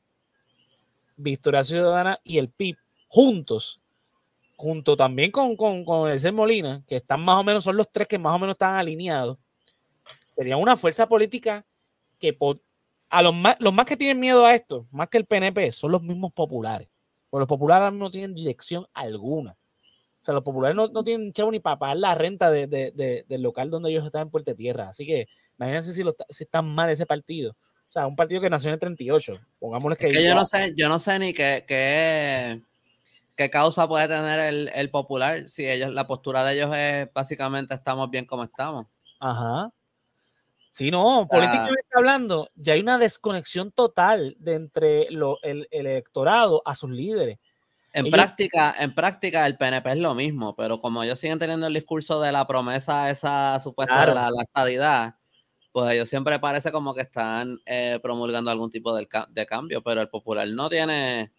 Victoria 1.18 1.62
Ciudadana 1.62 2.18
y 2.24 2.38
el 2.38 2.50
PIB 2.50 2.78
juntos, 3.10 3.82
junto 4.56 4.96
también 4.96 5.30
con, 5.30 5.58
con, 5.58 6.10
el 6.10 6.22
C. 6.22 6.32
Molina, 6.32 6.86
que 6.88 6.96
están 6.96 7.20
más 7.20 7.36
o 7.36 7.44
menos, 7.44 7.66
son 7.66 7.76
los 7.76 7.92
tres 7.92 8.08
que 8.08 8.18
más 8.18 8.34
o 8.34 8.40
menos 8.40 8.54
están 8.54 8.76
alineados, 8.76 9.38
serían 10.38 10.62
una 10.62 10.78
fuerza 10.78 11.06
política 11.10 11.66
que 12.20 12.38
a 13.10 13.22
los 13.22 13.36
más, 13.36 13.58
los 13.60 13.74
más 13.74 13.86
que 13.86 13.98
tienen 13.98 14.22
miedo 14.22 14.46
a 14.46 14.56
esto, 14.56 14.86
más 14.90 15.10
que 15.10 15.18
el 15.18 15.26
PNP, 15.26 15.70
son 15.74 15.92
los 15.92 16.02
mismos 16.02 16.32
populares. 16.32 16.88
Porque 17.30 17.42
los 17.42 17.50
populares 17.50 17.92
no 17.92 18.10
tienen 18.10 18.34
dirección 18.34 18.88
alguna. 18.94 19.58
O 20.24 20.26
sea, 20.26 20.34
los 20.34 20.44
populares 20.46 20.74
no, 20.74 21.04
tienen 21.04 21.34
chavo 21.34 21.52
ni 21.52 21.60
para 21.60 21.78
pagar 21.78 21.98
la 21.98 22.16
renta 22.16 22.50
del 22.50 23.42
local 23.42 23.70
donde 23.70 23.90
ellos 23.90 24.06
están 24.06 24.22
en 24.22 24.30
Puerto 24.30 24.56
Tierra. 24.56 24.88
Así 24.88 25.06
que 25.06 25.28
imagínense 25.60 25.92
si, 25.92 26.02
lo, 26.02 26.16
si 26.30 26.46
está 26.46 26.62
mal 26.62 26.90
ese 26.90 27.06
partido. 27.06 27.52
O 27.52 27.92
sea, 27.92 28.08
un 28.08 28.16
partido 28.16 28.40
que 28.40 28.50
nació 28.50 28.70
en 28.70 28.76
el 28.76 28.80
38. 28.80 29.38
Pongámosle 29.60 29.98
que. 29.98 30.24
yo, 30.24 30.34
no 30.34 30.46
sé, 30.46 30.74
yo 30.78 30.88
no 30.88 30.98
sé 30.98 31.20
ni 31.20 31.34
qué, 31.34 31.66
qué, 31.68 33.50
causa 33.50 33.86
puede 33.86 34.08
tener 34.08 34.40
el, 34.74 34.90
popular 34.90 35.46
si 35.50 35.70
ellos, 35.70 35.94
la 35.94 36.08
postura 36.08 36.46
de 36.46 36.54
ellos 36.54 36.74
es 36.74 37.12
básicamente 37.14 37.74
estamos 37.74 38.10
bien 38.10 38.24
como 38.24 38.46
estamos. 38.46 38.88
Ajá. 39.20 39.74
Sí, 40.72 40.90
no, 40.90 41.28
políticamente 41.30 41.84
hablando, 41.94 42.50
ya 42.56 42.76
hay 42.76 42.80
una 42.80 42.98
desconexión 42.98 43.74
total 43.74 44.38
de 44.40 44.54
entre 44.56 45.12
lo, 45.12 45.38
el 45.44 45.68
electorado 45.70 46.62
a 46.66 46.76
sus 46.76 46.92
líderes. 46.92 47.40
En 47.94 48.10
práctica, 48.10 48.74
en 48.80 48.96
práctica 48.96 49.46
el 49.46 49.56
PNP 49.56 49.92
es 49.92 50.00
lo 50.00 50.16
mismo, 50.16 50.56
pero 50.56 50.80
como 50.80 51.04
ellos 51.04 51.20
siguen 51.20 51.38
teniendo 51.38 51.68
el 51.68 51.74
discurso 51.76 52.20
de 52.20 52.32
la 52.32 52.48
promesa 52.48 53.12
esa 53.12 53.60
supuesta 53.60 54.08
de 54.08 54.16
la, 54.16 54.32
estadidad, 54.42 55.16
pues 55.72 55.92
ellos 55.92 56.10
siempre 56.10 56.40
parece 56.40 56.72
como 56.72 56.96
que 56.96 57.02
están 57.02 57.60
eh, 57.68 58.00
promulgando 58.02 58.50
algún 58.50 58.72
tipo 58.72 58.96
de, 58.96 59.08
cambio, 59.46 59.84
pero 59.84 60.02
el 60.02 60.10
popular 60.10 60.48
no 60.48 60.70
tiene, 60.70 61.32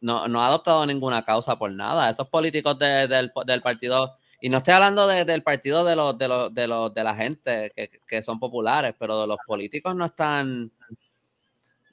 no, 0.00 0.28
no, 0.28 0.40
ha 0.40 0.46
adoptado 0.46 0.86
ninguna 0.86 1.24
causa 1.24 1.58
por 1.58 1.72
nada. 1.72 2.10
Esos 2.10 2.28
políticos 2.28 2.78
del, 2.78 3.32
partido, 3.60 4.16
y 4.40 4.48
no 4.48 4.58
estoy 4.58 4.74
hablando 4.74 5.08
del 5.08 5.42
partido 5.42 5.84
de 5.84 5.96
los, 5.96 6.16
de 6.16 6.28
los, 6.28 6.54
de 6.54 6.68
los, 6.68 6.94
de 6.94 7.02
la 7.02 7.16
gente 7.16 7.72
que, 7.74 7.90
que 8.06 8.22
son 8.22 8.38
populares, 8.38 8.94
pero 8.96 9.20
de 9.20 9.26
los 9.26 9.38
políticos 9.44 9.96
no 9.96 10.04
están, 10.04 10.70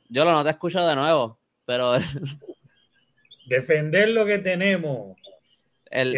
yo 0.10 0.26
lo 0.26 0.32
no 0.32 0.44
te 0.44 0.52
escucho 0.52 0.86
de 0.86 0.96
nuevo, 0.96 1.40
pero 1.66 1.96
defender 3.46 4.10
lo 4.10 4.26
que 4.26 4.40
tenemos. 4.40 5.18
El 5.90 6.16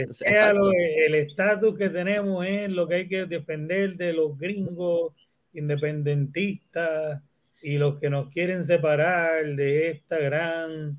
estatus 1.16 1.78
que 1.78 1.90
tenemos 1.90 2.46
es 2.46 2.72
lo 2.72 2.88
que 2.88 2.96
hay 2.96 3.08
que 3.10 3.26
defender 3.26 3.96
de 3.98 4.14
los 4.14 4.38
gringos 4.38 5.14
independentistas 5.54 7.22
y 7.62 7.78
los 7.78 8.00
que 8.00 8.10
nos 8.10 8.30
quieren 8.30 8.64
separar 8.64 9.46
de 9.56 9.90
esta 9.90 10.18
gran 10.18 10.98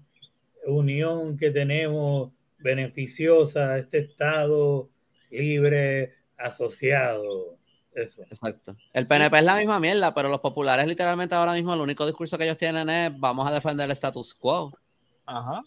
unión 0.67 1.39
que 1.39 1.51
tenemos 1.51 2.33
beneficiosa, 2.59 3.79
este 3.79 3.99
estado 3.99 4.91
libre, 5.31 6.15
asociado. 6.37 7.57
Eso. 7.95 8.23
Exacto. 8.25 8.77
El 8.93 9.07
PNP 9.07 9.39
es 9.39 9.45
la 9.45 9.57
misma 9.57 9.81
mierda, 9.81 10.13
pero 10.13 10.29
los 10.29 10.41
populares 10.41 10.87
literalmente 10.87 11.35
ahora 11.35 11.55
mismo 11.55 11.73
el 11.73 11.81
único 11.81 12.05
discurso 12.05 12.37
que 12.37 12.45
ellos 12.45 12.59
tienen 12.59 12.91
es 12.91 13.19
vamos 13.19 13.49
a 13.49 13.55
defender 13.55 13.87
el 13.87 13.93
status 13.93 14.35
quo. 14.35 14.77
Ajá 15.25 15.63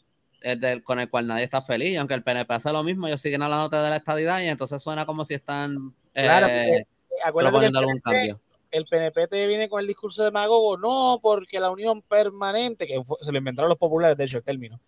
con 0.83 0.99
el 0.99 1.09
cual 1.09 1.27
nadie 1.27 1.43
está 1.43 1.61
feliz. 1.61 1.97
aunque 1.97 2.13
el 2.13 2.23
PNP 2.23 2.53
hace 2.53 2.71
lo 2.71 2.83
mismo, 2.83 3.07
ellos 3.07 3.21
siguen 3.21 3.41
hablando 3.41 3.69
de 3.69 3.89
la 3.89 3.95
estadidad 3.97 4.41
y 4.41 4.47
entonces 4.47 4.81
suena 4.81 5.05
como 5.05 5.25
si 5.25 5.33
están 5.33 5.93
eh, 6.13 6.85
proponiendo 7.33 7.79
algún 7.79 7.99
cambio. 7.99 8.39
El 8.71 8.85
PNP 8.85 9.27
te 9.27 9.47
viene 9.47 9.67
con 9.67 9.81
el 9.81 9.87
discurso 9.87 10.23
de 10.23 10.31
Magogo, 10.31 10.77
no, 10.77 11.19
porque 11.21 11.59
la 11.59 11.71
unión 11.71 12.03
permanente, 12.03 12.85
que 12.85 13.01
se 13.19 13.31
lo 13.31 13.37
inventaron 13.37 13.69
los 13.69 13.79
populares, 13.79 14.15
de 14.15 14.25
hecho, 14.25 14.37
el 14.37 14.43
término. 14.43 14.79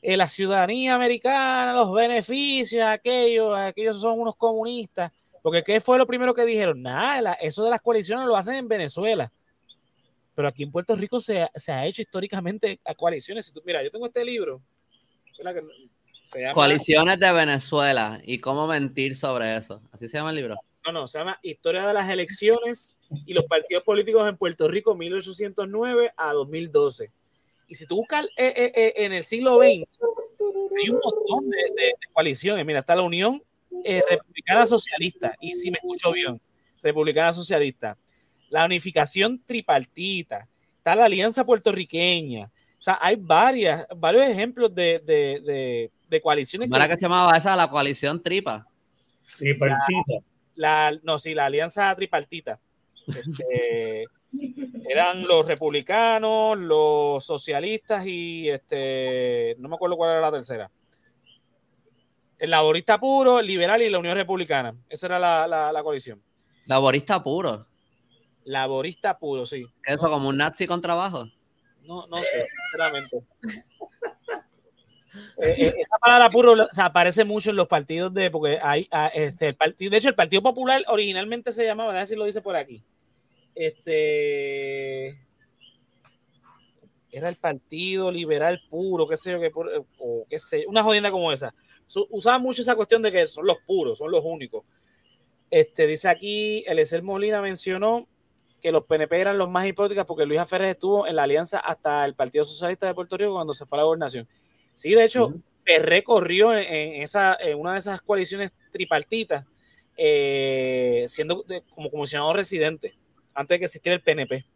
Eh, 0.00 0.16
la 0.16 0.28
ciudadanía 0.28 0.94
americana, 0.94 1.72
los 1.72 1.92
beneficios, 1.92 2.84
aquellos, 2.84 3.56
aquellos 3.56 4.00
son 4.00 4.20
unos 4.20 4.36
comunistas. 4.36 5.10
Porque 5.42 5.64
¿qué 5.64 5.80
fue 5.80 5.98
lo 5.98 6.06
primero 6.06 6.32
que 6.32 6.44
dijeron? 6.44 6.80
Nada, 6.80 7.34
eso 7.34 7.64
de 7.64 7.70
las 7.70 7.80
coaliciones 7.80 8.26
lo 8.26 8.36
hacen 8.36 8.54
en 8.54 8.68
Venezuela. 8.68 9.32
Pero 10.34 10.48
aquí 10.48 10.62
en 10.62 10.70
Puerto 10.70 10.94
Rico 10.94 11.20
se, 11.20 11.48
se 11.54 11.72
ha 11.72 11.86
hecho 11.86 12.02
históricamente 12.02 12.80
a 12.84 12.94
coaliciones. 12.94 13.52
Mira, 13.64 13.82
yo 13.82 13.90
tengo 13.90 14.06
este 14.06 14.24
libro, 14.24 14.60
Coaliciones 16.52 17.20
de 17.20 17.32
Venezuela 17.32 18.20
y 18.24 18.38
cómo 18.38 18.66
mentir 18.66 19.16
sobre 19.16 19.56
eso. 19.56 19.82
¿Así 19.92 20.08
se 20.08 20.16
llama 20.16 20.30
el 20.30 20.36
libro? 20.36 20.56
No, 20.86 20.92
no, 20.92 21.06
se 21.06 21.18
llama 21.18 21.38
Historia 21.42 21.86
de 21.86 21.94
las 21.94 22.10
elecciones 22.10 22.96
y 23.26 23.34
los 23.34 23.44
partidos 23.44 23.84
políticos 23.84 24.28
en 24.28 24.36
Puerto 24.36 24.68
Rico 24.68 24.94
1809 24.94 26.12
a 26.16 26.32
2012. 26.32 27.10
Y 27.68 27.74
si 27.74 27.86
tú 27.86 27.96
buscas 27.96 28.26
eh, 28.36 28.52
eh, 28.56 28.72
eh, 28.74 28.92
en 28.96 29.12
el 29.12 29.24
siglo 29.24 29.56
XX, 29.56 29.88
hay 30.76 30.88
un 30.88 31.00
montón 31.02 31.50
de, 31.50 31.92
coaliciones. 32.12 32.66
Mira, 32.66 32.80
está 32.80 32.96
la 32.96 33.02
Unión 33.02 33.42
eh, 33.84 34.02
Republicana 34.08 34.66
Socialista, 34.66 35.34
y 35.40 35.54
si 35.54 35.70
me 35.70 35.76
escucho 35.76 36.12
bien, 36.12 36.40
Republicana 36.82 37.32
Socialista, 37.32 37.96
la 38.50 38.64
unificación 38.64 39.42
tripartita, 39.44 40.48
está 40.78 40.94
la 40.94 41.06
Alianza 41.06 41.44
Puertorriqueña. 41.44 42.50
O 42.84 42.90
sea, 42.92 42.98
hay 43.00 43.16
varias, 43.16 43.86
varios 43.96 44.28
ejemplos 44.28 44.74
de, 44.74 45.00
de, 45.06 45.90
de, 46.06 46.20
coaliciones. 46.20 46.68
¿No 46.68 46.76
era 46.76 46.86
que 46.86 46.98
se 46.98 47.06
llamaba 47.06 47.34
esa 47.34 47.56
la 47.56 47.70
coalición 47.70 48.22
tripa? 48.22 48.66
Tripartita. 49.38 50.18
La, 50.56 50.92
no, 51.02 51.18
sí, 51.18 51.32
la 51.32 51.46
Alianza 51.46 51.94
Tripartita. 51.94 52.60
Este, 53.08 54.04
eran 54.90 55.26
los 55.26 55.46
republicanos, 55.48 56.58
los 56.58 57.24
socialistas 57.24 58.06
y 58.06 58.50
este, 58.50 59.56
no 59.60 59.70
me 59.70 59.76
acuerdo 59.76 59.96
cuál 59.96 60.10
era 60.10 60.20
la 60.20 60.32
tercera. 60.32 60.70
El 62.38 62.50
laborista 62.50 62.98
puro, 62.98 63.40
el 63.40 63.46
liberal 63.46 63.80
y 63.80 63.88
la 63.88 63.98
Unión 63.98 64.14
Republicana. 64.14 64.74
Esa 64.90 65.06
era 65.06 65.18
la, 65.18 65.72
la, 65.72 65.82
coalición. 65.82 66.22
Laborista 66.66 67.22
puro. 67.22 67.66
Laborista 68.44 69.18
puro, 69.18 69.46
sí. 69.46 69.64
¿Eso 69.86 70.10
como 70.10 70.28
un 70.28 70.36
nazi 70.36 70.66
con 70.66 70.82
trabajo? 70.82 71.30
No, 71.84 72.06
no 72.06 72.16
sé, 72.18 72.46
sinceramente. 72.70 73.22
Eh, 75.38 75.54
eh, 75.58 75.74
esa 75.78 75.96
palabra 75.98 76.28
puro 76.28 76.54
aparece 76.76 77.24
mucho 77.24 77.50
en 77.50 77.56
los 77.56 77.68
partidos 77.68 78.12
de, 78.12 78.30
porque 78.30 78.58
hay, 78.60 78.88
ah, 78.90 79.10
este, 79.14 79.48
el 79.48 79.54
partido, 79.54 79.90
de 79.90 79.96
hecho, 79.96 80.08
el 80.08 80.14
Partido 80.14 80.42
Popular 80.42 80.82
originalmente 80.88 81.52
se 81.52 81.64
llamaba, 81.64 81.92
a 81.92 81.94
ver 81.94 82.06
si 82.06 82.16
lo 82.16 82.24
dice 82.24 82.40
por 82.40 82.56
aquí, 82.56 82.82
este 83.54 85.20
era 87.12 87.28
el 87.28 87.36
partido 87.36 88.10
liberal 88.10 88.60
puro, 88.68 89.06
qué 89.06 89.14
sé 89.14 89.30
yo, 89.30 89.38
o 89.98 90.26
qué 90.28 90.38
sé, 90.38 90.64
una 90.66 90.82
jodienda 90.82 91.12
como 91.12 91.30
esa. 91.30 91.54
Usaba 92.10 92.40
mucho 92.40 92.62
esa 92.62 92.74
cuestión 92.74 93.02
de 93.02 93.12
que 93.12 93.26
son 93.28 93.46
los 93.46 93.58
puros, 93.64 93.98
son 93.98 94.10
los 94.10 94.24
únicos. 94.24 94.64
Este, 95.48 95.86
dice 95.86 96.08
aquí, 96.08 96.64
Eliezer 96.66 97.04
Molina 97.04 97.40
mencionó 97.40 98.08
que 98.64 98.72
los 98.72 98.86
PNP 98.86 99.20
eran 99.20 99.36
los 99.36 99.50
más 99.50 99.66
hipócritas 99.66 100.06
porque 100.06 100.24
Luis 100.24 100.40
Ferrer 100.46 100.70
estuvo 100.70 101.06
en 101.06 101.16
la 101.16 101.24
alianza 101.24 101.58
hasta 101.58 102.02
el 102.06 102.14
Partido 102.14 102.46
Socialista 102.46 102.86
de 102.86 102.94
Puerto 102.94 103.14
Rico 103.18 103.34
cuando 103.34 103.52
se 103.52 103.66
fue 103.66 103.76
a 103.76 103.80
la 103.80 103.84
gobernación. 103.84 104.26
Sí, 104.72 104.94
de 104.94 105.04
hecho, 105.04 105.26
uh 105.26 105.42
corrió 106.02 106.56
en, 106.56 107.02
esa, 107.02 107.36
en 107.40 107.58
una 107.58 107.74
de 107.74 107.80
esas 107.80 108.00
coaliciones 108.00 108.52
tripartitas, 108.72 109.44
eh, 109.98 111.04
siendo 111.06 111.44
como 111.74 111.90
comisionado 111.90 112.32
residente 112.32 112.94
antes 113.34 113.54
de 113.54 113.58
que 113.58 113.64
existiera 113.66 113.96
el 113.96 114.02
PNP. 114.02 114.46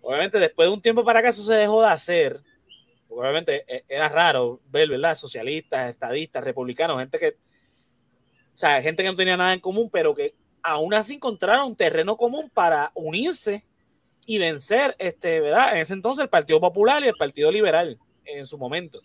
Obviamente, 0.00 0.38
después 0.38 0.66
de 0.66 0.72
un 0.72 0.80
tiempo 0.80 1.04
para 1.04 1.18
acá 1.18 1.28
eso 1.28 1.42
se 1.42 1.52
dejó 1.52 1.82
de 1.82 1.88
hacer. 1.88 2.40
Obviamente 3.10 3.66
e, 3.68 3.84
era 3.86 4.08
raro 4.08 4.62
ver, 4.70 4.88
¿verdad? 4.88 5.14
Socialistas, 5.14 5.90
estadistas, 5.90 6.42
republicanos, 6.42 6.98
gente 6.98 7.18
que, 7.18 7.28
o 7.28 8.56
sea, 8.56 8.80
gente 8.80 9.02
que 9.02 9.10
no 9.10 9.16
tenía 9.16 9.36
nada 9.36 9.52
en 9.52 9.60
común, 9.60 9.90
pero 9.92 10.14
que 10.14 10.34
aún 10.64 10.94
así 10.94 11.14
encontraron 11.14 11.76
terreno 11.76 12.16
común 12.16 12.50
para 12.52 12.90
unirse 12.94 13.64
y 14.26 14.38
vencer, 14.38 14.96
este, 14.98 15.40
¿verdad? 15.40 15.74
En 15.74 15.78
ese 15.82 15.92
entonces 15.92 16.22
el 16.24 16.30
Partido 16.30 16.58
Popular 16.58 17.02
y 17.02 17.08
el 17.08 17.14
Partido 17.14 17.52
Liberal 17.52 17.98
en 18.24 18.46
su 18.46 18.56
momento. 18.56 19.00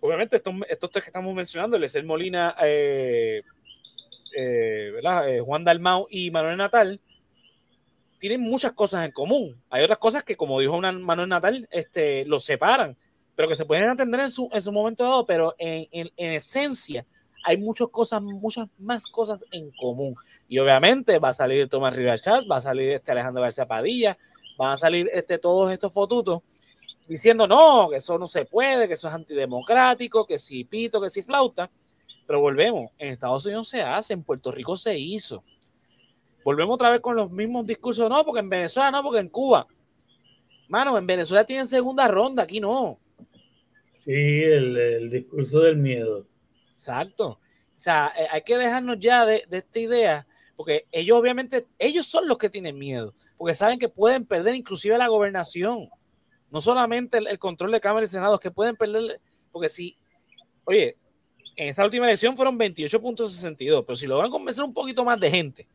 Obviamente, 0.00 0.36
estos, 0.36 0.54
estos 0.68 0.90
tres 0.90 1.04
que 1.04 1.10
estamos 1.10 1.34
mencionando, 1.34 1.76
el 1.76 2.04
Molina, 2.04 2.56
eh, 2.62 3.42
eh, 4.36 4.90
¿verdad? 4.94 5.28
Eh, 5.28 5.40
Juan 5.40 5.64
Dalmau 5.64 6.06
y 6.08 6.30
Manuel 6.30 6.56
Natal, 6.56 7.00
tienen 8.18 8.40
muchas 8.40 8.72
cosas 8.72 9.04
en 9.04 9.10
común. 9.10 9.60
Hay 9.70 9.82
otras 9.82 9.98
cosas 9.98 10.22
que, 10.22 10.36
como 10.36 10.60
dijo 10.60 10.76
una 10.76 10.92
Manuel 10.92 11.28
Natal, 11.28 11.68
este, 11.72 12.24
los 12.26 12.44
separan, 12.44 12.96
pero 13.34 13.48
que 13.48 13.56
se 13.56 13.64
pueden 13.64 13.88
atender 13.88 14.20
en 14.20 14.30
su, 14.30 14.48
en 14.52 14.62
su 14.62 14.70
momento 14.70 15.02
dado, 15.02 15.26
pero 15.26 15.56
en, 15.58 15.88
en, 15.90 16.32
esencia 16.32 17.04
hay 17.44 17.56
muchas 17.56 17.88
cosas, 17.88 18.22
muchas 18.22 18.68
más 18.78 19.06
cosas 19.06 19.46
en 19.50 19.70
común. 19.72 20.14
Y 20.48 20.58
obviamente 20.58 21.18
va 21.18 21.28
a 21.28 21.32
salir 21.32 21.68
Tomás 21.68 21.94
Rivera 21.94 22.16
va 22.50 22.56
a 22.56 22.60
salir 22.60 22.90
este 22.90 23.12
Alejandro 23.12 23.42
García 23.42 23.66
Padilla, 23.66 24.16
van 24.56 24.72
a 24.72 24.76
salir 24.76 25.10
este, 25.12 25.38
todos 25.38 25.72
estos 25.72 25.92
fotutos 25.92 26.42
diciendo 27.08 27.46
no, 27.46 27.88
que 27.90 27.96
eso 27.96 28.18
no 28.18 28.26
se 28.26 28.44
puede, 28.44 28.86
que 28.86 28.94
eso 28.94 29.08
es 29.08 29.14
antidemocrático, 29.14 30.26
que 30.26 30.38
si 30.38 30.64
pito, 30.64 31.00
que 31.00 31.10
si 31.10 31.22
flauta. 31.22 31.70
Pero 32.26 32.40
volvemos, 32.40 32.90
en 32.98 33.08
Estados 33.08 33.44
Unidos 33.46 33.68
se 33.68 33.82
hace, 33.82 34.14
en 34.14 34.22
Puerto 34.22 34.50
Rico 34.50 34.76
se 34.76 34.98
hizo 34.98 35.42
volvemos 36.44 36.74
otra 36.74 36.90
vez 36.90 37.00
con 37.00 37.16
los 37.16 37.30
mismos 37.30 37.66
discursos. 37.66 38.08
No, 38.08 38.24
porque 38.24 38.40
en 38.40 38.48
Venezuela 38.48 38.90
no, 38.90 39.02
porque 39.02 39.20
en 39.20 39.28
Cuba. 39.28 39.66
Mano, 40.68 40.96
en 40.96 41.06
Venezuela 41.06 41.44
tienen 41.44 41.66
segunda 41.66 42.08
ronda, 42.08 42.44
aquí 42.44 42.60
no. 42.60 42.98
Sí, 43.94 44.12
el, 44.12 45.10
discurso 45.10 45.60
del 45.60 45.76
miedo. 45.76 46.26
Exacto. 46.82 47.28
O 47.28 47.38
sea, 47.76 48.12
eh, 48.18 48.26
hay 48.30 48.42
que 48.42 48.58
dejarnos 48.58 48.98
ya 48.98 49.24
de, 49.24 49.46
esta 49.48 49.78
idea, 49.78 50.26
porque 50.56 50.86
ellos 50.90 51.16
obviamente, 51.16 51.66
ellos 51.78 52.06
son 52.06 52.26
los 52.26 52.38
que 52.38 52.50
tienen 52.50 52.76
miedo, 52.76 53.14
porque 53.36 53.54
saben 53.54 53.78
que 53.78 53.88
pueden 53.88 54.26
perder 54.26 54.56
inclusive 54.56 54.98
la 54.98 55.06
gobernación. 55.06 55.88
No 56.50 56.60
solamente 56.60 57.18
el, 57.18 57.38
control 57.38 57.70
de 57.70 57.80
Cámara 57.80 58.04
y 58.04 58.08
Senado, 58.08 58.38
que 58.38 58.50
pueden 58.50 58.74
perder, 58.74 59.20
porque 59.52 59.68
si, 59.68 59.96
oye, 60.64 60.96
en 61.54 61.68
esa 61.68 61.84
última 61.84 62.06
elección 62.06 62.36
fueron 62.36 62.58
28.62, 62.58 63.84
pero 63.86 63.96
si 63.96 64.08
logran 64.08 64.30
convencer 64.30 64.64
un 64.64 64.74
poquito 64.74 65.04
más 65.04 65.20
de 65.20 65.30
gente, 65.30 65.68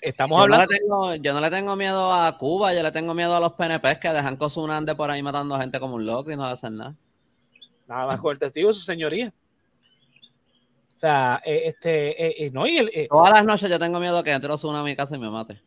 estamos 0.00 0.40
hablando. 0.40 1.14
yo 1.16 1.32
no 1.32 1.40
le 1.40 1.50
tengo 1.50 1.76
miedo 1.76 2.12
a 2.12 2.36
Cuba, 2.36 2.74
yo 2.74 2.82
le 2.82 2.90
tengo 2.90 3.14
miedo 3.14 3.36
a 3.36 3.40
los 3.40 3.52
PNP 3.52 4.00
que 4.00 4.08
dejan 4.08 4.36
Cosunande 4.36 4.96
por 4.96 5.10
ahí 5.10 5.22
matando 5.22 5.54
a 5.54 5.60
gente 5.60 5.78
como 5.78 5.94
un 5.94 6.04
loco 6.04 6.32
y 6.32 6.36
no 6.36 6.44
hacen 6.44 6.76
nada. 6.76 6.96
Nada 7.86 8.06
más 8.06 8.20
con 8.20 8.32
el 8.32 8.38
testigo 8.38 8.68
de 8.68 8.74
su 8.74 8.80
señoría. 8.80 9.32
O 10.94 10.98
sea, 10.98 11.40
eh, 11.44 11.62
este, 11.66 12.26
eh, 12.26 12.34
eh, 12.38 12.50
no, 12.50 12.66
y 12.66 12.78
el, 12.78 13.08
Todas 13.08 13.32
las 13.32 13.44
noches 13.44 13.68
yo 13.68 13.78
tengo 13.78 14.00
miedo 14.00 14.22
que 14.22 14.30
entre 14.30 14.52
Osuna 14.52 14.80
a 14.80 14.84
mi 14.84 14.96
casa 14.96 15.16
y 15.16 15.18
me 15.18 15.30
mate. 15.30 15.60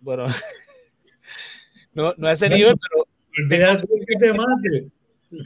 Bueno, 0.00 0.24
no, 1.94 2.14
no 2.16 2.28
a 2.28 2.32
ese 2.32 2.48
nivel, 2.48 2.76
pero. 2.78 3.06
Olvídate 3.44 3.86
que 4.06 4.16
te 4.18 4.32
mate. 4.32 4.88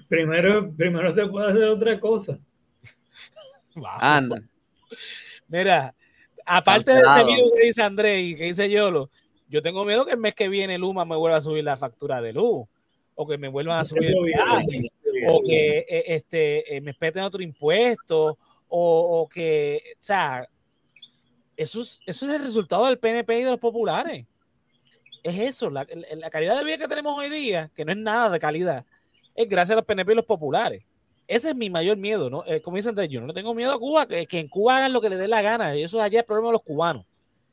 Primero, 0.08 0.72
primero 0.72 1.14
te 1.14 1.26
puede 1.26 1.50
hacer 1.50 1.64
otra 1.64 1.98
cosa. 1.98 2.38
Anda. 4.00 4.42
Mira, 5.48 5.94
aparte 6.44 6.92
de 6.92 7.00
ese 7.00 7.24
video 7.24 7.52
que 7.54 7.66
dice 7.66 7.82
André 7.82 8.20
y 8.20 8.36
que 8.36 8.44
dice 8.44 8.70
Yolo, 8.70 9.10
yo 9.48 9.62
tengo 9.62 9.84
miedo 9.84 10.04
que 10.04 10.12
el 10.12 10.18
mes 10.18 10.34
que 10.34 10.48
viene 10.48 10.78
Luma 10.78 11.04
me 11.04 11.16
vuelva 11.16 11.38
a 11.38 11.40
subir 11.40 11.64
la 11.64 11.76
factura 11.76 12.20
de 12.20 12.32
luz, 12.32 12.66
o 13.14 13.26
que 13.26 13.38
me 13.38 13.48
vuelvan 13.48 13.80
a 13.80 13.84
subir 13.84 14.10
el 14.16 14.24
viaje, 14.24 14.90
o 15.28 15.42
que 15.42 15.78
eh, 15.78 16.04
este, 16.08 16.76
eh, 16.76 16.80
me 16.80 16.92
espeten 16.92 17.22
otro 17.22 17.42
impuesto, 17.42 18.38
o, 18.74 19.28
que, 19.32 19.82
o 19.94 20.02
sea, 20.02 20.48
eso 21.56 21.82
es, 21.82 22.00
eso 22.06 22.26
es 22.26 22.34
el 22.34 22.42
resultado 22.42 22.86
del 22.86 22.98
PNP 22.98 23.40
y 23.40 23.44
de 23.44 23.50
los 23.50 23.60
populares. 23.60 24.26
Es 25.22 25.38
eso, 25.38 25.68
la, 25.68 25.86
la 26.16 26.30
calidad 26.30 26.58
de 26.58 26.64
vida 26.64 26.78
que 26.78 26.88
tenemos 26.88 27.16
hoy 27.18 27.28
día, 27.28 27.70
que 27.74 27.84
no 27.84 27.92
es 27.92 27.98
nada 27.98 28.30
de 28.30 28.40
calidad, 28.40 28.86
es 29.34 29.48
gracias 29.48 29.72
a 29.72 29.76
los 29.76 29.84
PNP 29.84 30.12
y 30.12 30.16
los 30.16 30.24
populares. 30.24 30.82
Ese 31.28 31.50
es 31.50 31.56
mi 31.56 31.70
mayor 31.70 31.96
miedo, 31.96 32.28
¿no? 32.28 32.44
Eh, 32.46 32.60
como 32.60 32.76
dicen, 32.76 32.94
yo 33.08 33.20
no 33.20 33.32
tengo 33.32 33.54
miedo 33.54 33.72
a 33.72 33.78
Cuba, 33.78 34.06
que, 34.06 34.26
que, 34.26 34.38
en 34.38 34.48
Cuba 34.48 34.78
hagan 34.78 34.92
lo 34.92 35.00
que 35.00 35.08
les 35.08 35.18
dé 35.18 35.28
la 35.28 35.42
gana. 35.42 35.76
Y 35.76 35.82
eso 35.82 36.00
allá 36.00 36.18
es 36.18 36.22
el 36.22 36.26
problema 36.26 36.48
de 36.48 36.52
los 36.52 36.62
cubanos. 36.62 37.06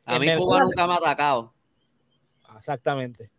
A 0.05 0.19
mí 0.19 0.27
Cuba 0.35 0.63
nunca 0.63 0.87
me 0.87 0.93
ha 0.93 0.97
atacado. 0.97 1.53
Exactamente. 2.57 3.29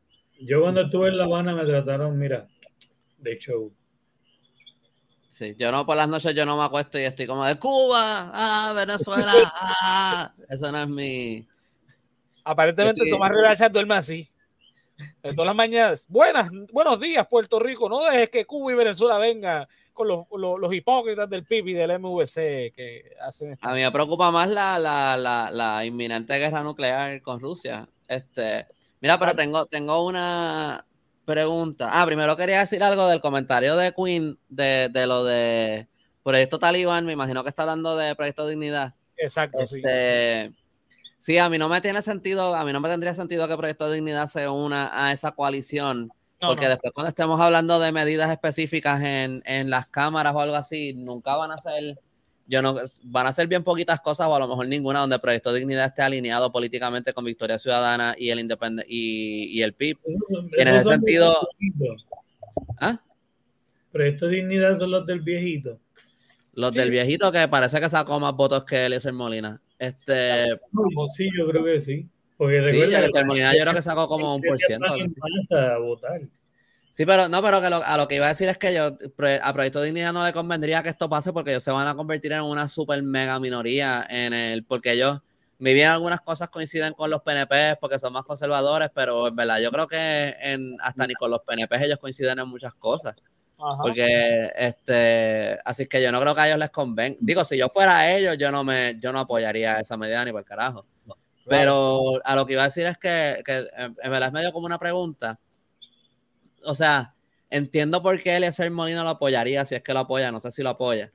Yo 0.41 0.63
cuando 0.63 0.83
estuve 0.83 1.09
en 1.09 1.19
La 1.19 1.25
Habana 1.25 1.55
me 1.55 1.65
trataron, 1.65 2.19
mira, 2.19 2.47
de 3.19 3.39
show. 3.39 3.73
Sí, 5.31 5.55
yo 5.57 5.71
no 5.71 5.87
por 5.87 5.97
las 5.97 6.09
noches 6.09 6.35
yo 6.35 6.45
no 6.45 6.57
me 6.57 6.65
acuesto 6.65 6.99
y 6.99 7.05
estoy 7.05 7.25
como 7.25 7.45
de 7.45 7.57
Cuba, 7.57 8.33
ah, 8.35 8.73
Venezuela, 8.75 9.33
ah. 9.55 10.33
Eso 10.49 10.73
no 10.73 10.83
es 10.83 10.89
mi. 10.89 11.47
Aparentemente 12.43 13.09
Tomás 13.09 13.31
Rivera 13.31 13.69
duerme 13.69 13.95
así. 13.95 14.29
En 15.23 15.35
todas 15.35 15.47
las 15.47 15.55
mañanas. 15.55 16.05
Buenas, 16.09 16.51
buenos 16.73 16.99
días, 16.99 17.27
Puerto 17.29 17.61
Rico. 17.61 17.89
No 17.89 18.01
dejes 18.01 18.29
que 18.29 18.45
Cuba 18.45 18.73
y 18.73 18.75
Venezuela 18.75 19.19
vengan 19.19 19.69
los, 20.05 20.27
los, 20.31 20.75
hipócritas 20.75 21.29
del 21.29 21.45
PIB 21.45 21.69
y 21.69 21.73
del 21.75 21.99
MVC 21.99 22.73
que 22.75 23.13
hacen 23.21 23.55
A 23.61 23.75
mí 23.75 23.83
me 23.83 23.91
preocupa 23.93 24.31
más 24.31 24.49
la, 24.49 24.79
la, 24.79 25.17
la, 25.17 25.51
la, 25.51 25.85
inminente 25.85 26.37
guerra 26.39 26.63
nuclear 26.63 27.21
con 27.23 27.41
Rusia. 27.41 27.89
Este, 28.09 28.67
mira, 29.01 29.19
pero 29.19 29.35
tengo, 29.35 29.67
tengo 29.67 30.05
una 30.05 30.85
pregunta. 31.25 31.91
Ah, 31.93 32.07
primero 32.07 32.37
quería 32.37 32.61
decir 32.61 32.83
algo 32.83 33.07
del 33.09 33.21
comentario 33.21 33.77
de 33.77 33.93
Queen 33.95 34.39
de, 34.49 34.89
de 34.93 35.07
lo 35.07 35.25
de 35.25 35.89
Proyecto 36.23 36.59
Talibán. 36.59 37.07
Me 37.07 37.13
imagino 37.13 37.43
que 37.43 37.51
está 37.51 37.63
hablando 37.63 37.97
de 37.97 38.15
Proyecto 38.15 38.47
Dignidad. 38.47 38.95
Exacto, 39.17 39.65
sí. 39.67 39.77
Este, 39.77 40.53
sí, 41.19 41.39
a 41.39 41.49
mí 41.49 41.59
no 41.59 41.69
me 41.69 41.81
tiene 41.81 42.03
sentido, 42.03 42.55
a 42.55 42.65
mí 42.65 42.73
no 42.73 42.81
me 42.81 42.89
tendría 42.89 43.15
sentido 43.15 43.47
que 43.49 43.57
Proyecto 43.57 43.91
Dignidad 43.91 44.27
se 44.27 44.49
una 44.49 44.91
a 44.93 45.13
esa 45.13 45.33
coalición 45.33 46.13
porque 46.41 46.69
después 46.69 46.93
cuando 46.95 47.11
estemos 47.11 47.41
hablando 47.41 47.79
de 47.79 47.93
medidas 47.93 48.31
específicas 48.31 49.01
en, 49.03 49.43
en, 49.45 49.69
las 49.69 49.87
cámaras 49.89 50.35
o 50.35 50.41
algo 50.41 50.57
así, 50.57 50.95
nunca 50.95 51.37
van 51.37 51.51
a 51.51 51.59
ser, 51.59 51.99
yo 52.51 52.63
no, 52.63 52.77
van 53.05 53.29
a 53.29 53.33
ser 53.33 53.47
bien 53.47 53.63
poquitas 53.63 54.01
cosas 54.01 54.27
o 54.27 54.35
a 54.35 54.39
lo 54.41 54.49
mejor 54.49 54.67
ninguna 54.67 54.99
donde 54.99 55.15
el 55.15 55.21
Proyecto 55.21 55.53
Dignidad 55.53 55.87
esté 55.87 56.03
alineado 56.03 56.51
políticamente 56.51 57.13
con 57.13 57.25
Victoria 57.25 57.59
Ciudadana 57.59 58.17
y 58.19 58.31
el 58.31 58.41
Independ 58.41 58.83
y, 58.89 59.57
y, 59.57 59.63
el 59.63 59.73
PIB. 59.73 59.99
y 60.57 60.61
en 60.61 60.69
ese 60.69 60.85
sentido... 60.85 61.33
¿Ah? 62.81 63.01
Proyecto 63.93 64.27
Dignidad 64.27 64.79
son 64.79 64.91
los 64.91 65.07
del 65.07 65.21
viejito. 65.21 65.79
Los 66.55 66.75
del 66.75 66.91
viejito 66.91 67.31
que 67.31 67.47
parece 67.47 67.81
que 67.81 67.89
sacó 67.89 68.19
más 68.19 68.35
votos 68.35 68.65
que 68.65 68.87
Eliezer 68.87 69.13
Molina. 69.13 69.61
Este. 69.79 70.59
Sí, 71.17 71.29
yo 71.39 71.49
creo 71.49 71.65
que 71.65 71.81
sí. 71.81 72.09
Porque 72.37 72.65
sí, 72.65 72.81
Eliezer 72.81 73.25
Molina 73.25 73.55
yo 73.55 73.63
creo 73.63 73.75
que 73.75 73.83
sacó 73.83 74.09
como 74.09 74.35
un 74.35 74.43
por 74.43 74.59
ciento. 74.59 74.87
A 75.57 75.79
votar. 75.79 76.21
Sí, 76.91 77.07
pero 77.07 77.29
no, 77.29 77.41
pero 77.41 77.61
que 77.61 77.67
a 77.69 77.97
lo 77.97 78.09
que 78.09 78.17
iba 78.17 78.27
a 78.27 78.31
decir 78.31 78.49
es 78.49 78.59
que 78.59 78.75
yo 78.75 78.97
a 79.43 79.53
Proyecto 79.53 79.81
Dignidad 79.81 80.13
no 80.13 80.25
le 80.25 80.33
convendría 80.33 80.83
que 80.83 80.89
esto 80.89 81.09
pase 81.09 81.33
porque 81.33 81.51
ellos 81.51 81.63
se 81.63 81.71
van 81.71 81.87
a 81.87 81.95
convertir 81.95 82.33
en 82.33 82.43
una 82.43 82.67
super 82.67 83.01
mega 83.03 83.39
minoría 83.39 84.05
en 84.11 84.33
el, 84.33 84.65
porque 84.65 84.93
ellos, 84.93 85.21
muy 85.61 85.73
bien 85.73 85.89
algunas 85.89 86.21
cosas 86.21 86.51
coinciden 86.51 86.93
con 86.95 87.09
los 87.09 87.23
PNP 87.23 87.77
porque 87.81 87.99
son 87.99 88.13
más 88.13 88.25
conservadores, 88.25 88.91
pero 88.93 89.29
en 89.29 89.37
verdad 89.37 89.59
yo 89.61 89.71
creo 89.71 89.87
que 89.87 90.35
en, 90.41 90.77
hasta 90.81 91.07
ni 91.07 91.15
con 91.15 91.31
los 91.31 91.43
PNP 91.43 91.85
ellos 91.85 91.99
coinciden 91.99 92.39
en 92.41 92.49
muchas 92.49 92.75
cosas. 92.75 93.15
Porque, 93.83 94.51
este, 94.57 95.59
así 95.67 95.87
que 95.87 96.03
yo 96.03 96.11
no 96.11 96.19
creo 96.19 96.35
que 96.35 96.41
a 96.41 96.49
ellos 96.49 96.59
les 96.59 96.71
convenga. 96.71 97.19
Digo, 97.21 97.45
si 97.45 97.59
yo 97.59 97.69
fuera 97.69 98.11
ellos, 98.11 98.39
yo 98.39 98.51
no 98.51 98.65
me, 98.65 98.99
yo 98.99 99.13
no 99.13 99.21
apoyaría 99.21 99.79
esa 99.81 99.99
medida 99.99 100.25
ni 100.25 100.33
por 100.33 100.45
carajo. 100.47 100.87
Pero 101.47 102.25
a 102.25 102.35
lo 102.35 102.47
que 102.47 102.55
iba 102.55 102.63
a 102.63 102.67
decir 102.67 102.87
es 102.87 102.97
que, 102.97 103.43
que 103.45 103.69
en 103.77 104.11
verdad 104.11 104.29
es 104.29 104.33
medio 104.33 104.53
como 104.53 104.65
una 104.65 104.79
pregunta 104.79 105.39
o 106.65 106.75
sea, 106.75 107.15
entiendo 107.51 108.03
por 108.03 108.21
qué 108.23 108.37
Eliezer 108.37 108.71
Molina 108.71 109.03
lo 109.03 109.11
apoyaría, 109.11 109.65
si 109.65 109.75
es 109.75 109.83
que 109.83 109.93
lo 109.93 110.01
apoya, 110.01 110.31
no 110.31 110.41
sé 110.41 110.51
si 110.51 110.63
lo 110.63 110.71
apoya. 110.71 111.13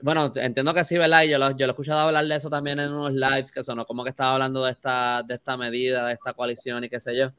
bueno, 0.00 0.32
entiendo 0.36 0.72
que 0.72 0.84
sí, 0.84 0.96
¿verdad? 0.96 1.24
Y 1.24 1.30
yo 1.30 1.38
lo, 1.38 1.50
yo 1.50 1.66
lo 1.66 1.72
he 1.72 1.74
escuchado 1.74 2.00
hablar 2.00 2.26
de 2.26 2.36
eso 2.36 2.48
también 2.48 2.78
en 2.80 2.92
unos 2.92 3.12
lives 3.12 3.52
que 3.52 3.64
sonó 3.64 3.84
como 3.84 4.04
que 4.04 4.10
estaba 4.10 4.32
hablando 4.34 4.64
de 4.64 4.72
esta, 4.72 5.22
de 5.26 5.34
esta 5.34 5.56
medida, 5.56 6.06
de 6.06 6.14
esta 6.14 6.32
coalición 6.32 6.84
y 6.84 6.88
qué 6.88 7.00
sé 7.00 7.16
yo. 7.16 7.32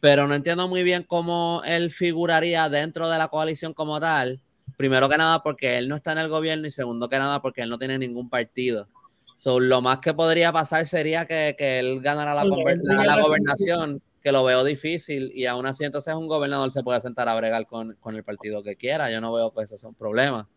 Pero 0.00 0.26
no 0.26 0.34
entiendo 0.34 0.66
muy 0.66 0.82
bien 0.82 1.04
cómo 1.04 1.62
él 1.64 1.92
figuraría 1.92 2.68
dentro 2.68 3.08
de 3.08 3.18
la 3.18 3.28
coalición 3.28 3.72
como 3.72 4.00
tal. 4.00 4.40
Primero 4.76 5.08
que 5.08 5.16
nada 5.16 5.42
porque 5.42 5.78
él 5.78 5.88
no 5.88 5.94
está 5.96 6.12
en 6.12 6.18
el 6.18 6.28
gobierno 6.28 6.66
y 6.66 6.70
segundo 6.70 7.08
que 7.08 7.18
nada 7.18 7.40
porque 7.40 7.62
él 7.62 7.68
no 7.68 7.78
tiene 7.78 7.98
ningún 7.98 8.28
partido. 8.28 8.88
So, 9.36 9.60
lo 9.60 9.80
más 9.80 9.98
que 9.98 10.12
podría 10.12 10.52
pasar 10.52 10.86
sería 10.86 11.26
que, 11.26 11.54
que 11.56 11.78
él 11.78 12.00
ganara 12.00 12.34
la, 12.34 12.44
la 12.44 13.20
gobernación 13.20 14.02
que 14.22 14.32
lo 14.32 14.44
veo 14.44 14.64
difícil 14.64 15.30
y 15.34 15.46
aún 15.46 15.66
así 15.66 15.84
entonces 15.84 16.14
un 16.14 16.28
gobernador 16.28 16.70
se 16.70 16.82
puede 16.82 17.00
sentar 17.00 17.28
a 17.28 17.34
bregar 17.34 17.66
con, 17.66 17.96
el 18.06 18.24
partido 18.24 18.62
que 18.62 18.76
quiera. 18.76 19.10
Yo 19.10 19.20
no 19.20 19.32
veo 19.32 19.52
que 19.52 19.62
eso 19.62 19.76
sea 19.76 19.88
un 19.88 19.94
problema. 19.94 20.48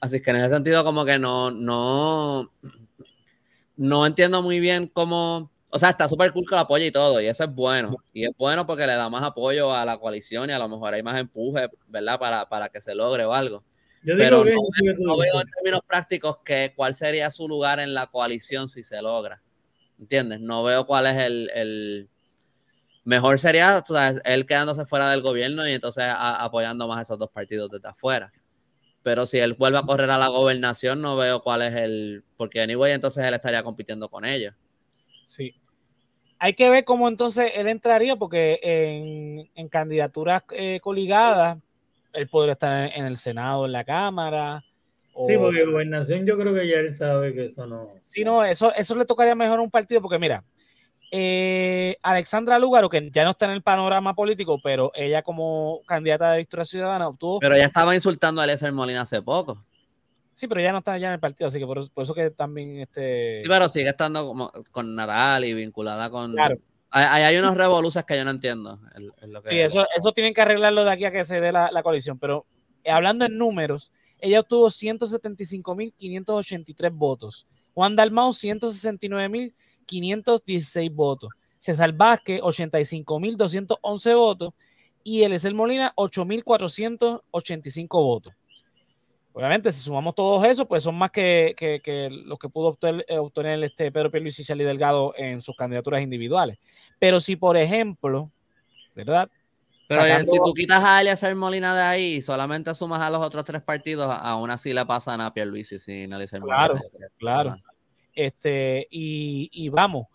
Así 0.00 0.20
que 0.20 0.30
en 0.30 0.36
ese 0.36 0.50
sentido 0.50 0.84
como 0.84 1.04
que 1.04 1.18
no, 1.18 1.50
no, 1.50 2.52
no 3.76 4.06
entiendo 4.06 4.42
muy 4.42 4.60
bien 4.60 4.88
cómo, 4.88 5.50
o 5.70 5.78
sea, 5.78 5.90
está 5.90 6.08
súper 6.08 6.32
cool 6.32 6.44
que 6.46 6.54
lo 6.54 6.60
apoye 6.60 6.86
y 6.86 6.92
todo, 6.92 7.20
y 7.20 7.26
eso 7.26 7.44
es 7.44 7.54
bueno. 7.54 7.96
Y 8.12 8.24
es 8.24 8.32
bueno 8.36 8.66
porque 8.66 8.86
le 8.86 8.94
da 8.94 9.08
más 9.08 9.22
apoyo 9.22 9.72
a 9.72 9.84
la 9.84 9.98
coalición 9.98 10.50
y 10.50 10.52
a 10.52 10.58
lo 10.58 10.68
mejor 10.68 10.92
hay 10.92 11.02
más 11.02 11.18
empuje, 11.18 11.68
¿verdad? 11.88 12.18
Para, 12.18 12.48
para 12.48 12.68
que 12.68 12.80
se 12.80 12.94
logre 12.94 13.24
o 13.24 13.32
algo. 13.32 13.64
Pero 14.04 14.44
no, 14.44 15.16
veo 15.16 15.40
en 15.40 15.48
términos 15.48 15.80
prácticos 15.84 16.38
que 16.44 16.72
cuál 16.76 16.94
sería 16.94 17.30
su 17.30 17.48
lugar 17.48 17.80
en 17.80 17.94
la 17.94 18.06
coalición 18.06 18.68
si 18.68 18.84
se 18.84 19.00
logra. 19.02 19.42
¿Entiendes? 19.98 20.40
No 20.40 20.62
veo 20.62 20.86
cuál 20.86 21.06
es 21.06 21.16
el 21.16 22.08
mejor 23.06 23.38
sería 23.38 23.82
él 24.24 24.46
quedándose 24.46 24.84
fuera 24.84 25.10
del 25.10 25.22
gobierno 25.22 25.66
y 25.66 25.72
entonces 25.72 26.04
apoyando 26.08 26.88
más 26.88 26.98
a 26.98 27.02
esos 27.02 27.18
dos 27.18 27.30
partidos 27.30 27.70
desde 27.70 27.88
afuera. 27.88 28.32
Pero 29.02 29.24
si 29.24 29.38
él 29.38 29.54
vuelve 29.54 29.78
a 29.78 29.82
correr 29.82 30.10
a 30.10 30.18
la 30.18 30.26
gobernación, 30.26 31.00
no 31.00 31.16
veo 31.16 31.40
cuál 31.40 31.62
es 31.62 31.74
el. 31.76 32.24
Porque 32.36 32.60
anyway, 32.60 32.92
entonces 32.92 33.24
él 33.24 33.32
estaría 33.32 33.62
compitiendo 33.62 34.08
con 34.08 34.24
ellos. 34.24 34.52
Sí. 35.22 35.54
Hay 36.40 36.54
que 36.54 36.68
ver 36.68 36.84
cómo 36.84 37.06
entonces 37.06 37.52
él 37.54 37.68
entraría, 37.68 38.16
porque 38.16 38.58
en, 39.54 39.68
candidaturas 39.68 40.42
eh, 40.50 40.80
coligadas, 40.80 41.58
él 42.12 42.28
podría 42.28 42.54
estar 42.54 42.90
en, 42.92 43.06
el 43.06 43.16
Senado, 43.16 43.66
en 43.66 43.72
la 43.72 43.84
Cámara. 43.84 44.64
Sí, 45.26 45.36
porque 45.38 45.64
gobernación 45.64 46.26
yo 46.26 46.36
creo 46.36 46.52
que 46.52 46.68
ya 46.68 46.78
él 46.78 46.92
sabe 46.92 47.32
que 47.32 47.46
eso 47.46 47.66
no. 47.66 47.94
Sí, 48.02 48.24
no, 48.24 48.44
eso, 48.44 48.74
eso 48.74 48.96
le 48.96 49.04
tocaría 49.04 49.36
mejor 49.36 49.60
a 49.60 49.62
un 49.62 49.70
partido, 49.70 50.02
porque 50.02 50.18
mira, 50.18 50.44
eh, 51.10 51.65
Alexandra 52.10 52.58
Lugaro, 52.58 52.88
que 52.88 53.10
ya 53.10 53.24
no 53.24 53.30
está 53.30 53.46
en 53.46 53.52
el 53.52 53.62
panorama 53.62 54.14
político, 54.14 54.60
pero 54.62 54.92
ella 54.94 55.22
como 55.22 55.80
candidata 55.86 56.32
de 56.32 56.38
Victoria 56.38 56.64
Ciudadana 56.64 57.08
obtuvo... 57.08 57.40
Pero 57.40 57.54
ella 57.54 57.66
estaba 57.66 57.94
insultando 57.94 58.40
a 58.40 58.44
Eliezer 58.44 58.72
Molina 58.72 59.02
hace 59.02 59.20
poco. 59.22 59.62
Sí, 60.32 60.48
pero 60.48 60.60
ya 60.60 60.72
no 60.72 60.78
está 60.78 60.98
ya 60.98 61.06
en 61.08 61.14
el 61.14 61.20
partido, 61.20 61.48
así 61.48 61.58
que 61.58 61.66
por, 61.66 61.78
eso 61.78 62.14
que 62.14 62.30
también 62.30 62.80
este... 62.80 63.42
Sí, 63.42 63.48
pero 63.48 63.68
sigue 63.68 63.88
estando 63.88 64.24
como 64.26 64.52
con 64.70 64.94
Nadal 64.94 65.44
y 65.44 65.54
vinculada 65.54 66.08
con... 66.10 66.32
Claro. 66.32 66.56
Hay, 66.90 67.24
hay 67.24 67.36
unos 67.36 67.56
revoluciones 67.56 68.06
que 68.06 68.16
yo 68.16 68.24
no 68.24 68.30
entiendo. 68.30 68.78
sí, 69.44 69.58
eso, 69.58 69.84
eso 69.94 70.12
tienen 70.12 70.32
que 70.32 70.42
arreglarlo 70.42 70.84
de 70.84 70.92
aquí 70.92 71.04
a 71.04 71.12
que 71.12 71.24
se 71.24 71.40
dé 71.40 71.50
la, 71.52 71.70
la 71.72 71.82
coalición, 71.82 72.18
pero 72.18 72.46
hablando 72.86 73.24
en 73.24 73.36
números, 73.36 73.92
ella 74.20 74.38
obtuvo 74.40 74.68
175.583 74.68 76.90
votos. 76.92 77.48
Juan 77.74 77.96
Dalmau, 77.96 78.30
169.000 78.30 79.52
516 79.86 80.92
votos. 80.92 81.30
César 81.58 81.92
Vázquez, 81.92 82.40
85.211 82.40 84.16
votos. 84.16 84.54
Y 85.02 85.22
Eliezer 85.22 85.54
Molina, 85.54 85.92
8.485 85.96 87.88
votos. 87.90 88.34
Obviamente, 89.32 89.70
si 89.70 89.80
sumamos 89.80 90.14
todos 90.14 90.44
esos, 90.46 90.66
pues 90.66 90.82
son 90.82 90.94
más 90.96 91.10
que, 91.10 91.54
que, 91.56 92.08
los 92.10 92.38
que 92.38 92.48
pudo 92.48 92.68
obtener, 92.68 93.04
eh, 93.06 93.18
obtener 93.18 93.62
este 93.62 93.92
Pedro 93.92 94.10
Pierluisi 94.10 94.40
y 94.40 94.44
Charlie 94.46 94.64
Delgado 94.64 95.12
en 95.16 95.42
sus 95.42 95.54
candidaturas 95.54 96.00
individuales. 96.02 96.58
Pero 96.98 97.20
si, 97.20 97.36
por 97.36 97.58
ejemplo, 97.58 98.30
¿verdad? 98.94 99.28
Pero 99.88 100.02
si 100.20 100.38
tú 100.38 100.54
quitas 100.54 100.82
a 100.82 101.00
Eliezer 101.00 101.34
Molina 101.34 101.74
de 101.74 101.82
ahí 101.82 102.14
y 102.14 102.22
solamente 102.22 102.74
sumas 102.74 103.00
a 103.00 103.10
los 103.10 103.20
otros 103.20 103.44
tres 103.44 103.62
partidos, 103.62 104.08
aún 104.10 104.50
así 104.50 104.72
le 104.72 104.84
pasan 104.86 105.20
a 105.20 105.32
Pierluisi 105.32 105.78
sin 105.78 106.12
Eliezer 106.12 106.40
Molina. 106.40 106.56
Claro, 106.56 106.80
claro. 107.18 107.56
Este, 108.12 108.88
y, 108.90 109.68
vamos. 109.68 110.06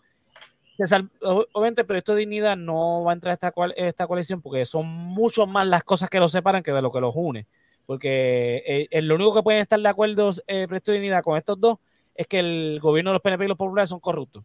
Obviamente, 1.20 1.84
pero 1.84 1.98
esto 1.98 2.14
de 2.14 2.20
dignidad 2.20 2.56
no 2.56 3.04
va 3.04 3.12
a 3.12 3.14
entrar 3.14 3.30
a 3.30 3.34
esta, 3.34 3.52
esta 3.76 4.06
coalición 4.06 4.40
porque 4.40 4.64
son 4.64 4.86
mucho 4.86 5.46
más 5.46 5.66
las 5.66 5.84
cosas 5.84 6.08
que 6.10 6.18
los 6.18 6.32
separan 6.32 6.62
que 6.62 6.72
de 6.72 6.82
lo 6.82 6.90
que 6.90 7.00
los 7.00 7.14
une. 7.14 7.46
Porque 7.86 8.88
eh, 8.90 9.02
lo 9.02 9.16
único 9.16 9.34
que 9.34 9.42
pueden 9.42 9.60
estar 9.60 9.78
de 9.78 9.88
acuerdo 9.88 10.30
eh, 10.46 10.66
Presto 10.68 10.92
de 10.92 10.98
dignidad 10.98 11.22
con 11.22 11.36
estos 11.36 11.60
dos 11.60 11.78
es 12.14 12.26
que 12.26 12.38
el 12.38 12.78
gobierno 12.80 13.10
de 13.10 13.14
los 13.14 13.22
PNP 13.22 13.44
y 13.44 13.48
los 13.48 13.56
populares 13.56 13.90
son 13.90 14.00
corruptos. 14.00 14.44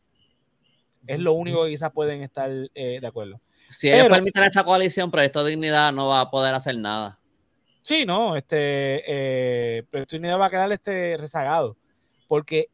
Es 1.05 1.19
lo 1.19 1.33
único 1.33 1.63
que 1.63 1.71
quizás 1.71 1.91
pueden 1.91 2.21
estar 2.21 2.49
eh, 2.51 2.99
de 2.99 3.07
acuerdo. 3.07 3.39
Si 3.69 3.89
ellos 3.89 4.07
permiten 4.07 4.43
esta 4.43 4.63
coalición, 4.63 5.11
Proyecto 5.11 5.43
de 5.43 5.51
Dignidad 5.51 5.91
no 5.91 6.07
va 6.07 6.21
a 6.21 6.29
poder 6.29 6.53
hacer 6.53 6.77
nada. 6.77 7.19
Sí, 7.81 8.05
no, 8.05 8.35
este 8.35 9.03
eh, 9.07 9.83
Proyecto 9.89 10.15
de 10.15 10.19
Dignidad 10.19 10.39
va 10.39 10.45
a 10.47 10.49
quedar 10.49 10.71
este 10.71 11.17
rezagado. 11.17 11.77
Porque 12.27 12.69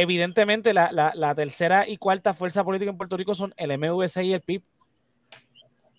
evidentemente 0.00 0.72
la, 0.74 1.34
tercera 1.36 1.88
y 1.88 1.96
cuarta 1.96 2.34
fuerza 2.34 2.64
política 2.64 2.90
en 2.90 2.96
Puerto 2.96 3.16
Rico 3.16 3.34
son 3.34 3.54
el 3.56 3.76
MVC 3.78 4.24
y 4.24 4.34
el 4.34 4.40
PIB. 4.40 4.62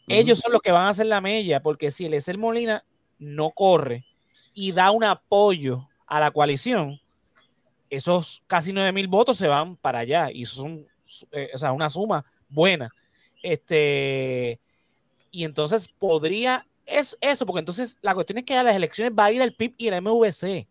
Ellos 0.08 0.39
son 0.39 0.52
los 0.52 0.62
que 0.62 0.72
van 0.72 0.88
a 0.88 0.89
hacer 0.89 1.06
la 1.06 1.22
mella, 1.22 1.62
porque 1.62 1.91
si 1.91 2.06
el 2.06 2.14
Ezer 2.14 2.38
Molina 2.38 2.84
no 3.20 3.52
corre 3.52 4.06
y 4.54 4.72
da 4.72 4.91
un 4.91 5.04
apoyo 5.04 5.88
a 6.06 6.20
la 6.20 6.32
coalición, 6.32 6.99
esos 7.89 8.43
casi 8.47 8.74
9 8.74 8.91
mil 8.91 9.08
votos 9.08 9.38
se 9.38 9.47
van 9.47 9.78
para 9.78 9.99
allá 9.99 10.30
y 10.32 10.45
son 10.45 10.86
eh, 11.32 11.49
o 11.54 11.58
sea, 11.58 11.72
una 11.72 11.89
suma 11.89 12.26
buena. 12.49 12.89
Este, 13.43 14.60
y 15.32 15.43
entonces 15.43 15.88
podría, 15.88 16.68
es 16.86 17.18
eso, 17.22 17.45
porque 17.45 17.60
entonces 17.60 17.97
la 18.02 18.14
cuestión 18.14 18.38
es 18.39 18.45
que 18.45 18.56
a 18.56 18.64
las 18.64 18.76
elecciones 18.76 19.14
va 19.18 19.26
a 19.26 19.32
ir 19.32 19.41
el 19.41 19.56
PIB 19.56 19.76
y 19.78 19.88
el 19.88 20.02
MVC. 20.02 20.68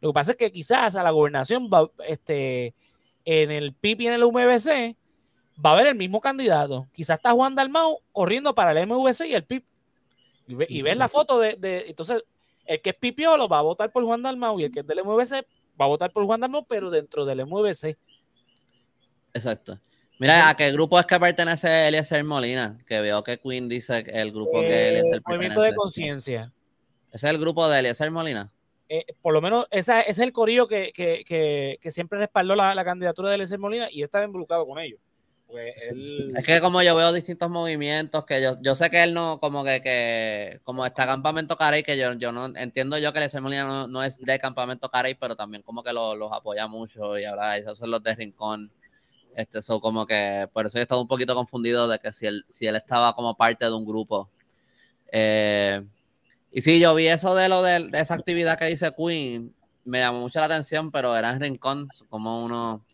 Lo 0.00 0.10
que 0.10 0.14
pasa 0.14 0.30
es 0.32 0.36
que 0.36 0.50
quizás 0.50 0.96
a 0.96 1.02
la 1.02 1.10
gobernación, 1.10 1.68
este, 2.06 2.74
en 3.24 3.50
el 3.50 3.74
PIB 3.74 4.02
y 4.02 4.06
en 4.08 4.14
el 4.14 4.24
MVC, 4.24 4.96
va 5.64 5.70
a 5.70 5.72
haber 5.74 5.88
el 5.88 5.94
mismo 5.94 6.20
candidato. 6.20 6.88
Quizás 6.92 7.18
está 7.18 7.32
Juan 7.32 7.54
Dalmau 7.54 8.00
corriendo 8.12 8.54
para 8.54 8.72
el 8.72 8.86
MVC 8.86 9.26
y 9.26 9.34
el 9.34 9.44
PIB. 9.44 9.64
Y, 10.68 10.82
ven 10.82 10.98
la 10.98 11.08
foto 11.08 11.38
de, 11.38 11.84
Entonces, 11.86 12.24
el 12.66 12.80
que 12.80 12.90
es 12.90 12.96
pipiolo 12.96 13.48
va 13.48 13.58
a 13.58 13.62
votar 13.62 13.92
por 13.92 14.04
Juan 14.04 14.22
Dalmau 14.22 14.58
y 14.58 14.64
el 14.64 14.72
que 14.72 14.80
es 14.80 14.86
del 14.86 15.04
MVC 15.04 15.46
va 15.80 15.84
a 15.84 15.88
votar 15.88 16.10
por 16.12 16.24
Juan 16.24 16.40
Dalmau, 16.40 16.64
pero 16.66 16.90
dentro 16.90 17.24
del 17.24 17.46
MVC. 17.46 17.96
Exacto. 19.34 19.78
Mira, 20.18 20.50
¿a 20.50 20.54
qué 20.54 20.70
grupo 20.72 20.98
es 20.98 21.06
que 21.06 21.18
pertenece 21.18 21.88
Eliezer 21.88 22.22
Molina? 22.24 22.78
Que 22.86 23.00
veo 23.00 23.22
que 23.24 23.38
Queen 23.38 23.68
dice 23.68 24.04
el 24.06 24.32
grupo 24.32 24.60
que 24.60 24.68
eh, 24.68 24.88
Eliezer 24.88 25.22
pertenece. 25.22 25.28
Movimiento 25.28 25.62
de 25.62 25.74
Conciencia. 25.74 26.52
¿Ese 27.10 27.26
es 27.26 27.32
el 27.32 27.38
grupo 27.38 27.68
de 27.68 27.78
Eliezer 27.78 28.10
Molina? 28.10 28.52
Eh, 28.92 29.06
por 29.22 29.32
lo 29.32 29.40
menos 29.40 29.68
ese 29.70 30.02
es 30.08 30.18
el 30.18 30.32
corillo 30.32 30.66
que, 30.66 30.92
que, 30.92 31.22
que, 31.24 31.78
que 31.80 31.90
siempre 31.92 32.18
respaldó 32.18 32.56
la, 32.56 32.74
la, 32.74 32.84
candidatura 32.84 33.28
de 33.28 33.36
Eliezer 33.36 33.60
Molina 33.60 33.86
y 33.88 34.02
estaba 34.02 34.24
involucrado 34.24 34.66
con 34.66 34.80
ellos. 34.80 34.98
Es 35.48 36.44
que 36.44 36.60
como 36.60 36.82
yo 36.82 36.96
veo 36.96 37.12
distintos 37.12 37.48
movimientos, 37.48 38.26
que 38.26 38.42
yo, 38.42 38.60
yo 38.60 38.74
sé 38.74 38.90
que 38.90 39.04
él 39.04 39.14
no, 39.14 39.38
como 39.38 39.62
que, 39.62 39.80
que 39.80 40.58
como 40.64 40.84
está 40.84 41.06
Campamento 41.06 41.56
Carey, 41.56 41.84
que 41.84 41.96
yo, 41.96 42.14
yo 42.14 42.32
no 42.32 42.46
entiendo 42.56 42.98
yo 42.98 43.12
que 43.12 43.20
Eliezer 43.20 43.40
Molina 43.40 43.64
no, 43.64 43.86
no, 43.86 44.02
es 44.02 44.18
de 44.18 44.40
Campamento 44.40 44.88
Carey, 44.88 45.14
pero 45.14 45.36
también 45.36 45.62
como 45.62 45.84
que 45.84 45.92
lo, 45.92 46.16
los 46.16 46.32
apoya 46.32 46.66
mucho 46.66 47.16
y 47.16 47.24
ahora 47.24 47.58
esos 47.58 47.78
son 47.78 47.92
los 47.92 48.02
de 48.02 48.16
Rincón. 48.16 48.72
Este, 49.36 49.62
son 49.62 49.78
como 49.78 50.04
que, 50.04 50.48
por 50.52 50.66
eso 50.66 50.80
he 50.80 50.82
estado 50.82 51.00
un 51.00 51.06
poquito 51.06 51.36
confundido 51.36 51.86
de 51.86 52.00
que 52.00 52.10
si 52.12 52.26
él, 52.26 52.44
si 52.48 52.66
él 52.66 52.74
estaba 52.74 53.14
como 53.14 53.36
parte 53.36 53.66
de 53.66 53.72
un 53.72 53.86
grupo. 53.86 54.28
Eh, 55.12 55.80
Y 56.52 56.62
sí, 56.62 56.80
yo 56.80 56.94
vi 56.94 57.06
eso 57.06 57.34
de 57.34 57.48
lo 57.48 57.62
de, 57.62 57.90
esa 57.92 58.14
actividad 58.14 58.58
que 58.58 58.66
dice 58.66 58.92
Queen, 58.96 59.54
me 59.84 60.00
llamó 60.00 60.20
mucho 60.20 60.40
la 60.40 60.46
atención, 60.46 60.90
pero 60.90 61.16
era 61.16 61.30
en 61.30 61.40
Rincón, 61.40 61.88
como 62.08 62.44
uno. 62.44 62.84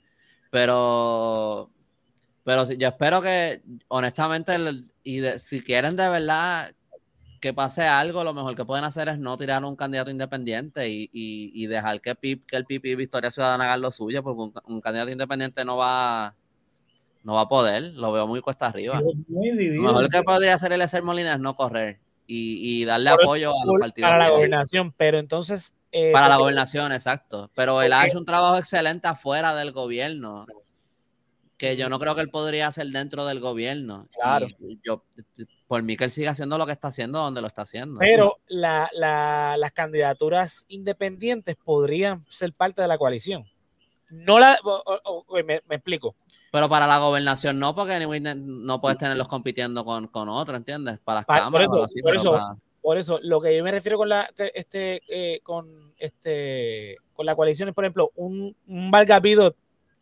Pero, 0.50 1.70
pero 2.44 2.70
yo 2.72 2.88
espero 2.88 3.22
que, 3.22 3.62
honestamente, 3.88 4.56
y 5.02 5.22
si 5.38 5.62
quieren 5.62 5.96
de 5.96 6.08
verdad 6.08 6.74
que 7.40 7.54
pase 7.54 7.82
algo, 7.82 8.24
lo 8.24 8.34
mejor 8.34 8.56
que 8.56 8.64
pueden 8.64 8.84
hacer 8.84 9.08
es 9.08 9.18
no 9.18 9.36
tirar 9.36 9.64
un 9.64 9.76
candidato 9.76 10.10
independiente 10.10 10.88
y, 10.88 11.66
dejar 11.66 12.00
que, 12.00 12.14
PIP, 12.14 12.46
que 12.46 12.56
el 12.56 12.66
PIP 12.66 12.84
y 12.86 12.94
Victoria 12.94 13.30
Ciudadana 13.30 13.64
hagan 13.64 13.80
lo 13.80 13.90
suyo, 13.90 14.22
porque 14.22 14.60
un, 14.66 14.80
candidato 14.80 15.10
independiente 15.10 15.64
no 15.64 15.76
va 15.78 16.34
no 17.24 17.34
va 17.34 17.40
a 17.40 17.48
poder, 17.48 17.94
lo 17.94 18.12
veo 18.12 18.28
muy 18.28 18.40
cuesta 18.40 18.66
arriba. 18.66 19.00
lo 19.00 19.82
mejor 19.82 20.08
que 20.08 20.22
podría 20.22 20.54
hacer 20.54 20.72
el 20.72 20.82
hacer 20.82 21.02
Molina 21.02 21.34
es 21.34 21.40
no 21.40 21.56
correr 21.56 21.98
y, 22.26 22.84
darle 22.84 23.10
apoyo 23.10 23.50
a 23.50 23.64
los 23.64 23.80
partidos. 23.80 24.10
Para 24.10 24.24
la 24.24 24.30
gobernación, 24.30 24.92
pero 24.92 25.18
entonces... 25.18 25.74
Eh, 25.92 26.12
para 26.12 26.28
la 26.28 26.36
gobernación, 26.36 26.92
exacto. 26.92 27.50
Pero 27.54 27.80
él 27.80 27.92
ha 27.92 28.06
hecho 28.06 28.18
un 28.18 28.26
trabajo 28.26 28.58
excelente 28.58 29.08
afuera 29.08 29.54
del 29.54 29.72
gobierno 29.72 30.46
que 31.56 31.76
yo 31.76 31.88
no 31.88 31.98
creo 31.98 32.14
que 32.14 32.20
él 32.20 32.28
podría 32.28 32.66
hacer 32.66 32.86
dentro 32.88 33.24
del 33.24 33.40
gobierno. 33.40 34.08
Claro. 34.12 34.48
yo, 34.84 35.02
por 35.66 35.82
mí 35.82 35.96
que 35.96 36.04
él 36.04 36.10
siga 36.10 36.32
haciendo 36.32 36.58
lo 36.58 36.66
que 36.66 36.72
está 36.72 36.88
haciendo 36.88 37.18
donde 37.18 37.40
lo 37.40 37.46
está 37.46 37.62
haciendo. 37.62 37.98
Pero 37.98 38.38
la, 38.46 38.90
las 38.92 39.72
candidaturas 39.72 40.66
independientes 40.68 41.56
podrían 41.56 42.22
ser 42.24 42.52
parte 42.52 42.82
de 42.82 42.88
la 42.88 42.98
coalición. 42.98 43.44
No 44.10 44.38
la, 44.38 44.58
me, 45.44 45.62
explico. 45.70 46.14
Pero 46.56 46.70
para 46.70 46.86
la 46.86 46.96
gobernación 46.96 47.58
no, 47.58 47.74
porque 47.74 48.00
no 48.24 48.80
puedes 48.80 48.96
tenerlos 48.96 49.28
compitiendo 49.28 49.84
con, 49.84 50.06
con 50.06 50.30
otros, 50.30 50.56
¿entiendes? 50.56 50.98
Para 51.04 51.16
las 51.16 51.26
cámaras. 51.26 51.68
Por 51.68 51.84
eso, 51.84 52.02
por, 52.02 52.16
eso 52.16 52.58
por 52.80 52.96
eso, 52.96 53.20
lo 53.22 53.42
que 53.42 53.54
yo 53.54 53.62
me 53.62 53.70
refiero 53.70 53.98
con 53.98 54.08
la, 54.08 54.30
este, 54.54 55.02
eh, 55.06 55.40
con, 55.42 55.92
este, 55.98 56.96
con 57.12 57.26
la 57.26 57.36
coalición 57.36 57.68
es, 57.68 57.74
por 57.74 57.84
ejemplo, 57.84 58.10
un, 58.16 58.56
un 58.68 58.90
Valgapido 58.90 59.54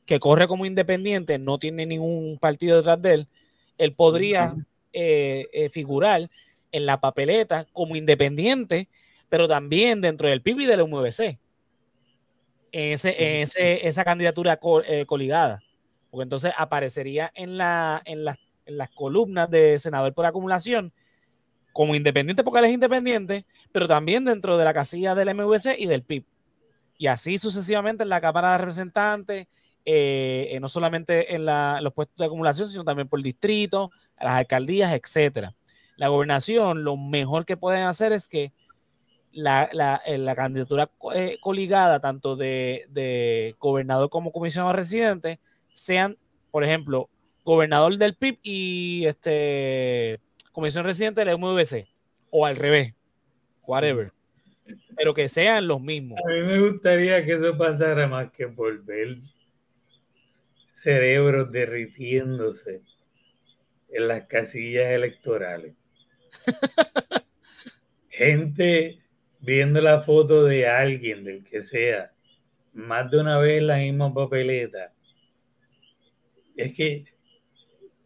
que 0.07 0.21
corre 0.21 0.47
como 0.47 0.65
independiente, 0.65 1.41
no 1.41 1.59
tiene 1.59 1.87
ningún 1.87 2.39
partido 2.39 2.77
detrás 2.77 3.03
de 3.03 3.15
él, 3.15 3.29
él 3.77 3.93
podría 3.93 4.55
eh, 4.93 5.49
eh, 5.53 5.71
figurar 5.71 6.31
en 6.71 6.87
la 6.87 7.01
papeleta 7.01 7.67
como 7.73 7.97
independiente, 7.97 8.87
pero 9.29 9.49
también 9.49 10.01
dentro 10.01 10.29
del 10.29 10.41
PIB 10.41 10.61
y 10.61 10.67
del 10.67 10.87
MVC. 10.87 11.21
En, 12.71 12.93
ese, 12.93 13.43
ese, 13.43 13.89
esa 13.89 14.05
candidatura 14.05 14.61
eh, 14.87 15.05
coligada. 15.05 15.64
Porque 16.15 16.23
entonces 16.23 16.53
aparecería 16.57 17.33
en, 17.35 17.59
la, 17.59 18.01
en, 18.05 18.21
en 18.67 18.79
las 18.79 18.91
columnas 18.91 19.51
de 19.51 19.81
senador 19.81 20.15
por 20.15 20.27
acumulación 20.27 20.93
como 21.73 21.97
independiente 21.97 22.45
porque 22.45 22.61
él 22.61 22.67
es 22.67 22.73
independiente, 22.73 23.47
pero 23.73 23.89
también 23.89 24.25
dentro 24.25 24.57
de 24.57 24.65
la 24.65 24.73
casilla 24.73 25.17
del 25.17 25.35
MVC 25.35 25.75
y 25.77 25.87
del 25.87 26.05
PIB. 26.05 26.25
Y 26.99 27.09
así 27.09 27.37
sucesivamente 27.37 28.05
en 28.05 28.11
la 28.11 28.21
Cámara 28.21 28.53
de 28.53 28.59
Representantes 28.59 29.49
eh, 29.85 30.51
eh, 30.53 30.61
no 30.61 30.69
solamente 30.69 31.35
en 31.35 31.45
los 31.45 31.93
puestos 31.93 32.17
de 32.17 32.27
acumulación, 32.27 32.69
sino 32.69 32.85
también 32.85 33.09
por 33.09 33.21
distrito, 33.21 33.91
las 34.21 34.35
alcaldías, 34.35 34.93
etcétera. 34.93 35.57
La 35.97 36.07
gobernación, 36.07 36.85
lo 36.85 36.97
mejor 36.97 37.45
que 37.45 37.57
pueden 37.57 37.83
hacer 37.83 38.13
es 38.13 38.29
que 38.29 38.53
la, 39.33 39.69
la, 39.73 40.01
la 40.07 40.37
candidatura 40.37 40.91
eh, 41.13 41.39
coligada, 41.41 41.99
tanto 41.99 42.37
de, 42.37 43.57
gobernador 43.59 44.11
como 44.11 44.31
comisionado 44.31 44.73
residente, 44.73 45.41
sean, 45.75 46.17
por 46.51 46.65
ejemplo, 46.65 47.11
gobernador 47.45 47.99
del 47.99 48.15
PIB 48.15 48.39
y 48.43 49.05
este 49.07 50.21
comisión 50.53 50.85
residente 50.85 51.25
del 51.25 51.37
MVC, 51.37 51.87
o 52.31 52.47
al 52.47 52.57
revés, 52.57 52.95
whatever. 53.67 54.13
Pero 54.97 55.13
que 55.13 55.29
sean 55.29 55.69
los 55.69 55.81
mismos. 55.83 56.19
A 56.25 56.31
mí 56.31 56.41
me 56.41 56.71
gustaría 56.71 57.25
que 57.25 57.35
eso 57.35 57.59
pasara 57.59 58.07
más 58.07 58.31
que 58.31 58.47
volver 58.47 59.19
cerebros 60.73 61.51
derritiéndose 61.53 62.83
en 63.91 64.09
las 64.09 64.25
casillas 64.27 64.93
electorales. 64.93 65.75
Gente 68.09 69.01
viendo 69.41 69.81
la 69.81 70.01
foto 70.01 70.45
de 70.45 70.67
alguien, 70.69 71.25
del 71.25 71.45
que 71.45 71.61
sea, 71.61 72.13
más 72.73 73.11
de 73.11 73.21
una 73.21 73.39
vez 73.39 73.63
la 73.63 73.77
misma 73.77 74.15
papeleta. 74.15 74.94
Es 76.57 76.75
que 76.75 77.05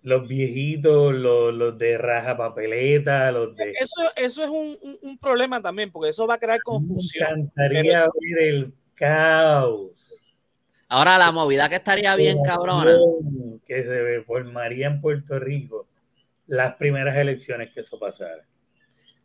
los 0.02 0.26
viejitos, 0.26 1.14
los, 1.14 1.78
de 1.78 1.98
raja 1.98 2.36
papeleta, 2.36 3.30
los 3.32 3.54
de... 3.56 3.72
Eso, 3.72 4.10
eso 4.16 4.44
es 4.44 4.50
un, 4.50 5.18
problema 5.18 5.60
también, 5.60 5.90
porque 5.90 6.10
eso 6.10 6.26
va 6.26 6.34
a 6.34 6.38
crear 6.38 6.60
confusión. 6.62 7.26
Me 7.26 7.42
encantaría 7.42 8.00
ver 8.02 8.48
el 8.48 8.72
caos 8.94 9.92
Ahora, 10.88 11.18
la 11.18 11.30
movida 11.32 11.68
que 11.68 11.76
estaría 11.76 12.16
bien 12.16 12.42
cabrona. 12.42 12.96
Que 13.66 13.84
se 13.84 14.22
formaría 14.24 14.86
en 14.86 15.00
Puerto 15.02 15.38
Rico 15.38 15.86
las 16.46 16.76
primeras 16.76 17.14
elecciones 17.16 17.70
que 17.74 17.80
eso 17.80 17.98
pasara. 17.98 18.44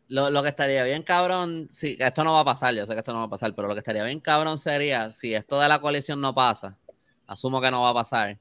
Lo, 0.10 0.44
que 0.44 0.50
estaría 0.50 0.84
bien 0.84 1.02
cabrón, 1.02 1.68
sí, 1.72 1.96
esto 1.98 2.24
no 2.24 2.34
va 2.34 2.42
a 2.42 2.46
pasar, 2.46 2.76
yo 2.76 2.86
sé 2.86 2.94
que 2.94 3.00
esto 3.00 3.14
no 3.14 3.20
va 3.20 3.26
a 3.26 3.30
pasar, 3.30 3.56
pero 3.56 3.70
lo 3.70 3.74
que 3.74 3.80
estaría 3.80 4.04
bien 4.04 4.20
cabrón 4.20 4.58
sería, 4.58 5.10
si 5.12 5.34
esto 5.34 5.60
de 5.60 5.68
la 5.70 5.80
coalición 5.80 6.20
no 6.20 6.36
pasa, 6.36 6.78
asumo 7.26 7.62
que 7.62 7.72
no 7.72 7.82
va 7.82 7.90
a 7.90 7.94
pasar, 7.94 8.38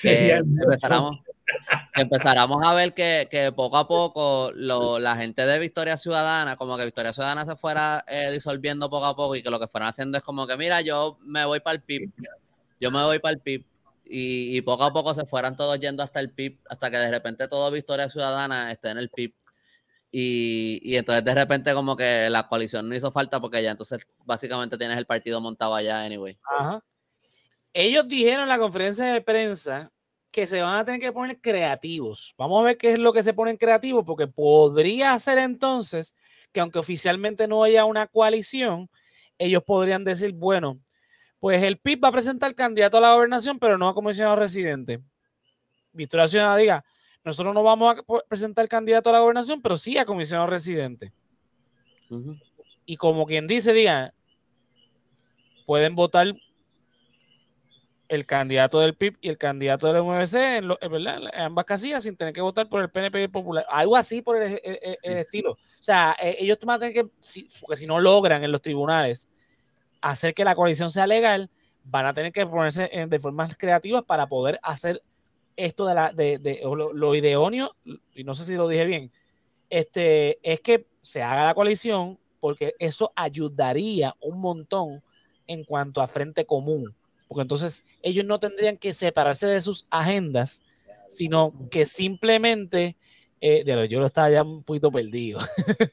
que 0.00 0.32
empezáramos, 0.32 1.20
empezáramos, 1.94 2.66
a 2.66 2.74
ver 2.74 2.94
que, 2.94 3.52
poco 3.54 3.76
a 3.76 3.88
poco 3.88 4.52
la 4.54 5.16
gente 5.16 5.46
de 5.46 5.58
Victoria 5.58 5.96
Ciudadana, 5.96 6.56
como 6.56 6.76
que 6.76 6.84
Victoria 6.84 7.12
Ciudadana 7.12 7.44
se 7.44 7.56
fuera 7.56 8.04
eh, 8.08 8.30
disolviendo 8.30 8.90
poco 8.90 9.06
a 9.06 9.16
poco 9.16 9.36
y 9.36 9.42
que 9.42 9.50
lo 9.50 9.60
que 9.60 9.68
fueran 9.68 9.88
haciendo 9.88 10.18
es 10.18 10.24
como 10.24 10.46
que, 10.46 10.56
mira, 10.56 10.80
yo 10.80 11.16
me 11.20 11.44
voy 11.44 11.60
para 11.60 11.76
el 11.76 11.82
PIB 11.82 12.12
yo 12.80 12.90
me 12.90 13.02
voy 13.02 13.18
para 13.18 13.34
el 13.34 13.40
PIB 13.40 13.64
y, 14.04 14.60
poco 14.62 14.84
a 14.84 14.92
poco 14.92 15.14
se 15.14 15.24
fueran 15.26 15.56
todos 15.56 15.80
yendo 15.80 16.02
hasta 16.02 16.20
el 16.20 16.30
PIB, 16.30 16.60
hasta 16.68 16.90
que 16.90 16.96
de 16.96 17.10
repente 17.10 17.48
todo 17.48 17.70
Victoria 17.70 18.08
Ciudadana 18.08 18.70
esté 18.70 18.90
en 18.90 18.98
el 18.98 19.10
PIB. 19.10 19.34
Y, 20.12 20.96
entonces 20.96 21.24
de 21.24 21.34
repente 21.34 21.74
como 21.74 21.96
que 21.96 22.30
la 22.30 22.46
coalición 22.46 22.88
no 22.88 22.94
hizo 22.94 23.10
falta 23.10 23.40
porque 23.40 23.62
ya 23.62 23.72
entonces 23.72 24.06
básicamente 24.24 24.78
tienes 24.78 24.96
el 24.96 25.06
partido 25.06 25.40
montado 25.40 25.74
allá 25.74 26.04
anyway. 26.04 26.38
Ellos 27.78 28.08
dijeron 28.08 28.44
en 28.44 28.48
la 28.48 28.58
conferencia 28.58 29.04
de 29.04 29.20
prensa 29.20 29.92
que 30.30 30.46
se 30.46 30.62
van 30.62 30.78
a 30.78 30.84
tener 30.86 30.98
que 30.98 31.12
poner 31.12 31.38
creativos. 31.38 32.34
Vamos 32.38 32.58
a 32.58 32.64
ver 32.64 32.78
qué 32.78 32.92
es 32.92 32.98
lo 32.98 33.12
que 33.12 33.22
se 33.22 33.34
ponen 33.34 33.58
creativos, 33.58 34.02
porque 34.02 34.26
podría 34.26 35.18
ser 35.18 35.36
entonces 35.36 36.14
que 36.52 36.60
aunque 36.60 36.78
oficialmente 36.78 37.46
no 37.46 37.62
haya 37.62 37.84
una 37.84 38.06
coalición, 38.06 38.88
ellos 39.36 39.62
podrían 39.62 40.04
decir, 40.04 40.32
bueno, 40.32 40.80
pues 41.38 41.62
el 41.62 41.76
PIB 41.76 42.04
va 42.04 42.08
a 42.08 42.12
presentar 42.12 42.54
candidato 42.54 42.96
a 42.96 43.02
la 43.02 43.12
gobernación, 43.12 43.58
pero 43.58 43.76
no 43.76 43.90
a 43.90 43.94
comisionado 43.94 44.36
residente. 44.36 45.02
Victoria 45.92 46.28
Ciudadana 46.28 46.56
diga, 46.56 46.84
nosotros 47.24 47.52
no 47.52 47.62
vamos 47.62 47.94
a 47.94 48.02
presentar 48.26 48.66
candidato 48.68 49.10
a 49.10 49.12
la 49.12 49.20
gobernación, 49.20 49.60
pero 49.60 49.76
sí 49.76 49.98
a 49.98 50.06
comisionado 50.06 50.46
residente. 50.46 51.12
Y 52.86 52.96
como 52.96 53.26
quien 53.26 53.46
dice, 53.46 53.74
diga, 53.74 54.14
pueden 55.66 55.94
votar 55.94 56.34
el 58.08 58.26
candidato 58.26 58.80
del 58.80 58.94
PIB 58.94 59.16
y 59.20 59.28
el 59.28 59.38
candidato 59.38 59.92
del 59.92 60.02
MVC 60.02 60.34
en, 60.58 61.40
ambas 61.40 61.64
casillas 61.64 62.02
sin 62.02 62.16
tener 62.16 62.32
que 62.32 62.40
votar 62.40 62.68
por 62.68 62.82
el 62.82 62.90
PNP 62.90 63.28
Popular. 63.28 63.66
Algo 63.68 63.96
así 63.96 64.22
por 64.22 64.36
el, 64.36 64.60
estilo. 65.02 65.52
O 65.52 65.58
sea, 65.80 66.16
eh, 66.20 66.36
ellos 66.40 66.58
van 66.64 66.76
a 66.76 66.78
tener 66.80 66.94
que, 66.94 67.10
porque 67.60 67.76
si 67.76 67.86
no 67.86 68.00
logran 68.00 68.44
en 68.44 68.52
los 68.52 68.62
tribunales 68.62 69.28
hacer 70.00 70.34
que 70.34 70.44
la 70.44 70.54
coalición 70.54 70.90
sea 70.90 71.06
legal, 71.06 71.50
van 71.84 72.06
a 72.06 72.14
tener 72.14 72.32
que 72.32 72.46
ponerse 72.46 72.88
de 73.08 73.18
formas 73.18 73.56
creativas 73.56 74.02
para 74.02 74.26
poder 74.26 74.58
hacer 74.62 75.02
esto 75.56 75.86
de, 75.86 75.94
la, 75.94 76.12
de, 76.12 76.60
lo, 76.62 77.14
idóneo, 77.14 77.74
y 78.14 78.24
no 78.24 78.34
sé 78.34 78.44
si 78.44 78.54
lo 78.54 78.68
dije 78.68 78.84
bien, 78.84 79.10
este, 79.70 80.38
es 80.42 80.60
que 80.60 80.86
se 81.02 81.22
haga 81.22 81.44
la 81.44 81.54
coalición 81.54 82.18
porque 82.40 82.74
eso 82.78 83.12
ayudaría 83.16 84.14
un 84.20 84.38
montón 84.38 85.02
en 85.46 85.64
cuanto 85.64 86.02
a 86.02 86.08
frente 86.08 86.44
común, 86.44 86.94
porque 87.28 87.42
entonces 87.42 87.84
ellos 88.02 88.24
no 88.24 88.38
tendrían 88.38 88.76
que 88.76 88.94
separarse 88.94 89.46
de 89.46 89.60
sus 89.60 89.86
agendas, 89.90 90.62
sino 91.08 91.52
que 91.70 91.86
simplemente, 91.86 92.96
eh, 93.40 93.64
yo 93.88 94.00
lo 94.00 94.06
estaba 94.06 94.30
ya 94.30 94.42
un 94.42 94.62
poquito 94.62 94.90
perdido. 94.90 95.40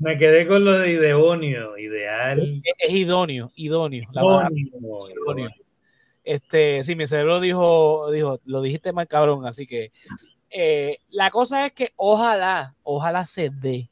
me 0.00 0.18
quedé 0.18 0.46
con 0.46 0.64
lo 0.64 0.78
de 0.78 0.92
idóneo, 0.92 1.78
ideal. 1.78 2.62
Es, 2.78 2.90
idóneo, 2.92 3.50
idóneo. 3.54 4.08
idóneo, 4.12 5.50
Este, 6.24 6.84
sí, 6.84 6.94
mi 6.94 7.06
cerebro 7.06 7.40
dijo, 7.40 8.10
dijo, 8.10 8.40
lo 8.44 8.62
dijiste 8.62 8.92
mal 8.92 9.08
cabrón, 9.08 9.46
así 9.46 9.66
que 9.66 9.92
eh, 10.50 10.98
la 11.10 11.30
cosa 11.30 11.66
es 11.66 11.72
que 11.72 11.92
ojalá, 11.96 12.74
ojalá 12.82 13.24
se 13.24 13.50
dé. 13.50 13.88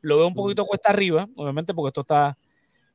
Lo 0.00 0.18
veo 0.18 0.26
un 0.26 0.34
poquito 0.34 0.64
cuesta 0.66 0.90
arriba, 0.90 1.28
obviamente, 1.36 1.72
porque 1.72 1.88
esto 1.88 2.02
está. 2.02 2.36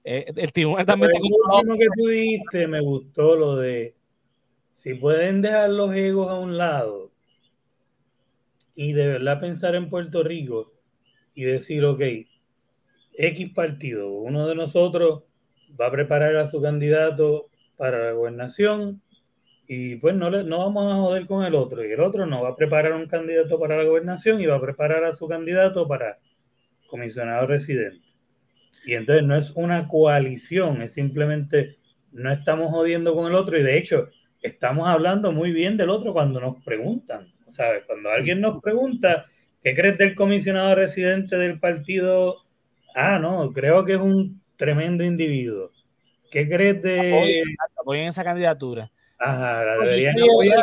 Eh, 0.04 0.32
el 0.36 0.54
tribunal 0.54 0.86
también 0.86 1.12
está. 1.12 1.64
Lo 1.64 1.78
que 1.78 1.88
tú 1.96 2.08
dijiste 2.08 2.68
me 2.68 2.82
gustó 2.82 3.36
lo 3.36 3.56
de 3.58 3.96
si 4.74 4.94
pueden 4.94 5.42
dejar 5.42 5.70
los 5.70 5.94
egos 5.94 6.30
a 6.30 6.40
un 6.40 6.58
lado 6.58 7.12
y 8.76 8.94
de 8.94 9.08
verdad 9.08 9.42
pensar 9.42 9.76
en 9.76 9.90
Puerto 9.90 10.24
Rico, 10.24 10.72
y 11.40 11.44
decir, 11.44 11.86
ok, 11.86 12.02
X 13.14 13.54
partido, 13.54 14.10
uno 14.12 14.46
de 14.46 14.56
nosotros 14.56 15.24
va 15.80 15.88
a 15.88 15.92
preparar 15.92 16.36
a 16.36 16.48
su 16.48 16.62
candidato 16.62 17.48
para 17.78 18.08
la 18.08 18.12
gobernación 18.12 19.02
y 19.68 19.96
pues 19.96 20.16
no, 20.16 20.30
le, 20.30 20.44
no 20.44 20.60
vamos 20.60 20.92
a 20.92 20.98
joder 20.98 21.28
con 21.28 21.46
el 21.46 21.56
otro. 21.56 21.86
Y 21.86 21.92
el 21.94 22.02
otro 22.02 22.26
no 22.26 22.44
va 22.44 22.50
a 22.50 22.56
preparar 22.58 22.92
un 22.92 23.08
candidato 23.08 23.58
para 23.58 23.78
la 23.78 23.86
gobernación 23.86 24.42
y 24.42 24.48
va 24.48 24.56
a 24.56 24.62
preparar 24.62 25.06
a 25.06 25.14
su 25.14 25.30
candidato 25.30 25.88
para 25.88 26.20
comisionado 26.88 27.48
residente. 27.48 28.09
Y 28.86 28.94
entonces 28.94 29.26
no 29.26 29.36
es 29.36 29.52
una 29.56 29.88
coalición, 29.88 30.82
es 30.82 30.94
simplemente 30.94 31.78
no 32.12 32.32
estamos 32.32 32.72
jodiendo 32.72 33.14
con 33.14 33.28
el 33.28 33.36
otro 33.36 33.58
y 33.58 33.64
de 33.64 33.78
hecho 33.78 34.10
estamos 34.42 34.88
hablando 34.88 35.32
muy 35.32 35.52
bien 35.52 35.78
del 35.78 35.90
otro 35.90 36.14
cuando 36.14 36.40
nos 36.40 36.64
preguntan. 36.64 37.32
¿Sabes? 37.52 37.84
Cuando 37.86 38.10
alguien 38.12 38.42
nos 38.42 38.62
pregunta, 38.62 39.26
¿qué 39.64 39.76
crees 39.76 39.98
del 39.98 40.16
comisionado 40.16 40.76
residente 40.76 41.36
del 41.36 41.60
partido? 41.60 42.46
Ah, 42.96 43.18
no, 43.20 43.52
creo 43.52 43.86
que 43.86 43.94
es 43.94 44.00
un 44.00 44.42
tremendo 44.56 45.04
individuo. 45.04 45.72
¿Qué 46.30 46.48
crees 46.48 46.82
de...? 46.82 47.44
Apoyen, 47.80 48.08
esa 48.08 48.24
candidatura. 48.24 48.92
Ajá, 49.22 49.66
la 49.66 49.74
deberían 49.84 50.16
apoyar. 50.18 50.60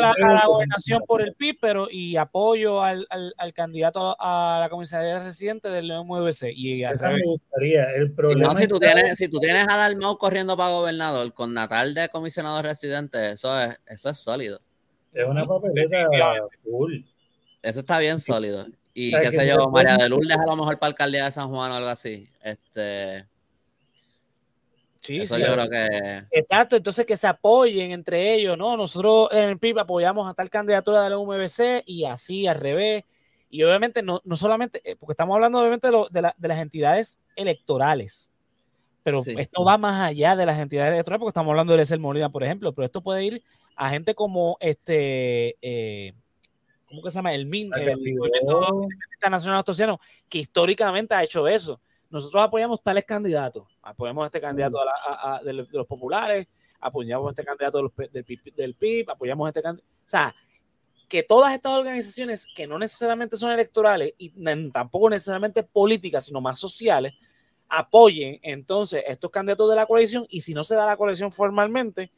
A, 0.00 0.32
la 0.32 0.46
gobernación 0.46 1.02
por 1.06 1.20
el 1.20 1.34
PIB, 1.34 1.58
pero 1.60 1.88
y 1.90 2.16
apoyo 2.16 2.82
al, 2.82 3.06
al, 3.10 3.52
candidato 3.52 4.16
a 4.18 4.58
la 4.58 4.70
comisaría 4.70 5.18
residente 5.22 5.68
del 5.68 5.92
MVC. 5.92 6.50
Y 6.54 6.82
me 6.82 7.22
gustaría. 7.24 7.90
El 7.92 8.12
problema 8.12 8.54
no, 8.54 8.56
si, 8.58 8.66
tú 8.66 8.80
tienes, 8.80 9.18
si 9.18 9.28
tú 9.28 9.38
tienes 9.38 9.66
a 9.68 9.76
Dalmau 9.76 10.16
corriendo 10.16 10.56
para 10.56 10.70
gobernador 10.70 11.34
con 11.34 11.52
Natal 11.52 11.92
de 11.92 12.08
comisionado 12.08 12.62
residente, 12.62 13.32
eso 13.32 13.60
es, 13.60 13.76
eso 13.86 14.08
es 14.08 14.18
sólido. 14.18 14.60
Es 15.12 15.26
una 15.26 15.46
papeleta 15.46 16.08
cool. 16.64 17.04
Eso 17.62 17.80
está 17.80 17.98
bien 17.98 18.18
sólido. 18.18 18.66
Y 18.94 19.12
qué 19.12 19.30
sé 19.30 19.46
yo, 19.46 19.68
María 19.68 19.98
de 19.98 20.08
Lourdes 20.08 20.38
a 20.38 20.46
lo 20.46 20.56
mejor 20.56 20.78
para 20.78 20.88
alcaldía 20.88 21.26
de 21.26 21.32
San 21.32 21.50
Juan 21.50 21.70
o 21.70 21.74
algo 21.74 21.88
así. 21.88 22.30
Este. 22.42 23.26
Sí, 25.00 25.26
sí. 25.26 25.40
Yo 25.40 25.52
creo 25.52 25.68
que... 25.68 26.24
Exacto, 26.30 26.76
entonces 26.76 27.06
que 27.06 27.16
se 27.16 27.26
apoyen 27.26 27.90
entre 27.92 28.34
ellos, 28.34 28.56
¿no? 28.56 28.76
Nosotros 28.76 29.28
en 29.32 29.48
el 29.48 29.58
PIB 29.58 29.80
apoyamos 29.80 30.28
a 30.28 30.34
tal 30.34 30.50
candidatura 30.50 31.02
de 31.02 31.10
la 31.10 31.18
UMBC 31.18 31.82
y 31.86 32.04
así 32.04 32.46
al 32.46 32.56
revés. 32.56 33.04
Y 33.48 33.62
obviamente 33.62 34.02
no, 34.02 34.20
no 34.24 34.36
solamente, 34.36 34.80
eh, 34.84 34.96
porque 34.96 35.12
estamos 35.12 35.34
hablando 35.34 35.58
obviamente 35.58 35.90
de, 35.90 36.06
de, 36.10 36.32
de 36.36 36.48
las 36.48 36.58
entidades 36.58 37.18
electorales, 37.34 38.30
pero 39.02 39.22
esto 39.26 39.64
va 39.64 39.78
más 39.78 40.00
allá 40.08 40.36
de 40.36 40.46
las 40.46 40.58
entidades 40.58 40.92
electorales, 40.92 41.20
porque 41.20 41.30
estamos 41.30 41.50
hablando 41.50 41.72
de 41.72 41.78
Lesel 41.78 42.00
Molina, 42.00 42.28
por 42.30 42.44
ejemplo, 42.44 42.72
pero 42.72 42.86
esto 42.86 43.02
puede 43.02 43.24
ir 43.24 43.42
a 43.76 43.88
gente 43.88 44.14
como 44.14 44.56
este, 44.60 45.56
eh, 45.62 46.12
¿cómo 46.86 47.02
que 47.02 47.10
se 47.10 47.16
llama? 47.16 47.32
El 47.34 47.46
MIN, 47.46 47.70
el 47.74 47.96
Movimiento 47.96 48.88
Internacional 49.14 49.60
Astosiano, 49.60 49.98
que 50.28 50.38
históricamente 50.38 51.14
ha 51.14 51.24
hecho 51.24 51.48
eso. 51.48 51.80
Nosotros 52.10 52.42
apoyamos 52.42 52.82
tales 52.82 53.04
candidatos, 53.04 53.68
apoyamos 53.82 54.24
a 54.24 54.26
este 54.26 54.40
candidato 54.40 54.78
de, 55.44 55.52
los 55.52 55.86
populares, 55.86 56.48
apoyamos 56.80 57.28
a 57.28 57.30
este 57.30 57.44
candidato 57.44 57.92
del, 58.56 58.74
PIB, 58.74 59.10
apoyamos 59.10 59.46
a 59.46 59.50
este 59.50 59.62
candidato. 59.62 59.88
O 60.04 60.08
sea, 60.08 60.34
que 61.08 61.22
todas 61.22 61.54
estas 61.54 61.72
organizaciones 61.72 62.48
que 62.54 62.66
no 62.66 62.78
necesariamente 62.78 63.36
son 63.36 63.52
electorales 63.52 64.14
y 64.18 64.30
tampoco 64.70 65.08
necesariamente 65.08 65.62
políticas, 65.62 66.24
sino 66.26 66.40
más 66.40 66.58
sociales, 66.58 67.14
apoyen 67.68 68.40
entonces 68.42 69.04
estos 69.06 69.30
candidatos 69.30 69.70
de 69.70 69.76
la 69.76 69.86
coalición 69.86 70.26
y 70.28 70.40
si 70.40 70.52
no 70.52 70.64
se 70.64 70.74
da 70.74 70.86
la 70.86 70.96
coalición 70.96 71.30
formalmente, 71.30 72.10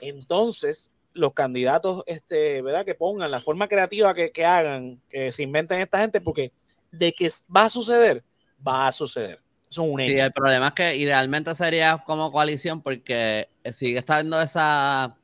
entonces 0.00 0.92
los 1.12 1.34
candidatos, 1.34 2.04
este, 2.06 2.62
¿verdad? 2.62 2.84
Que 2.84 2.94
pongan 2.94 3.32
la 3.32 3.40
forma 3.40 3.66
creativa 3.66 4.14
que, 4.14 4.30
que 4.30 4.44
hagan, 4.44 5.00
que 5.10 5.32
se 5.32 5.42
inventen 5.42 5.80
esta 5.80 5.98
gente, 5.98 6.20
porque 6.20 6.52
de 6.92 7.12
que 7.12 7.28
va 7.54 7.64
a 7.64 7.70
suceder, 7.70 8.24
va 8.66 8.88
a 8.88 8.92
suceder. 8.92 9.40
Es 9.70 9.78
un 9.78 10.00
hecho. 10.00 10.16
Sí, 10.16 10.20
el 10.20 10.32
problema 10.32 10.68
es 10.68 10.74
que 10.74 10.96
idealmente 10.96 11.54
sería 11.54 12.02
como 12.04 12.30
coalición 12.30 12.82
porque 12.82 13.48
sigue 13.72 13.98
estando 13.98 14.40
esa 14.40 15.16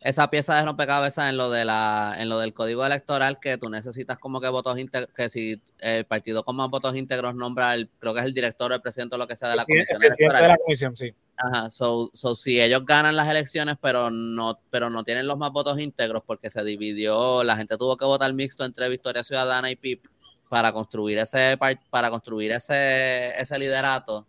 esa 0.00 0.30
pieza 0.30 0.56
de 0.56 0.64
rompecabezas 0.64 1.28
en 1.28 1.36
lo 1.36 1.50
de 1.50 1.66
la 1.66 2.16
en 2.18 2.30
lo 2.30 2.40
del 2.40 2.54
código 2.54 2.86
electoral 2.86 3.38
que 3.38 3.58
tú 3.58 3.68
necesitas 3.68 4.18
como 4.18 4.40
que 4.40 4.48
votos 4.48 4.78
íntegros 4.78 5.10
que 5.14 5.28
si 5.28 5.60
el 5.78 6.06
partido 6.06 6.42
con 6.42 6.56
más 6.56 6.70
votos 6.70 6.96
íntegros 6.96 7.34
nombra 7.34 7.74
el 7.74 7.90
creo 7.98 8.14
que 8.14 8.20
es 8.20 8.26
el 8.26 8.32
director 8.32 8.72
o 8.72 8.74
el 8.74 8.80
presidente 8.80 9.16
o 9.16 9.18
lo 9.18 9.26
que 9.26 9.36
sea 9.36 9.50
de 9.50 9.56
la 9.56 9.64
comisión 9.64 10.02
electoral. 10.02 10.42
de 10.42 10.48
la 10.48 10.56
comisión 10.56 10.96
sí 10.96 11.12
ajá 11.36 11.68
so, 11.68 12.08
so, 12.14 12.34
si 12.34 12.58
ellos 12.58 12.86
ganan 12.86 13.14
las 13.14 13.28
elecciones 13.28 13.76
pero 13.78 14.10
no 14.10 14.58
pero 14.70 14.88
no 14.88 15.04
tienen 15.04 15.26
los 15.26 15.36
más 15.36 15.52
votos 15.52 15.78
íntegros 15.78 16.22
porque 16.24 16.48
se 16.48 16.64
dividió 16.64 17.44
la 17.44 17.58
gente 17.58 17.76
tuvo 17.76 17.98
que 17.98 18.06
votar 18.06 18.32
mixto 18.32 18.64
entre 18.64 18.88
Victoria 18.88 19.22
Ciudadana 19.22 19.70
y 19.70 19.76
PIP 19.76 20.06
para 20.50 20.74
construir 20.74 21.16
ese 21.16 21.56
para 21.88 22.10
construir 22.10 22.52
ese 22.52 23.40
ese 23.40 23.58
liderato 23.58 24.26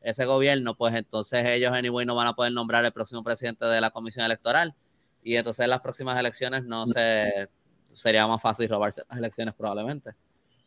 ese 0.00 0.24
gobierno 0.24 0.74
pues 0.74 0.94
entonces 0.94 1.44
ellos 1.44 1.72
anyway 1.72 2.06
no 2.06 2.14
van 2.14 2.28
a 2.28 2.34
poder 2.34 2.52
nombrar 2.52 2.82
el 2.86 2.92
próximo 2.92 3.22
presidente 3.22 3.66
de 3.66 3.80
la 3.82 3.90
comisión 3.90 4.24
electoral 4.24 4.74
y 5.22 5.36
entonces 5.36 5.64
en 5.64 5.70
las 5.70 5.80
próximas 5.82 6.18
elecciones 6.18 6.64
no 6.64 6.86
se 6.86 7.50
sería 7.92 8.26
más 8.26 8.40
fácil 8.40 8.68
robarse 8.68 9.02
las 9.08 9.18
elecciones 9.18 9.54
probablemente. 9.54 10.14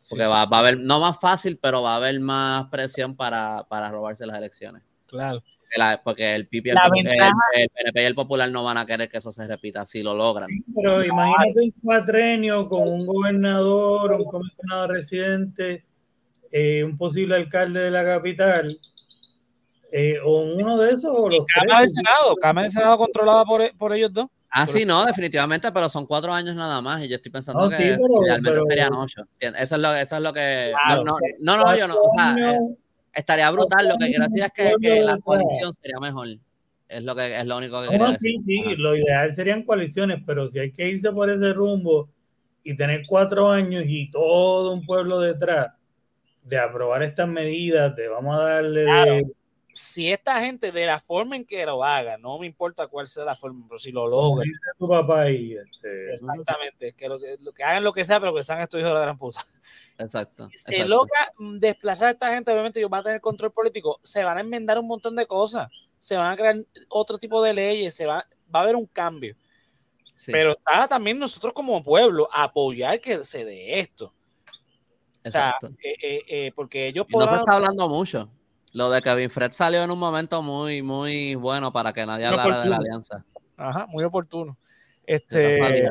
Porque 0.08 0.26
va, 0.26 0.44
va, 0.46 0.58
a 0.58 0.60
haber, 0.60 0.78
no 0.78 1.00
más 1.00 1.18
fácil, 1.18 1.58
pero 1.60 1.82
va 1.82 1.94
a 1.94 1.96
haber 1.96 2.18
más 2.20 2.68
presión 2.68 3.14
para, 3.14 3.64
para 3.68 3.90
robarse 3.90 4.26
las 4.26 4.36
elecciones. 4.36 4.82
Claro. 5.06 5.42
Porque 6.02 6.34
el 6.34 6.48
PIB, 6.48 6.68
el, 6.68 6.76
el, 7.54 7.68
PNP 7.70 8.02
y 8.02 8.04
el 8.04 8.14
Popular 8.14 8.50
no 8.50 8.64
van 8.64 8.78
a 8.78 8.86
querer 8.86 9.08
que 9.08 9.18
eso 9.18 9.30
se 9.30 9.46
repita 9.46 9.86
si 9.86 10.02
lo 10.02 10.14
logran. 10.14 10.48
pero 10.74 11.04
imagínate 11.04 11.60
un 11.60 11.74
cuatrenio 11.82 12.68
con 12.68 12.88
un 12.88 13.06
gobernador, 13.06 14.12
un 14.12 14.24
comisionado 14.24 14.88
residente, 14.88 15.84
eh, 16.50 16.82
un 16.84 16.98
posible 16.98 17.36
alcalde 17.36 17.80
de 17.80 17.90
la 17.90 18.04
capital, 18.04 18.78
eh, 19.92 20.18
o 20.24 20.42
uno 20.42 20.76
de 20.78 20.90
esos 20.92 21.12
o 21.12 21.28
los 21.28 21.44
Cámara 21.46 21.82
de 21.82 21.88
Senado, 21.88 22.36
Cámara 22.40 22.64
de 22.64 22.70
Senado 22.70 22.98
controlada 22.98 23.44
por, 23.44 23.76
por 23.76 23.92
ellos 23.92 24.12
dos. 24.12 24.26
Ah, 24.52 24.66
sí, 24.66 24.84
no, 24.84 25.04
definitivamente, 25.06 25.70
pero 25.70 25.88
son 25.88 26.06
cuatro 26.06 26.32
años 26.32 26.56
nada 26.56 26.82
más 26.82 27.04
y 27.04 27.08
yo 27.08 27.16
estoy 27.16 27.30
pensando 27.30 27.68
que 27.68 27.96
realmente 28.26 28.60
serían 28.68 28.92
ocho. 28.94 29.22
Eso 29.38 29.76
es 29.76 29.80
lo, 29.80 29.94
eso 29.94 30.16
es 30.16 30.22
lo 30.22 30.32
que... 30.32 30.72
no, 31.04 31.16
no, 31.38 31.56
no, 31.56 31.76
yo 31.76 31.86
no, 31.86 31.94
o 31.94 32.10
sea, 32.16 32.34
eh, 32.36 32.58
estaría 33.14 33.50
brutal, 33.50 33.88
lo 33.88 33.96
que 33.98 34.08
quiero 34.08 34.24
decir 34.24 34.42
es 34.44 34.52
que, 34.52 34.74
que, 34.80 35.02
la 35.02 35.18
coalición 35.18 35.72
sería 35.72 35.98
mejor. 36.00 36.28
Es 36.88 37.04
lo, 37.04 37.14
que, 37.14 37.38
es 37.38 37.46
lo 37.46 37.56
único 37.56 37.82
que 37.88 37.96
no, 37.96 38.14
sí, 38.14 38.38
sí, 38.40 38.74
lo 38.76 38.96
ideal 38.96 39.32
serían 39.32 39.62
coaliciones, 39.62 40.22
pero 40.26 40.48
si 40.48 40.58
hay 40.58 40.72
que 40.72 40.88
irse 40.88 41.12
por 41.12 41.30
ese 41.30 41.52
rumbo 41.52 42.10
y 42.64 42.76
tener 42.76 43.02
cuatro 43.06 43.48
años 43.48 43.84
y 43.86 44.10
todo 44.10 44.72
un 44.72 44.84
pueblo 44.84 45.20
detrás 45.20 45.68
de 46.42 46.58
aprobar 46.58 47.04
estas 47.04 47.28
medidas, 47.28 47.94
de 47.94 48.08
vamos 48.08 48.36
a 48.36 48.42
darle 48.42 48.80
de 48.80 49.26
si 49.80 50.12
esta 50.12 50.40
gente 50.40 50.70
de 50.72 50.86
la 50.86 51.00
forma 51.00 51.36
en 51.36 51.44
que 51.44 51.64
lo 51.64 51.82
haga, 51.82 52.18
no 52.18 52.38
me 52.38 52.46
importa 52.46 52.86
cuál 52.86 53.08
sea 53.08 53.24
la 53.24 53.34
forma, 53.34 53.64
pero 53.66 53.78
si 53.78 53.90
lo 53.90 54.06
logra. 54.06 54.44
Tu 54.78 54.86
papá 54.86 55.30
y 55.30 55.54
este, 55.54 56.12
Exactamente, 56.12 56.92
que 56.92 57.08
lo, 57.08 57.18
que 57.18 57.36
lo, 57.40 57.52
que 57.52 57.64
hagan 57.64 57.82
lo 57.82 57.92
que 57.92 58.04
sea, 58.04 58.20
pero 58.20 58.34
que 58.34 58.42
sean 58.42 58.60
estos 58.60 58.78
hijos 58.78 58.90
de 58.90 58.94
la 58.94 59.00
gran 59.00 59.18
puta. 59.18 59.40
Exacto. 59.98 60.48
Si 60.52 60.76
se 60.76 60.84
logra 60.86 61.32
desplazar 61.38 62.08
a 62.08 62.10
esta 62.10 62.34
gente, 62.34 62.52
obviamente 62.52 62.78
ellos 62.78 62.90
van 62.90 63.00
a 63.00 63.04
tener 63.04 63.20
control 63.22 63.52
político, 63.52 63.98
se 64.02 64.22
van 64.22 64.36
a 64.36 64.42
enmendar 64.42 64.78
un 64.78 64.86
montón 64.86 65.16
de 65.16 65.26
cosas, 65.26 65.70
se 65.98 66.16
van 66.16 66.32
a 66.32 66.36
crear 66.36 66.56
otro 66.88 67.16
tipo 67.18 67.42
de 67.42 67.54
leyes, 67.54 67.94
se 67.94 68.06
va, 68.06 68.26
va 68.54 68.60
a 68.60 68.62
haber 68.62 68.76
un 68.76 68.86
cambio. 68.86 69.34
Pero 70.26 70.52
está 70.52 70.86
también 70.86 71.18
nosotros 71.18 71.54
como 71.54 71.82
pueblo 71.82 72.28
apoyar 72.30 73.00
que 73.00 73.24
se 73.24 73.46
dé 73.46 73.80
esto. 73.80 74.12
Exacto. 75.24 75.68
O 75.68 75.70
sea, 75.70 75.78
eh, 75.82 75.96
eh, 76.02 76.22
eh, 76.28 76.52
porque 76.54 76.86
ellos 76.86 77.06
No 77.08 77.26
se 77.26 77.36
está 77.36 77.54
hablando 77.54 77.88
mucho. 77.88 78.30
Lo 78.72 78.90
de 78.90 79.02
Kevin 79.02 79.30
Fred 79.30 79.52
salió 79.52 79.82
en 79.82 79.90
un 79.90 79.98
momento 79.98 80.42
muy, 80.42 80.82
muy 80.82 81.34
bueno 81.34 81.72
para 81.72 81.92
que 81.92 82.06
nadie 82.06 82.26
hablara 82.26 82.62
de 82.62 82.68
la 82.68 82.76
alianza. 82.76 83.24
Ajá, 83.56 83.86
muy 83.86 84.04
oportuno. 84.04 84.56
Este, 85.04 85.88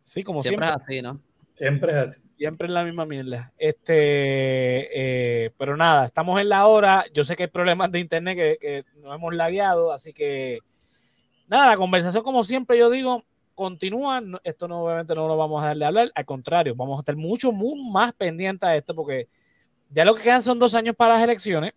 sí, 0.00 0.22
como 0.22 0.42
siempre. 0.42 0.66
Siempre 0.66 0.68
es 0.68 0.84
así, 0.84 1.02
¿no? 1.02 1.20
Siempre 1.56 1.92
es 1.92 1.98
así. 2.08 2.20
Siempre 2.36 2.66
es 2.68 2.72
la 2.72 2.84
misma 2.84 3.04
mierda. 3.04 3.52
Este, 3.58 5.44
eh, 5.46 5.50
pero 5.58 5.76
nada, 5.76 6.06
estamos 6.06 6.40
en 6.40 6.48
la 6.48 6.66
hora. 6.68 7.04
Yo 7.12 7.24
sé 7.24 7.34
que 7.34 7.44
hay 7.44 7.48
problemas 7.48 7.90
de 7.90 7.98
internet 7.98 8.36
que, 8.36 8.58
que 8.60 8.84
nos 9.00 9.16
hemos 9.16 9.34
lagueado, 9.34 9.92
así 9.92 10.12
que 10.12 10.60
nada, 11.48 11.70
la 11.70 11.76
conversación, 11.76 12.22
como 12.22 12.44
siempre, 12.44 12.78
yo 12.78 12.90
digo, 12.90 13.24
continúa. 13.54 14.22
Esto 14.44 14.68
no, 14.68 14.84
obviamente 14.84 15.14
no 15.16 15.26
lo 15.26 15.36
vamos 15.36 15.62
a 15.62 15.66
darle 15.66 15.84
a 15.84 15.88
hablar. 15.88 16.12
Al 16.14 16.24
contrario, 16.24 16.76
vamos 16.76 16.98
a 16.98 17.00
estar 17.00 17.16
mucho, 17.16 17.50
muy 17.50 17.90
más 17.90 18.12
pendientes 18.12 18.68
de 18.68 18.76
esto 18.76 18.94
porque 18.94 19.28
ya 19.90 20.04
lo 20.04 20.14
que 20.14 20.22
quedan 20.22 20.42
son 20.42 20.58
dos 20.58 20.74
años 20.76 20.94
para 20.94 21.14
las 21.14 21.24
elecciones. 21.24 21.72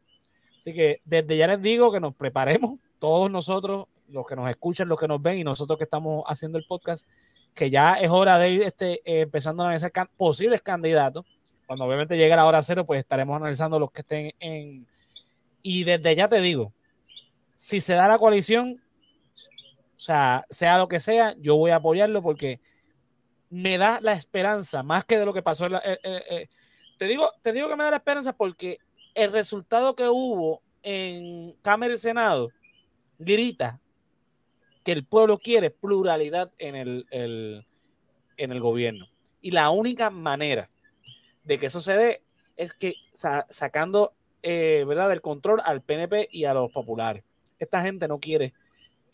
Así 0.61 0.75
que 0.75 1.01
desde 1.05 1.37
ya 1.37 1.47
les 1.47 1.59
digo 1.59 1.91
que 1.91 1.99
nos 1.99 2.13
preparemos, 2.13 2.77
todos 2.99 3.31
nosotros, 3.31 3.87
los 4.09 4.27
que 4.27 4.35
nos 4.35 4.47
escuchan, 4.47 4.87
los 4.87 4.99
que 4.99 5.07
nos 5.07 5.19
ven 5.19 5.39
y 5.39 5.43
nosotros 5.43 5.75
que 5.75 5.85
estamos 5.85 6.23
haciendo 6.27 6.59
el 6.59 6.65
podcast, 6.67 7.03
que 7.55 7.71
ya 7.71 7.93
es 7.93 8.11
hora 8.11 8.37
de 8.37 8.51
ir 8.51 8.61
este, 8.61 9.01
eh, 9.03 9.21
empezando 9.21 9.63
a 9.63 9.65
analizar 9.65 9.91
posibles 10.15 10.61
candidatos. 10.61 11.25
Cuando 11.65 11.85
obviamente 11.85 12.15
llegue 12.15 12.35
la 12.35 12.45
hora 12.45 12.61
cero, 12.61 12.85
pues 12.85 12.99
estaremos 12.99 13.35
analizando 13.35 13.79
los 13.79 13.91
que 13.91 14.01
estén 14.01 14.33
en... 14.39 14.85
Y 15.63 15.83
desde 15.83 16.15
ya 16.15 16.29
te 16.29 16.39
digo, 16.41 16.71
si 17.55 17.81
se 17.81 17.95
da 17.95 18.07
la 18.07 18.19
coalición, 18.19 18.83
o 19.95 19.99
sea, 19.99 20.45
sea 20.51 20.77
lo 20.77 20.87
que 20.87 20.99
sea, 20.99 21.33
yo 21.39 21.55
voy 21.55 21.71
a 21.71 21.77
apoyarlo 21.77 22.21
porque 22.21 22.59
me 23.49 23.79
da 23.79 23.99
la 23.99 24.13
esperanza, 24.13 24.83
más 24.83 25.05
que 25.05 25.17
de 25.17 25.25
lo 25.25 25.33
que 25.33 25.41
pasó 25.41 25.65
en 25.65 25.71
la, 25.71 25.81
eh, 25.83 25.99
eh, 26.03 26.49
te 26.99 27.05
digo, 27.05 27.31
te 27.41 27.51
digo 27.51 27.67
que 27.67 27.75
me 27.75 27.83
da 27.83 27.89
la 27.89 27.97
esperanza 27.97 28.33
porque 28.33 28.77
el 29.15 29.31
resultado 29.31 29.95
que 29.95 30.07
hubo 30.07 30.61
en 30.83 31.53
Cámara 31.61 31.93
y 31.93 31.97
Senado 31.97 32.49
grita 33.19 33.79
que 34.83 34.91
el 34.91 35.05
pueblo 35.05 35.37
quiere 35.37 35.69
pluralidad 35.69 36.51
en 36.57 36.75
el, 36.75 37.05
en 37.11 38.51
el 38.51 38.59
gobierno. 38.59 39.07
Y 39.41 39.51
la 39.51 39.69
única 39.69 40.09
manera 40.09 40.69
de 41.43 41.57
que 41.59 41.67
eso 41.67 41.79
se 41.79 41.93
dé 41.93 42.21
es 42.57 42.73
que 42.73 42.95
sacando 43.13 44.13
eh, 44.43 44.83
¿verdad? 44.87 45.09
del 45.09 45.21
control 45.21 45.61
al 45.63 45.81
PNP 45.81 46.29
y 46.31 46.45
a 46.45 46.53
los 46.53 46.71
populares. 46.71 47.23
Esta 47.59 47.81
gente 47.81 48.07
no 48.07 48.19
quiere 48.19 48.53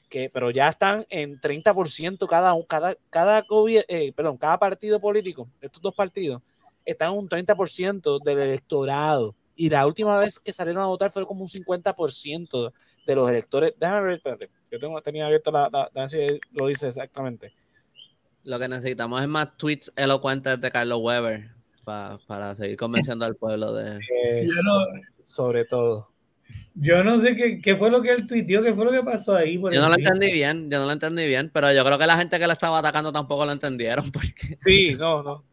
que, 0.09 0.29
pero 0.33 0.51
ya 0.51 0.69
están 0.69 1.05
en 1.09 1.39
30% 1.39 2.27
cada, 2.27 2.55
cada, 2.65 2.95
cada, 3.09 3.45
eh, 3.87 4.13
perdón, 4.13 4.37
cada 4.37 4.57
partido 4.57 5.01
político, 5.01 5.49
estos 5.59 5.81
dos 5.81 5.93
partidos, 5.93 6.41
están 6.85 7.11
en 7.11 7.19
un 7.19 7.29
30% 7.29 8.23
del 8.23 8.39
electorado. 8.39 9.35
Y 9.59 9.69
la 9.69 9.87
última 9.87 10.19
vez 10.19 10.39
que 10.39 10.53
salieron 10.53 10.83
a 10.83 10.85
votar 10.85 11.11
fue 11.11 11.25
como 11.25 11.41
un 11.41 11.49
50% 11.49 12.71
de 13.07 13.15
los 13.15 13.29
electores. 13.29 13.73
Déjame 13.77 14.03
ver, 14.03 14.13
espérate. 14.17 14.49
Yo 14.71 14.77
tengo, 14.77 15.01
tenía 15.01 15.25
abierto 15.25 15.51
la, 15.51 15.89
la, 15.93 16.07
si 16.07 16.39
lo 16.51 16.67
dice 16.67 16.87
exactamente. 16.87 17.53
Lo 18.43 18.59
que 18.59 18.67
necesitamos 18.67 19.19
es 19.21 19.27
más 19.27 19.57
tweets 19.57 19.91
elocuentes 19.95 20.61
de 20.61 20.71
Carlos 20.71 20.99
Weber 21.01 21.49
para 21.83 22.53
seguir 22.53 22.77
convenciendo 22.77 23.25
al 23.25 23.35
pueblo 23.35 23.73
de. 23.73 23.99
sobre 25.23 25.65
todo. 25.65 26.11
Yo 26.75 27.03
no 27.03 27.19
sé 27.19 27.35
qué, 27.35 27.59
qué, 27.59 27.75
fue 27.75 27.89
lo 27.89 28.01
que 28.03 28.11
él 28.11 28.27
tuiteó, 28.27 28.61
qué 28.61 28.73
fue 28.73 28.85
lo 28.85 28.91
que 28.91 29.03
pasó 29.03 29.35
ahí. 29.35 29.55
yo 29.55 29.81
no 29.81 29.89
lo 29.89 29.95
entendí 29.95 30.31
bien, 30.31 30.69
yo 30.69 30.77
no 30.77 30.85
lo 30.85 30.91
entendí 30.91 31.25
bien, 31.25 31.49
pero 31.51 31.73
yo 31.73 31.83
creo 31.83 31.97
que 31.97 32.05
la 32.05 32.17
gente 32.17 32.37
que 32.37 32.45
lo 32.45 32.53
estaba 32.53 32.77
atacando 32.77 33.11
tampoco 33.11 33.45
lo 33.45 33.51
entendieron. 33.51 34.05
Porque... 34.11 34.55
Sí, 34.63 34.95
no, 34.97 35.23
no. 35.23 35.43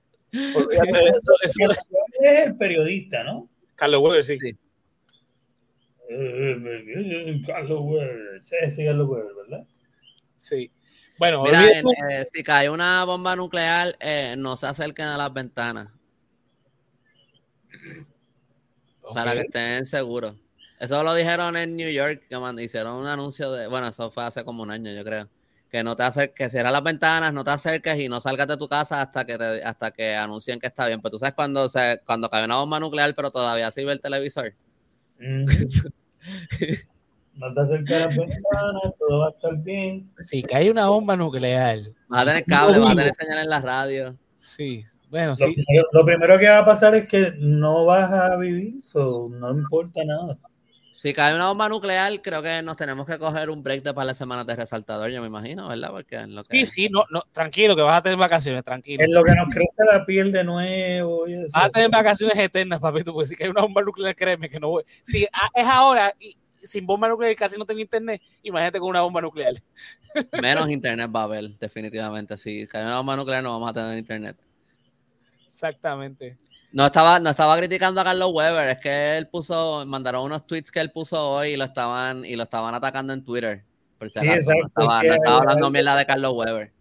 eso, 0.32 1.32
eso, 1.42 1.70
es 2.22 2.46
el 2.46 2.56
periodista, 2.56 3.22
¿no? 3.24 3.49
Carlos 3.80 4.02
Weber, 4.02 4.22
sí. 4.22 4.38
sí. 4.38 4.58
Carlos 7.46 7.82
Weber, 7.82 8.42
sí, 8.42 8.84
Carlos 8.84 9.08
Weber, 9.08 9.34
¿verdad? 9.34 9.66
Sí. 10.36 10.70
Bueno, 11.18 11.42
Mira, 11.44 11.66
eh, 11.70 12.24
si 12.26 12.42
cae 12.42 12.68
una 12.68 13.04
bomba 13.04 13.34
nuclear, 13.36 13.96
eh, 14.00 14.34
no 14.36 14.54
se 14.58 14.66
acerquen 14.66 15.06
a 15.06 15.16
las 15.16 15.32
ventanas. 15.32 15.88
Para 19.14 19.32
que 19.32 19.40
estén 19.40 19.86
seguros. 19.86 20.36
Eso 20.78 21.02
lo 21.02 21.14
dijeron 21.14 21.56
en 21.56 21.74
New 21.74 21.90
York, 21.90 22.24
que 22.28 22.62
hicieron 22.62 22.96
un 22.96 23.06
anuncio 23.06 23.50
de, 23.50 23.66
bueno, 23.66 23.88
eso 23.88 24.10
fue 24.10 24.24
hace 24.24 24.44
como 24.44 24.62
un 24.62 24.70
año, 24.70 24.92
yo 24.92 25.02
creo. 25.04 25.26
Que 25.70 25.84
no 25.84 25.94
te 25.94 26.02
acerques, 26.02 26.34
que 26.34 26.50
cierras 26.50 26.72
las 26.72 26.82
ventanas, 26.82 27.32
no 27.32 27.44
te 27.44 27.50
acerques 27.50 27.98
y 27.98 28.08
no 28.08 28.20
salgas 28.20 28.48
de 28.48 28.56
tu 28.56 28.68
casa 28.68 29.00
hasta 29.02 29.24
que 29.24 29.62
hasta 29.64 29.92
que 29.92 30.16
anuncien 30.16 30.58
que 30.58 30.66
está 30.66 30.86
bien. 30.86 31.00
Pues 31.00 31.12
tú 31.12 31.18
sabes 31.18 31.34
cuando 31.34 31.68
se, 31.68 32.00
cuando 32.04 32.28
cae 32.28 32.44
una 32.44 32.56
bomba 32.56 32.80
nuclear, 32.80 33.14
pero 33.14 33.30
todavía 33.30 33.70
sirve 33.70 33.92
el 33.92 34.00
televisor. 34.00 34.52
Mm. 35.20 35.44
no 37.34 37.54
te 37.54 37.60
acerques 37.60 37.96
a 37.96 38.06
las 38.06 38.16
ventanas, 38.16 38.94
todo 38.98 39.18
va 39.20 39.26
a 39.28 39.30
estar 39.30 39.56
bien. 39.58 40.10
Si 40.16 40.42
cae 40.42 40.70
una 40.70 40.88
bomba 40.88 41.16
nuclear. 41.16 41.78
Vas 42.08 42.22
a 42.22 42.24
tener 42.24 42.44
cable, 42.44 42.78
vas 42.78 42.92
a 42.92 42.96
tener 42.96 43.14
señal 43.14 43.38
en 43.38 43.50
la 43.50 43.60
radio. 43.60 44.16
Sí, 44.36 44.84
bueno, 45.10 45.30
lo, 45.30 45.36
sí. 45.36 45.54
Primero, 45.54 45.88
lo 45.92 46.04
primero 46.04 46.38
que 46.38 46.48
va 46.48 46.58
a 46.58 46.64
pasar 46.64 46.94
es 46.94 47.08
que 47.08 47.32
no 47.38 47.84
vas 47.84 48.12
a 48.12 48.36
vivir, 48.36 48.82
so 48.82 49.28
no 49.28 49.50
importa 49.50 50.04
nada. 50.04 50.38
Si 51.00 51.14
cae 51.14 51.34
una 51.34 51.46
bomba 51.46 51.66
nuclear, 51.66 52.20
creo 52.20 52.42
que 52.42 52.60
nos 52.60 52.76
tenemos 52.76 53.06
que 53.06 53.16
coger 53.16 53.48
un 53.48 53.62
break 53.62 53.82
de 53.82 53.94
para 53.94 54.04
la 54.04 54.12
semana 54.12 54.44
de 54.44 54.54
resaltador, 54.54 55.08
yo 55.10 55.22
me 55.22 55.28
imagino, 55.28 55.66
¿verdad? 55.66 55.92
Porque 55.92 56.26
lo 56.26 56.44
que... 56.44 56.58
Sí, 56.58 56.66
sí, 56.66 56.88
no, 56.90 57.06
no, 57.10 57.22
tranquilo, 57.32 57.74
que 57.74 57.80
vas 57.80 58.00
a 58.00 58.02
tener 58.02 58.18
vacaciones, 58.18 58.62
tranquilo. 58.62 59.02
Es 59.02 59.08
lo 59.08 59.22
que 59.22 59.34
nos 59.34 59.48
crece 59.48 59.82
la 59.90 60.04
piel 60.04 60.30
de 60.30 60.44
nuevo. 60.44 61.26
Y 61.26 61.36
Vas 61.36 61.54
a 61.54 61.70
tener 61.70 61.88
vacaciones 61.88 62.36
eternas, 62.36 62.80
papito, 62.80 63.14
porque 63.14 63.28
si 63.28 63.34
cae 63.34 63.48
una 63.48 63.62
bomba 63.62 63.80
nuclear, 63.80 64.14
créeme 64.14 64.50
que 64.50 64.60
no 64.60 64.68
voy. 64.68 64.84
Si 65.02 65.22
es 65.22 65.66
ahora 65.66 66.14
y 66.20 66.36
sin 66.50 66.84
bomba 66.84 67.08
nuclear 67.08 67.34
casi 67.34 67.58
no 67.58 67.64
tengo 67.64 67.80
internet, 67.80 68.20
imagínate 68.42 68.78
con 68.78 68.90
una 68.90 69.00
bomba 69.00 69.22
nuclear. 69.22 69.54
Menos 70.42 70.68
internet 70.68 71.10
va 71.16 71.20
a 71.20 71.24
haber, 71.24 71.48
definitivamente. 71.58 72.36
Si 72.36 72.66
cae 72.66 72.84
una 72.84 72.98
bomba 72.98 73.16
nuclear, 73.16 73.42
no 73.42 73.52
vamos 73.52 73.70
a 73.70 73.72
tener 73.72 73.96
internet. 73.96 74.36
Exactamente. 75.46 76.36
No 76.72 76.86
estaba, 76.86 77.18
no 77.18 77.30
estaba 77.30 77.56
criticando 77.56 78.00
a 78.00 78.04
Carlos 78.04 78.30
Weber, 78.32 78.68
es 78.68 78.78
que 78.78 79.18
él 79.18 79.26
puso, 79.26 79.84
mandaron 79.86 80.24
unos 80.24 80.46
tweets 80.46 80.70
que 80.70 80.78
él 80.80 80.92
puso 80.92 81.30
hoy 81.30 81.50
y 81.50 81.56
lo 81.56 81.64
estaban, 81.64 82.24
y 82.24 82.36
lo 82.36 82.44
estaban 82.44 82.74
atacando 82.74 83.12
en 83.12 83.24
Twitter. 83.24 83.64
Por 83.98 84.10
si 84.10 84.24
no 84.24 84.32
estaba, 84.32 85.00
hablando 85.00 85.70
mierda 85.70 85.96
de 85.96 86.06
Carlos 86.06 86.32
Weber. 86.34 86.72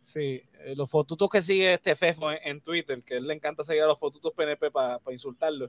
Sí, 0.00 0.42
eh, 0.64 0.74
los 0.74 0.90
fotutos 0.90 1.28
que 1.28 1.42
sigue 1.42 1.74
este 1.74 1.94
Fefo 1.94 2.30
en, 2.32 2.60
Twitter, 2.62 3.02
que 3.02 3.18
él 3.18 3.26
le 3.26 3.34
encanta 3.34 3.62
seguir 3.62 3.82
a 3.82 3.86
los 3.86 3.98
fotutos 3.98 4.32
PNP 4.32 4.70
para 4.70 4.98
insultarlo. 5.10 5.68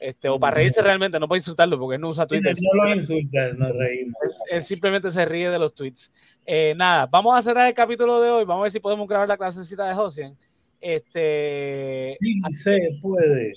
Este, 0.00 0.28
o 0.28 0.38
para 0.38 0.56
reírse 0.56 0.82
realmente, 0.82 1.18
no 1.18 1.28
para 1.28 1.38
insultarlo, 1.38 1.78
porque 1.78 1.96
él 1.96 2.00
no 2.00 2.08
usa 2.08 2.26
Twitter. 2.26 2.54
no 2.60 2.84
lo 2.84 2.94
insulta, 2.94 3.52
nos 3.52 3.76
reímos. 3.76 4.16
Él, 4.50 4.62
simplemente 4.62 5.10
se 5.10 5.24
ríe 5.24 5.50
de 5.50 5.58
los 5.58 5.74
tweets. 5.74 6.12
Eh, 6.44 6.74
nada, 6.76 7.06
vamos 7.06 7.38
a 7.38 7.42
cerrar 7.42 7.68
el 7.68 7.74
capítulo 7.74 8.20
de 8.20 8.30
hoy. 8.30 8.44
Vamos 8.44 8.62
a 8.62 8.64
ver 8.64 8.70
si 8.70 8.80
podemos 8.80 9.06
grabar 9.08 9.28
la 9.28 9.36
clasecita 9.36 9.86
de 9.86 9.94
Josian. 9.94 10.36
Este. 10.80 12.16
Sí, 12.20 12.40
se 12.52 12.98
puede. 13.02 13.54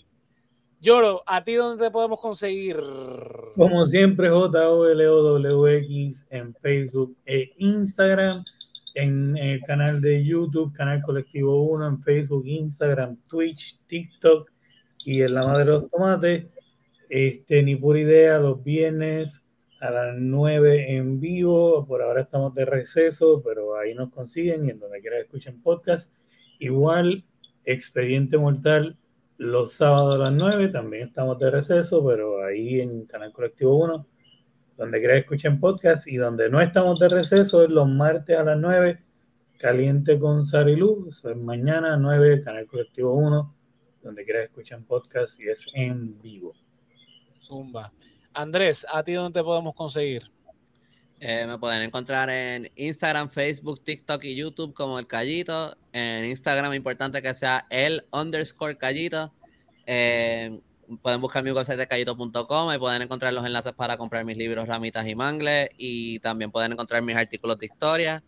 Lloro, 0.82 1.22
¿a 1.28 1.44
ti 1.44 1.54
dónde 1.54 1.86
te 1.86 1.92
podemos 1.92 2.20
conseguir? 2.20 2.78
Como 3.56 3.86
siempre, 3.86 4.30
JOLOWX 4.30 6.26
en 6.32 6.56
Facebook 6.56 7.16
e 7.24 7.52
Instagram, 7.58 8.44
en 8.96 9.38
el 9.38 9.62
canal 9.62 10.02
de 10.02 10.26
YouTube, 10.26 10.74
Canal 10.74 11.04
Colectivo 11.04 11.62
1, 11.66 11.88
en 11.88 12.02
Facebook, 12.02 12.48
Instagram, 12.48 13.18
Twitch, 13.28 13.80
TikTok 13.86 14.50
y 15.06 15.22
en 15.22 15.36
La 15.36 15.46
Madre 15.46 15.66
de 15.66 15.72
los 15.72 15.88
Tomates. 15.92 16.48
Este, 17.10 17.62
ni 17.62 17.76
por 17.76 17.96
idea, 17.96 18.40
los 18.40 18.64
viernes 18.64 19.44
a 19.82 19.92
las 19.92 20.16
9 20.18 20.96
en 20.96 21.20
vivo. 21.20 21.86
Por 21.86 22.02
ahora 22.02 22.22
estamos 22.22 22.56
de 22.56 22.66
receso, 22.66 23.44
pero 23.46 23.78
ahí 23.78 23.94
nos 23.94 24.10
consiguen 24.12 24.66
y 24.66 24.72
en 24.72 24.80
donde 24.80 25.00
quiera 25.00 25.20
escuchen 25.20 25.62
podcast. 25.62 26.10
Igual, 26.62 27.26
Expediente 27.66 28.38
Mortal 28.38 28.96
los 29.38 29.74
sábados 29.74 30.16
a 30.16 30.26
las 30.26 30.34
9, 30.34 30.68
también 30.68 31.08
estamos 31.08 31.40
de 31.40 31.50
receso, 31.50 32.06
pero 32.06 32.46
ahí 32.46 32.80
en 32.80 33.08
Canal 33.08 33.32
Colectivo 33.32 33.76
1, 33.78 34.08
donde 34.78 35.00
quiera 35.00 35.18
escuchen 35.18 35.60
podcast 35.60 36.08
y 36.08 36.18
donde 36.18 36.48
no 36.52 36.62
estamos 36.62 37.00
de 37.00 37.10
receso 37.10 37.64
es 37.64 37.72
los 37.72 37.90
martes 37.90 38.38
a 38.38 38.44
las 38.44 38.60
9, 38.60 39.04
Caliente 39.58 40.20
con 40.20 40.46
Sarilu, 40.46 41.08
eso 41.10 41.32
es 41.32 41.44
mañana 41.44 41.96
a 41.96 41.98
9, 41.98 42.44
Canal 42.44 42.68
Colectivo 42.68 43.16
1, 43.16 43.56
donde 44.04 44.24
quiera 44.24 44.44
escuchen 44.44 44.86
podcast 44.86 45.40
y 45.40 45.50
es 45.50 45.66
en 45.74 46.22
vivo. 46.22 46.54
Zumba. 47.40 47.90
Andrés, 48.36 48.86
¿a 48.94 49.04
ti 49.04 49.14
dónde 49.14 49.40
te 49.40 49.44
podemos 49.44 49.74
conseguir? 49.74 50.32
Eh, 51.20 51.48
me 51.48 51.58
pueden 51.58 51.82
encontrar 51.82 52.30
en 52.30 52.72
Instagram, 52.76 53.32
Facebook, 53.32 53.84
TikTok 53.84 54.24
y 54.24 54.36
YouTube 54.36 54.76
como 54.76 55.00
el 55.00 55.08
Callito. 55.08 55.76
En 55.94 56.26
Instagram, 56.26 56.74
importante 56.74 57.22
que 57.22 57.34
sea 57.34 57.66
el 57.70 58.04
underscore 58.12 58.78
Callito. 58.78 59.34
Eh, 59.86 60.60
pueden 61.02 61.22
buscar 61.22 61.44
mi 61.44 61.52
website 61.52 61.78
de 61.78 61.88
callito.com 61.88 62.74
y 62.74 62.78
pueden 62.78 63.02
encontrar 63.02 63.34
los 63.34 63.46
enlaces 63.46 63.74
para 63.74 63.98
comprar 63.98 64.26
mis 64.26 64.38
libros 64.38 64.68
Ramitas 64.68 65.08
y 65.08 65.16
Mangles 65.16 65.70
y 65.78 66.20
también 66.20 66.52
pueden 66.52 66.74
encontrar 66.74 67.02
mis 67.02 67.16
artículos 67.16 67.58
de 67.60 67.66
historia 67.66 68.24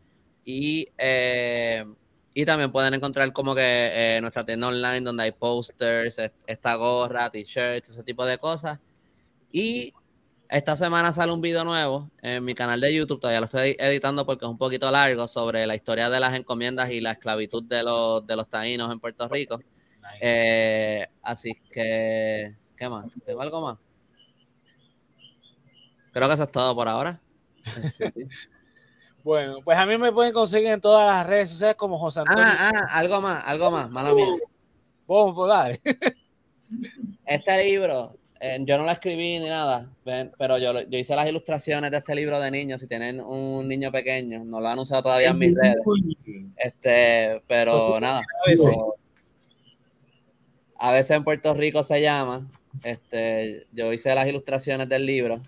y, 0.46 0.88
eh, 0.98 1.86
y 2.34 2.46
también 2.46 2.72
pueden 2.72 2.94
encontrar 2.94 3.32
como 3.32 3.56
que 3.56 4.18
nuestra 4.22 4.46
tienda 4.46 4.68
online 4.68 5.02
donde 5.02 5.24
hay 5.24 5.32
posters, 5.32 6.20
esta 6.48 6.76
gorra, 6.76 7.30
t-shirts, 7.30 7.90
ese 7.90 8.04
tipo 8.04 8.26
de 8.26 8.38
cosas. 8.38 8.80
Y 9.52 9.94
esta 10.54 10.78
semana 10.78 11.12
sale 11.12 11.32
un 11.32 11.42
video 11.42 11.64
nuevo 11.64 12.12
en 12.22 12.46
mi 12.46 12.54
canal 12.54 12.80
de 12.80 12.94
YouTube, 12.94 13.20
todavía 13.20 13.40
lo 13.40 13.48
estoy 13.48 13.76
editando 13.80 14.24
porque 14.24 14.46
es 14.46 14.52
un 14.52 14.58
poquito 14.60 14.92
largo, 14.92 15.28
sobre 15.28 15.66
la 15.66 15.74
historia 15.74 16.12
de 16.12 16.20
las 16.20 16.36
encomiendas 16.36 16.92
y 16.92 17.02
la 17.02 17.14
esclavitud 17.14 17.64
de 17.64 17.82
los, 17.82 18.28
de 18.28 18.36
los 18.36 18.48
taínos 18.48 18.92
en 18.92 19.00
Puerto 19.00 19.28
Rico. 19.28 19.60
Eh, 20.22 21.08
así 21.24 21.56
que, 21.72 22.56
¿qué 22.78 22.88
más? 22.88 23.08
¿Tengo 23.26 23.42
algo 23.42 23.62
más? 23.62 23.80
Creo 26.12 26.28
que 26.28 26.34
eso 26.36 26.44
es 26.44 26.52
todo 26.52 26.76
por 26.76 26.88
ahora. 26.88 27.20
bueno, 29.24 29.58
pues 29.64 29.76
a 29.76 29.88
mí 29.88 29.98
me 29.98 30.12
pueden 30.12 30.34
conseguir 30.34 30.68
en 30.68 30.82
todas 30.82 31.08
las 31.08 31.26
redes 31.26 31.50
sociales 31.50 31.78
como 31.78 31.98
José 31.98 32.20
Antonio. 32.20 32.44
Ah, 32.46 32.72
ah, 32.76 32.88
algo 32.92 33.20
más, 33.22 33.44
algo 33.44 33.72
más, 33.72 33.90
mala 33.90 34.14
mía. 34.14 34.28
Vamos, 35.08 35.34
pues 35.36 35.50
dale. 35.50 35.82
Este 37.26 37.64
libro 37.64 38.16
eh, 38.46 38.58
yo 38.66 38.78
no 38.78 38.84
la 38.84 38.92
escribí 38.92 39.40
ni 39.40 39.48
nada, 39.48 39.90
pero 40.38 40.58
yo, 40.58 40.82
yo 40.82 41.00
hice 41.00 41.16
las 41.16 41.30
ilustraciones 41.30 41.90
de 41.92 41.98
este 42.00 42.14
libro 42.14 42.38
de 42.42 42.52
niños. 42.52 42.82
Si 42.82 42.88
tienen 42.88 43.22
un 43.22 43.66
niño 43.66 43.90
pequeño, 43.90 44.44
no 44.44 44.60
lo 44.60 44.68
han 44.68 44.80
usado 44.80 45.04
todavía 45.04 45.30
en 45.30 45.38
mis 45.38 45.56
redes. 45.56 45.78
Este, 46.58 47.42
pero 47.48 47.98
nada. 48.02 48.22
A 50.78 50.92
veces 50.92 51.12
en 51.12 51.24
Puerto 51.24 51.54
Rico 51.54 51.84
se 51.84 52.02
llama. 52.02 52.46
Este, 52.84 53.66
yo 53.72 53.94
hice 53.94 54.14
las 54.14 54.28
ilustraciones 54.28 54.90
del 54.90 55.06
libro. 55.06 55.42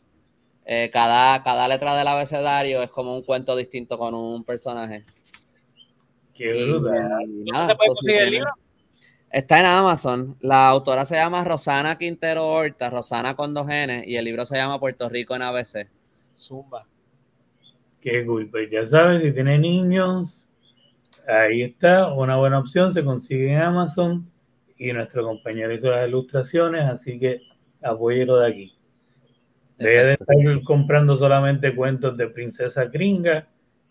Eh, 0.66 0.90
cada, 0.94 1.44
cada 1.44 1.68
letra 1.68 1.98
del 1.98 2.08
abecedario 2.08 2.82
es 2.82 2.90
como 2.92 3.14
un 3.14 3.24
cuento 3.24 3.58
distinto 3.58 3.98
con 3.98 4.14
un 4.14 4.46
personaje. 4.46 5.04
Qué 6.34 6.50
brutal. 6.64 7.68
¿Se 7.68 7.76
puede 7.76 7.88
conseguir 7.90 8.22
el 8.22 8.32
libro? 8.32 8.52
Está 9.36 9.60
en 9.60 9.66
Amazon. 9.66 10.38
La 10.40 10.70
autora 10.70 11.04
se 11.04 11.16
llama 11.16 11.44
Rosana 11.44 11.98
Quintero 11.98 12.48
Horta, 12.48 12.90
Rosana 12.90 13.36
con 13.36 13.54
dos 13.54 13.68
N, 13.70 14.06
y 14.08 14.16
el 14.16 14.24
libro 14.24 14.46
se 14.46 14.56
llama 14.56 14.80
Puerto 14.80 15.10
Rico 15.10 15.36
en 15.36 15.42
ABC. 15.42 15.90
Zumba. 16.38 16.88
Qué 18.00 18.26
cool. 18.26 18.50
Pues 18.50 18.72
ya 18.72 18.88
sabes, 18.88 19.22
si 19.22 19.34
tiene 19.34 19.60
niños, 19.60 20.50
ahí 21.28 21.64
está, 21.64 22.14
una 22.14 22.38
buena 22.38 22.60
opción, 22.60 22.94
se 22.94 23.04
consigue 23.04 23.52
en 23.52 23.60
Amazon 23.60 24.32
y 24.78 24.94
nuestro 24.94 25.26
compañero 25.26 25.74
hizo 25.74 25.92
las 25.92 26.08
ilustraciones, 26.08 26.86
así 26.86 27.20
que 27.20 27.42
apóyelo 27.84 28.38
de 28.38 28.48
aquí. 28.48 28.78
Debe 29.78 30.06
de 30.06 30.14
estar 30.14 30.64
comprando 30.64 31.18
solamente 31.18 31.76
cuentos 31.76 32.16
de 32.16 32.28
princesa 32.28 32.86
gringa 32.86 33.50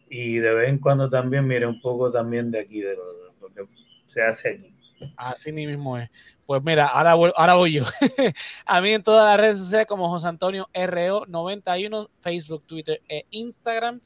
y 0.08 0.36
de 0.36 0.54
vez 0.54 0.70
en 0.70 0.78
cuando 0.78 1.10
también 1.10 1.46
mire 1.46 1.66
un 1.66 1.82
poco 1.82 2.10
también 2.10 2.50
de 2.50 2.60
aquí, 2.60 2.80
de 2.80 2.96
lo, 2.96 3.48
que 3.54 3.68
se 4.06 4.22
hace 4.22 4.48
aquí. 4.48 4.73
Así 5.16 5.52
mismo 5.52 5.98
es. 5.98 6.10
Pues 6.46 6.62
mira, 6.62 6.86
ahora 6.86 7.14
voy, 7.14 7.32
ahora 7.36 7.54
voy 7.54 7.72
yo. 7.72 7.84
a 8.66 8.80
mí 8.80 8.90
en 8.90 9.02
todas 9.02 9.24
las 9.24 9.40
redes 9.40 9.58
sociales 9.58 9.86
como 9.86 10.08
José 10.08 10.28
Antonio 10.28 10.68
RO91, 10.74 12.08
Facebook, 12.20 12.64
Twitter 12.66 13.00
e 13.08 13.26
Instagram. 13.30 14.00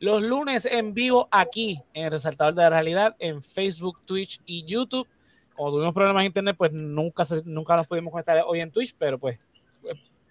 Los 0.00 0.22
lunes 0.22 0.64
en 0.64 0.94
vivo 0.94 1.28
aquí 1.30 1.82
en 1.92 2.04
el 2.04 2.10
Resaltador 2.12 2.54
de 2.54 2.62
la 2.62 2.70
Realidad 2.70 3.16
en 3.18 3.42
Facebook, 3.42 4.00
Twitch 4.04 4.40
y 4.46 4.64
YouTube. 4.64 5.08
Como 5.56 5.72
tuvimos 5.72 5.92
problemas 5.92 6.22
de 6.22 6.26
internet, 6.26 6.56
pues 6.56 6.72
nunca, 6.72 7.24
nunca 7.44 7.76
nos 7.76 7.88
pudimos 7.88 8.12
conectar 8.12 8.40
hoy 8.46 8.60
en 8.60 8.70
Twitch, 8.70 8.94
pero 8.96 9.18
pues 9.18 9.40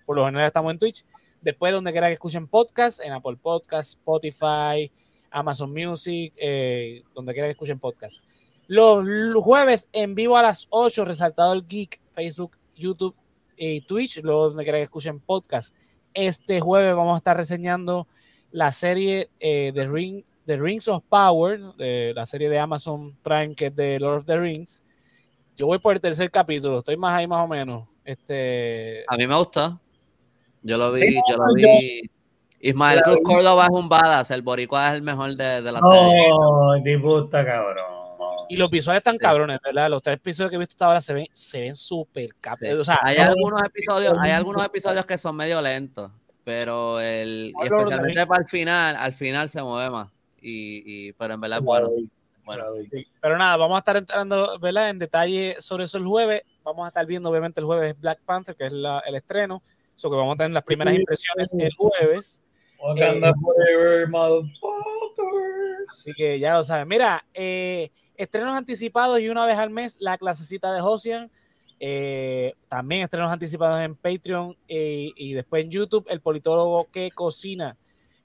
por 0.05 0.15
lo 0.15 0.25
general 0.25 0.47
estamos 0.47 0.71
en 0.71 0.79
Twitch. 0.79 1.03
Después, 1.41 1.73
donde 1.73 1.91
quiera 1.91 2.07
que 2.07 2.13
escuchen 2.13 2.47
podcast, 2.47 3.01
en 3.01 3.11
Apple 3.11 3.37
Podcast, 3.41 3.89
Spotify, 3.89 4.91
Amazon 5.31 5.71
Music, 5.71 6.33
eh, 6.37 7.03
donde 7.13 7.33
quiera 7.33 7.47
que 7.47 7.51
escuchen 7.51 7.79
podcast. 7.79 8.23
Los, 8.67 9.05
jueves 9.43 9.87
en 9.93 10.13
vivo 10.13 10.37
a 10.37 10.43
las 10.43 10.67
8, 10.69 11.05
resaltado 11.05 11.53
el 11.53 11.65
Geek, 11.65 12.01
Facebook, 12.11 12.57
YouTube 12.75 13.15
y 13.55 13.81
Twitch, 13.81 14.21
luego 14.21 14.49
donde 14.49 14.63
quiera 14.63 14.77
que 14.79 14.83
escuchen 14.83 15.19
podcast. 15.19 15.73
Este 16.13 16.59
jueves 16.59 16.93
vamos 16.93 17.15
a 17.15 17.17
estar 17.17 17.37
reseñando 17.37 18.07
la 18.51 18.71
serie 18.71 19.29
de 19.39 19.69
eh, 19.69 19.87
Ring, 19.89 20.23
The 20.45 20.57
Rings 20.57 20.87
of 20.87 21.03
Power, 21.07 21.59
de 21.77 22.13
la 22.13 22.25
serie 22.25 22.49
de 22.49 22.59
Amazon 22.59 23.15
Prime 23.23 23.55
que 23.55 23.67
es 23.67 23.75
de 23.75 23.99
Lord 23.99 24.19
of 24.19 24.25
the 24.25 24.37
Rings. 24.37 24.83
Yo 25.55 25.67
voy 25.67 25.79
por 25.79 25.95
el 25.95 26.01
tercer 26.01 26.29
capítulo, 26.29 26.79
estoy 26.79 26.97
más 26.97 27.17
ahí 27.17 27.27
más 27.27 27.45
o 27.45 27.47
menos. 27.47 27.87
Este... 28.03 29.05
A 29.07 29.15
mí 29.15 29.25
me 29.27 29.35
gusta. 29.35 29.79
Yo 30.61 30.77
lo 30.77 30.91
vi, 30.91 31.15
yo 31.29 31.37
lo 31.37 31.53
vi. 31.53 32.01
Ismael 32.59 33.01
Cruz 33.03 33.19
Córdoba 33.23 33.65
es 33.65 33.69
un 33.71 33.87
badass, 33.87 34.31
el 34.31 34.41
boricua 34.41 34.89
es 34.89 34.95
el 34.95 35.03
mejor 35.03 35.35
de, 35.35 35.61
de 35.61 35.71
la 35.71 35.79
serie. 35.79 36.29
No, 36.29 36.83
tipo 36.83 37.19
está 37.19 37.45
cabrón. 37.45 37.96
Y 38.49 38.57
los 38.57 38.69
visuales 38.69 38.99
están 38.99 39.17
cabrones, 39.17 39.59
¿verdad? 39.63 39.89
Los 39.89 40.01
tres 40.01 40.17
episodios 40.17 40.49
que 40.49 40.55
he 40.55 40.59
visto 40.59 40.73
hasta 40.73 40.85
ahora 40.85 41.01
se 41.01 41.13
ven, 41.13 41.27
se 41.33 41.59
ven 41.61 41.75
súper 41.75 42.29
cabrones. 42.39 42.87
hay, 43.01 43.17
algunos 43.17 43.61
episodios, 43.63 44.13
hay 44.19 44.31
algunos 44.31 44.65
episodios 44.65 45.05
que 45.05 45.17
son 45.17 45.35
medio 45.35 45.61
lentos, 45.61 46.11
pero 46.43 46.99
el, 46.99 47.53
y 47.59 47.63
especialmente 47.65 48.25
para 48.25 48.41
el 48.41 48.49
final, 48.49 48.95
al 48.95 49.13
final 49.13 49.49
se 49.49 49.61
mueve 49.61 49.89
más. 49.89 50.09
Y, 50.41 51.07
y 51.09 51.13
pero 51.13 51.33
en 51.33 51.41
verdad 51.41 51.59
es 51.59 51.65
bueno. 51.65 51.89
bueno. 52.45 52.65
Pero 53.21 53.37
nada, 53.37 53.57
vamos 53.57 53.75
a 53.75 53.79
estar 53.79 53.97
entrando 53.97 54.57
¿verdad? 54.59 54.89
en 54.89 54.99
detalle 54.99 55.55
sobre 55.59 55.83
eso 55.83 55.97
el 55.97 56.05
jueves. 56.05 56.43
Vamos 56.63 56.85
a 56.85 56.87
estar 56.89 57.05
viendo, 57.05 57.29
obviamente, 57.29 57.59
el 57.59 57.65
jueves 57.65 57.99
Black 57.99 58.19
Panther, 58.25 58.55
que 58.55 58.67
es 58.67 58.71
la, 58.71 58.99
el 59.05 59.15
estreno. 59.15 59.63
Eso 59.95 60.09
que 60.09 60.15
vamos 60.15 60.35
a 60.35 60.37
tener 60.37 60.51
las 60.51 60.63
primeras 60.63 60.93
impresiones 60.93 61.51
el 61.53 61.73
jueves. 61.73 62.43
Eh, 62.95 63.33
forever, 63.41 64.07
así 65.89 66.13
que 66.13 66.39
ya 66.39 66.55
lo 66.55 66.63
saben. 66.63 66.87
Mira, 66.87 67.25
eh, 67.33 67.91
estrenos 68.17 68.55
anticipados 68.55 69.19
y 69.19 69.29
una 69.29 69.45
vez 69.45 69.57
al 69.57 69.69
mes 69.69 69.97
la 69.99 70.17
clasecita 70.17 70.73
de 70.73 70.81
Josian. 70.81 71.31
Eh, 71.79 72.53
también 72.67 73.03
estrenos 73.03 73.31
anticipados 73.31 73.81
en 73.81 73.95
Patreon 73.95 74.57
y 74.67 75.33
después 75.33 75.63
en 75.63 75.71
YouTube, 75.71 76.05
el 76.09 76.21
politólogo 76.21 76.89
que 76.91 77.11
cocina. 77.11 77.77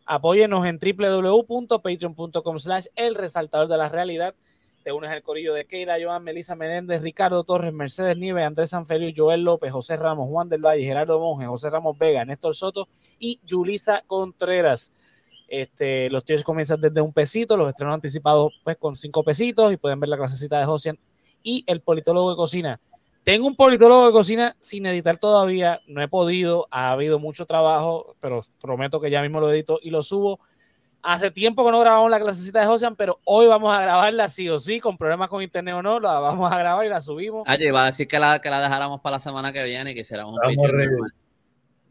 Apóyenos 0.04 0.66
en 0.66 0.78
www.patreon.com 0.78 2.58
slash 2.58 2.86
el 2.96 3.14
resaltador 3.14 3.68
de 3.68 3.76
la 3.76 3.88
realidad 3.88 4.34
te 4.82 4.92
unes 4.92 5.10
al 5.10 5.22
corillo 5.22 5.54
de 5.54 5.64
Keira, 5.64 5.96
Joan, 6.02 6.24
Melissa 6.24 6.56
Menéndez, 6.56 7.02
Ricardo 7.02 7.44
Torres, 7.44 7.72
Mercedes 7.72 8.16
Nieves, 8.16 8.44
Andrés 8.44 8.70
Sanfeliu, 8.70 9.12
Joel 9.16 9.44
López, 9.44 9.70
José 9.70 9.96
Ramos, 9.96 10.28
Juan 10.28 10.48
del 10.48 10.64
Valle, 10.64 10.84
Gerardo 10.84 11.20
Monge, 11.20 11.46
José 11.46 11.70
Ramos 11.70 11.96
Vega, 11.96 12.24
Néstor 12.24 12.54
Soto 12.54 12.88
y 13.18 13.40
Yulisa 13.44 14.02
Contreras. 14.06 14.92
Este, 15.52 16.08
los 16.08 16.24
tiers 16.24 16.44
comienzan 16.44 16.80
desde 16.80 17.02
un 17.02 17.12
pesito, 17.12 17.58
los 17.58 17.68
estrenos 17.68 17.92
anticipados 17.92 18.58
pues 18.64 18.78
con 18.78 18.96
cinco 18.96 19.22
pesitos 19.22 19.70
y 19.70 19.76
pueden 19.76 20.00
ver 20.00 20.08
la 20.08 20.16
clasecita 20.16 20.58
de 20.58 20.64
Josian 20.64 20.98
y 21.42 21.62
el 21.66 21.82
politólogo 21.82 22.30
de 22.30 22.36
cocina. 22.36 22.80
Tengo 23.22 23.46
un 23.46 23.54
politólogo 23.54 24.06
de 24.06 24.12
cocina 24.12 24.56
sin 24.60 24.86
editar 24.86 25.18
todavía, 25.18 25.82
no 25.86 26.00
he 26.00 26.08
podido, 26.08 26.68
ha 26.70 26.90
habido 26.90 27.18
mucho 27.18 27.44
trabajo, 27.44 28.16
pero 28.18 28.40
prometo 28.62 28.98
que 28.98 29.10
ya 29.10 29.20
mismo 29.20 29.40
lo 29.40 29.52
edito 29.52 29.78
y 29.82 29.90
lo 29.90 30.02
subo 30.02 30.40
Hace 31.04 31.32
tiempo 31.32 31.64
que 31.64 31.72
no 31.72 31.80
grabamos 31.80 32.08
la 32.10 32.20
clasecita 32.20 32.60
de 32.60 32.66
Josian, 32.66 32.94
pero 32.94 33.18
hoy 33.24 33.48
vamos 33.48 33.76
a 33.76 33.82
grabarla 33.82 34.28
sí 34.28 34.48
o 34.48 34.60
sí, 34.60 34.78
con 34.78 34.96
problemas 34.96 35.28
con 35.28 35.42
internet 35.42 35.74
o 35.74 35.82
no, 35.82 35.98
la 35.98 36.20
vamos 36.20 36.50
a 36.50 36.56
grabar 36.56 36.86
y 36.86 36.88
la 36.88 37.02
subimos. 37.02 37.46
Oye, 37.46 37.66
iba 37.66 37.82
a 37.82 37.86
decir 37.86 38.06
que 38.06 38.20
la, 38.20 38.40
que 38.40 38.48
la 38.48 38.60
dejáramos 38.60 39.00
para 39.00 39.16
la 39.16 39.20
semana 39.20 39.52
que 39.52 39.64
viene 39.64 39.90
y 39.90 39.94
que 39.94 40.00
hiciéramos 40.00 40.38
un 40.40 40.54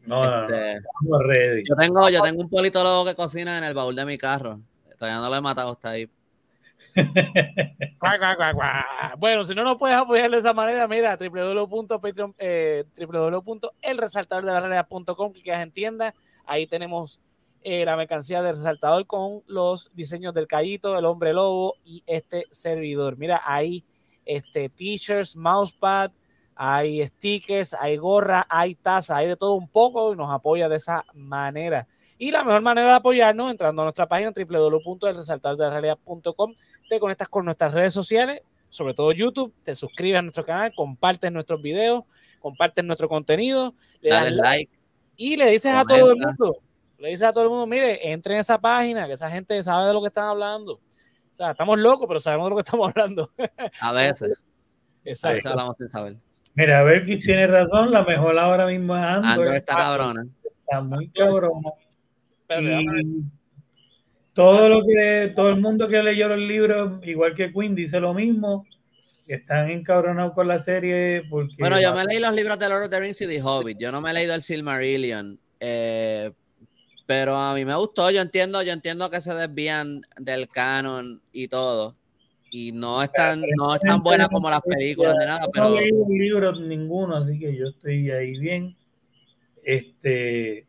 Estamos 0.02 0.48
ready. 0.48 0.80
No, 1.02 1.20
este, 1.20 1.28
ready. 1.28 1.62
Yo 1.68 1.76
tengo, 1.76 2.08
yo 2.08 2.20
tengo 2.22 2.42
un 2.42 2.50
politólogo 2.50 3.04
que 3.04 3.14
cocina 3.14 3.58
en 3.58 3.64
el 3.64 3.74
baúl 3.74 3.94
de 3.94 4.04
mi 4.04 4.18
carro. 4.18 4.60
Todavía 4.98 5.20
no 5.20 5.28
lo 5.28 5.36
he 5.36 5.40
matado, 5.40 5.72
está 5.72 5.90
ahí. 5.90 6.10
bueno, 9.18 9.44
si 9.44 9.54
no 9.54 9.62
nos 9.64 9.78
puedes 9.78 9.96
apoyar 9.96 10.30
de 10.30 10.38
esa 10.38 10.52
manera, 10.52 10.86
mira, 10.88 11.16
www.patreon, 11.16 12.34
eh, 12.38 12.84
www.elresaltadordelarrealidad.com, 12.98 15.32
que 15.32 15.52
en 15.52 15.72
tienda. 15.72 16.14
Ahí 16.44 16.66
tenemos 16.66 17.20
eh, 17.62 17.84
la 17.84 17.96
mercancía 17.96 18.42
del 18.42 18.56
resaltador 18.56 19.06
con 19.06 19.44
los 19.46 19.92
diseños 19.94 20.34
del 20.34 20.48
Callito, 20.48 20.98
el 20.98 21.04
hombre 21.04 21.32
lobo 21.32 21.76
y 21.84 22.02
este 22.06 22.46
servidor. 22.50 23.16
Mira, 23.16 23.40
hay 23.44 23.84
este, 24.24 24.68
t-shirts, 24.68 25.36
mousepad, 25.36 26.10
hay 26.54 27.06
stickers, 27.06 27.72
hay 27.74 27.96
gorra, 27.96 28.46
hay 28.48 28.74
taza, 28.74 29.16
hay 29.16 29.28
de 29.28 29.36
todo 29.36 29.54
un 29.54 29.68
poco 29.68 30.12
y 30.12 30.16
nos 30.16 30.30
apoya 30.30 30.68
de 30.68 30.76
esa 30.76 31.04
manera. 31.14 31.86
Y 32.18 32.30
la 32.30 32.44
mejor 32.44 32.60
manera 32.62 32.88
de 32.88 32.94
apoyarnos 32.94 33.50
entrando 33.50 33.82
a 33.82 33.86
nuestra 33.86 34.06
página 34.06 34.30
www.elresaltadordelarrealidad.com 34.30 36.54
te 36.88 37.00
conectas 37.00 37.28
con 37.28 37.44
nuestras 37.44 37.72
redes 37.72 37.92
sociales, 37.92 38.42
sobre 38.68 38.94
todo 38.94 39.10
YouTube, 39.12 39.52
te 39.64 39.74
suscribes 39.74 40.18
a 40.18 40.22
nuestro 40.22 40.44
canal, 40.44 40.72
compartes 40.74 41.32
nuestros 41.32 41.60
videos, 41.60 42.04
compartes 42.40 42.84
nuestro 42.84 43.08
contenido, 43.08 43.74
le 44.00 44.10
das 44.10 44.30
like 44.32 44.70
y 45.16 45.36
le 45.36 45.50
dices 45.50 45.74
a 45.74 45.84
todo 45.84 46.12
el 46.12 46.18
mundo 46.18 46.60
le 47.02 47.08
dice 47.08 47.26
a 47.26 47.32
todo 47.32 47.42
el 47.42 47.50
mundo, 47.50 47.66
mire, 47.66 48.12
entre 48.12 48.34
en 48.34 48.40
esa 48.40 48.60
página, 48.60 49.08
que 49.08 49.14
esa 49.14 49.28
gente 49.28 49.60
sabe 49.64 49.88
de 49.88 49.92
lo 49.92 50.00
que 50.00 50.06
están 50.06 50.28
hablando. 50.28 50.74
O 50.74 51.36
sea, 51.36 51.50
estamos 51.50 51.76
locos, 51.76 52.06
pero 52.06 52.20
sabemos 52.20 52.46
de 52.46 52.50
lo 52.50 52.56
que 52.56 52.62
estamos 52.62 52.88
hablando. 52.88 53.28
A 53.80 53.92
veces. 53.92 54.40
Exacto. 55.04 55.28
A 55.28 55.34
veces 55.34 55.50
hablamos 55.50 55.76
sin 55.78 55.88
saber. 55.88 56.16
Mira, 56.54 56.80
a 56.80 56.82
ver, 56.82 57.06
tiene 57.06 57.46
razón, 57.46 57.90
la 57.90 58.04
mejor 58.04 58.38
ahora 58.38 58.66
mismo 58.66 58.96
es 58.96 59.02
Android. 59.02 59.32
Android 59.32 59.56
está 59.56 59.76
cabrona. 59.76 60.26
Está 60.44 60.80
muy 60.82 61.08
cabrona. 61.08 61.70
Y 62.60 63.22
todo 64.34 64.68
lo 64.68 64.82
que, 64.84 65.32
todo 65.34 65.48
el 65.50 65.60
mundo 65.60 65.88
que 65.88 66.02
leyó 66.02 66.28
los 66.28 66.38
libros, 66.38 67.06
igual 67.06 67.34
que 67.34 67.52
Quinn, 67.52 67.74
dice 67.74 68.00
lo 68.00 68.14
mismo. 68.14 68.66
Están 69.26 69.70
encabronados 69.70 70.34
con 70.34 70.48
la 70.48 70.58
serie 70.58 71.22
porque... 71.30 71.54
Bueno, 71.58 71.80
yo 71.80 71.94
me 71.94 72.04
leí 72.04 72.18
los 72.18 72.34
libros 72.34 72.58
de 72.58 72.68
Lord 72.68 72.84
of 72.84 72.90
the 72.90 73.00
Rings 73.00 73.20
y 73.20 73.26
The 73.26 73.40
Hobbit. 73.40 73.78
Yo 73.78 73.92
no 73.92 74.00
me 74.00 74.10
he 74.10 74.14
leído 74.14 74.34
el 74.34 74.42
Silmarillion. 74.42 75.38
Eh, 75.60 76.32
pero 77.06 77.36
a 77.36 77.54
mí 77.54 77.64
me 77.64 77.74
gustó, 77.76 78.10
yo 78.10 78.20
entiendo, 78.20 78.62
yo 78.62 78.72
entiendo 78.72 79.10
que 79.10 79.20
se 79.20 79.34
desvían 79.34 80.02
del 80.18 80.48
canon 80.48 81.22
y 81.32 81.48
todo. 81.48 81.96
Y 82.54 82.70
no 82.70 83.02
es 83.02 83.10
tan, 83.12 83.42
no 83.56 83.74
es 83.74 83.80
tan 83.80 84.00
buena 84.00 84.28
como 84.28 84.50
las 84.50 84.60
películas 84.60 85.16
de 85.16 85.24
nada, 85.24 85.48
pero. 85.50 85.70
No 85.70 85.78
he 85.78 85.80
leído 85.80 86.06
libros 86.06 86.60
ninguno, 86.60 87.16
así 87.16 87.38
que 87.38 87.56
yo 87.56 87.68
estoy 87.68 88.10
ahí 88.10 88.38
bien. 88.38 88.76
Este. 89.64 90.66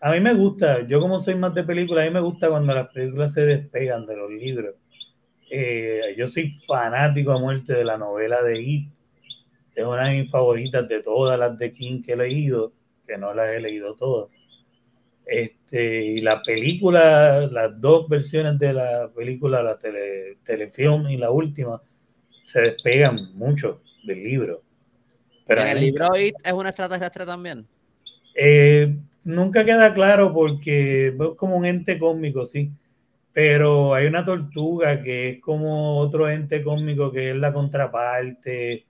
A 0.00 0.10
mí 0.10 0.18
me 0.18 0.34
gusta, 0.34 0.84
yo 0.88 0.98
como 0.98 1.20
soy 1.20 1.36
más 1.36 1.54
de 1.54 1.62
películas, 1.62 2.02
a 2.02 2.08
mí 2.08 2.14
me 2.14 2.20
gusta 2.20 2.48
cuando 2.48 2.74
las 2.74 2.88
películas 2.88 3.32
se 3.32 3.42
despegan 3.42 4.06
de 4.06 4.16
los 4.16 4.28
libros. 4.28 4.74
Eh, 5.50 6.14
yo 6.16 6.26
soy 6.26 6.50
fanático 6.66 7.30
a 7.30 7.38
muerte 7.38 7.72
de 7.74 7.84
la 7.84 7.96
novela 7.96 8.42
de 8.42 8.60
It. 8.60 8.92
Es 9.76 9.84
una 9.84 10.08
de 10.08 10.22
mis 10.22 10.30
favoritas 10.32 10.88
de 10.88 11.00
todas 11.00 11.38
las 11.38 11.56
de 11.58 11.72
King 11.72 12.02
que 12.02 12.14
he 12.14 12.16
leído, 12.16 12.72
que 13.06 13.16
no 13.18 13.32
las 13.32 13.50
he 13.50 13.60
leído 13.60 13.94
todas. 13.94 14.30
Este, 15.30 16.04
y 16.06 16.20
la 16.22 16.42
película, 16.42 17.46
las 17.52 17.80
dos 17.80 18.08
versiones 18.08 18.58
de 18.58 18.72
la 18.72 19.08
película, 19.14 19.62
la 19.62 19.78
tele, 19.78 20.38
telefilm 20.44 21.08
y 21.08 21.16
la 21.16 21.30
última, 21.30 21.80
se 22.42 22.60
despegan 22.62 23.36
mucho 23.36 23.80
del 24.02 24.24
libro. 24.24 24.64
Pero 25.46 25.60
¿En 25.60 25.68
el 25.68 25.80
libro 25.82 26.08
es 26.16 26.34
una 26.52 26.70
extraterrestre 26.70 27.24
también? 27.24 27.64
Eh, 28.34 28.92
nunca 29.22 29.64
queda 29.64 29.94
claro 29.94 30.34
porque 30.34 31.08
es 31.08 31.14
como 31.36 31.56
un 31.56 31.64
ente 31.64 31.96
cósmico, 31.96 32.44
sí. 32.44 32.72
pero 33.32 33.94
hay 33.94 34.06
una 34.06 34.24
tortuga 34.24 35.00
que 35.00 35.28
es 35.28 35.40
como 35.40 35.98
otro 35.98 36.28
ente 36.28 36.60
cósmico 36.64 37.12
que 37.12 37.30
es 37.30 37.36
la 37.36 37.52
contraparte. 37.52 38.84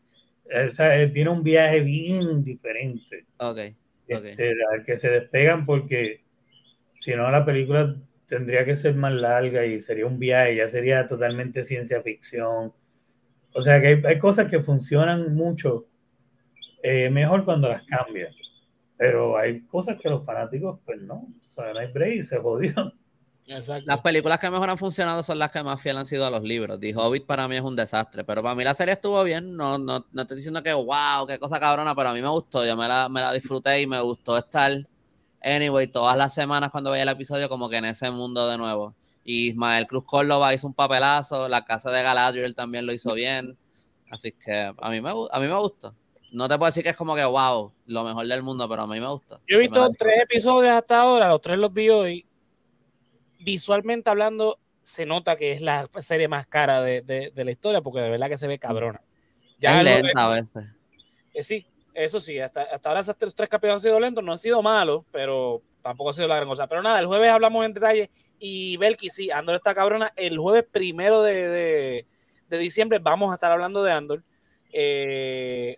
O 0.46 0.72
sea, 0.72 1.12
tiene 1.12 1.28
un 1.28 1.42
viaje 1.42 1.80
bien 1.80 2.42
diferente. 2.42 3.26
Ok. 3.36 3.58
Este, 4.08 4.54
al 4.72 4.86
que 4.86 4.96
se 4.96 5.10
despegan 5.10 5.66
porque 5.66 6.30
si 7.01 7.14
no 7.14 7.28
la 7.31 7.44
película 7.44 7.97
tendría 8.27 8.64
que 8.64 8.77
ser 8.77 8.94
más 8.94 9.12
larga 9.12 9.66
y 9.66 9.81
sería 9.81 10.06
un 10.06 10.20
viaje, 10.20 10.56
ya 10.56 10.68
sería 10.68 11.09
totalmente 11.09 11.64
ciencia 11.64 12.01
ficción. 12.01 12.72
O 13.52 13.62
sea 13.62 13.81
que 13.81 14.01
hay, 14.06 14.18
cosas 14.20 14.48
que 14.48 14.60
funcionan 14.62 15.35
mucho 15.35 15.86
eh, 16.85 17.10
mejor 17.10 17.44
cuando 17.44 17.68
las 17.68 17.82
cambian, 17.82 18.32
pero 18.97 19.36
hay 19.36 19.62
cosas 19.62 19.98
que 20.01 20.09
los 20.09 20.24
fanáticos, 20.24 20.78
pues 20.86 21.02
no, 21.02 21.27
o 21.48 21.52
sea, 21.52 21.72
no 21.72 21.81
hay 21.81 21.89
break, 21.89 22.22
se 22.22 22.39
jodió. 22.39 22.94
Las 23.85 24.01
películas 24.01 24.39
que 24.39 24.48
mejor 24.48 24.70
han 24.70 24.78
funcionado 24.78 25.24
son 25.24 25.40
las 25.40 25.51
que 25.51 25.60
más 25.64 25.82
fiel 25.82 25.97
han 25.97 26.06
sido 26.06 26.24
a 26.24 26.31
los 26.31 26.43
libros. 26.44 26.78
The 26.78 26.94
Hobbit 26.94 27.27
para 27.27 27.48
mí 27.48 27.56
es 27.56 27.62
un 27.62 27.74
desastre, 27.74 28.22
pero 28.22 28.44
para 28.44 28.55
mí 28.55 28.62
la 28.62 28.74
serie 28.74 28.94
estuvo 28.94 29.24
bien. 29.24 29.56
No, 29.56 29.77
no, 29.77 30.06
no 30.12 30.22
estoy 30.22 30.36
diciendo 30.36 30.62
que 30.62 30.72
wow, 30.72 31.27
qué 31.27 31.36
cosa 31.40 31.59
cabrona, 31.59 31.93
pero 31.97 32.10
a 32.10 32.14
mí 32.14 32.22
me 32.22 32.28
gustó. 32.28 32.64
Yo 32.64 32.77
me 32.77 32.86
la, 32.86 33.09
me 33.09 33.20
la 33.20 33.32
disfruté 33.32 33.81
y 33.81 33.89
me 33.89 34.01
gustó 34.01 34.39
estar, 34.39 34.70
anyway, 35.42 35.86
todas 35.86 36.16
las 36.16 36.34
semanas 36.34 36.70
cuando 36.70 36.90
veía 36.90 37.04
el 37.04 37.08
episodio, 37.08 37.48
como 37.48 37.68
que 37.68 37.76
en 37.76 37.86
ese 37.86 38.10
mundo 38.10 38.48
de 38.48 38.58
nuevo. 38.58 38.94
Y 39.24 39.48
Ismael 39.48 39.86
Cruz 39.86 40.04
Córdoba 40.04 40.54
hizo 40.54 40.66
un 40.66 40.74
papelazo, 40.74 41.48
la 41.48 41.64
casa 41.64 41.90
de 41.90 42.02
Galadriel 42.02 42.54
también 42.54 42.86
lo 42.86 42.92
hizo 42.92 43.12
bien. 43.14 43.56
Así 44.10 44.32
que 44.32 44.72
a 44.76 44.90
mí 44.90 45.00
me, 45.00 45.10
a 45.10 45.40
mí 45.40 45.46
me 45.46 45.58
gustó. 45.58 45.94
No 46.32 46.48
te 46.48 46.56
puedo 46.56 46.68
decir 46.68 46.82
que 46.82 46.90
es 46.90 46.96
como 46.96 47.14
que 47.14 47.24
wow, 47.24 47.72
lo 47.86 48.04
mejor 48.04 48.26
del 48.26 48.42
mundo, 48.42 48.68
pero 48.68 48.82
a 48.82 48.86
mí 48.86 49.00
me 49.00 49.08
gustó. 49.08 49.40
Yo 49.48 49.56
he 49.56 49.60
visto 49.60 49.90
tres 49.98 50.22
episodios 50.22 50.72
hasta 50.72 51.00
ahora, 51.00 51.28
los 51.28 51.40
tres 51.40 51.58
los 51.58 51.72
vi 51.72 51.90
hoy 51.90 52.26
visualmente 53.40 54.10
hablando, 54.10 54.58
se 54.82 55.06
nota 55.06 55.36
que 55.36 55.52
es 55.52 55.60
la 55.60 55.88
serie 55.98 56.28
más 56.28 56.46
cara 56.46 56.82
de, 56.82 57.32
la 57.34 57.50
historia, 57.50 57.80
porque 57.80 58.00
de 58.00 58.10
verdad 58.10 58.28
que 58.28 58.36
se 58.36 58.46
ve 58.46 58.58
cabrona. 58.58 59.02
Ya 59.58 59.82
lenta 59.82 60.24
a 60.24 60.28
veces. 60.28 60.64
Eh, 61.34 61.44
sí, 61.44 61.66
eso 61.94 62.20
sí, 62.20 62.38
hasta, 62.38 62.66
ahora 62.84 63.00
esos 63.00 63.16
tres, 63.16 63.34
capítulos 63.34 63.74
han 63.74 63.80
sido 63.80 64.00
lentos, 64.00 64.22
no 64.22 64.32
han 64.32 64.38
sido 64.38 64.62
malos, 64.62 65.04
pero 65.10 65.62
tampoco 65.82 66.10
ha 66.10 66.12
sido 66.12 66.28
la 66.28 66.36
gran 66.36 66.48
cosa. 66.48 66.66
Pero 66.66 66.82
nada, 66.82 67.00
el 67.00 67.06
jueves 67.06 67.30
hablamos 67.30 67.64
en 67.64 67.74
detalle 67.74 68.10
y 68.38 68.76
Belki, 68.76 69.10
sí, 69.10 69.30
Andor 69.30 69.56
está 69.56 69.74
cabrona. 69.74 70.12
El 70.16 70.38
jueves 70.38 70.64
primero 70.70 71.22
de, 71.22 72.06
diciembre 72.48 72.98
vamos 72.98 73.30
a 73.30 73.34
estar 73.34 73.50
hablando 73.50 73.82
de 73.82 73.92
Andor. 73.92 74.22
Eh, 74.72 75.76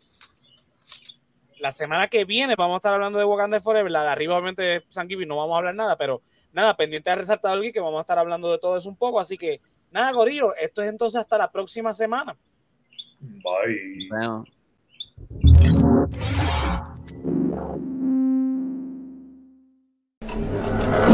la 1.58 1.72
semana 1.72 2.08
que 2.08 2.24
viene 2.24 2.56
vamos 2.56 2.74
a 2.74 2.78
estar 2.78 2.92
hablando 2.92 3.18
de 3.18 3.24
Wakanda 3.24 3.60
Forever. 3.60 3.90
La 3.90 4.02
de 4.02 4.08
arriba, 4.10 4.34
obviamente, 4.36 4.84
San 4.88 5.08
no 5.08 5.36
vamos 5.36 5.54
a 5.54 5.58
hablar 5.58 5.74
nada, 5.74 5.96
pero 5.96 6.22
nada, 6.52 6.76
pendiente 6.76 7.10
de 7.10 7.16
resaltar 7.16 7.52
algo 7.52 7.72
que 7.72 7.80
vamos 7.80 7.98
a 7.98 8.02
estar 8.02 8.18
hablando 8.18 8.50
de 8.50 8.58
todo 8.58 8.76
eso 8.76 8.88
un 8.88 8.96
poco. 8.96 9.18
Así 9.18 9.38
que, 9.38 9.60
nada, 9.90 10.12
Gorillo, 10.12 10.54
esto 10.56 10.82
es 10.82 10.88
entonces 10.88 11.20
hasta 11.20 11.38
la 11.38 11.50
próxima 11.50 11.94
semana. 11.94 12.36
Bye. 13.20 14.08
Thank 16.10 16.66
you. 21.06 21.11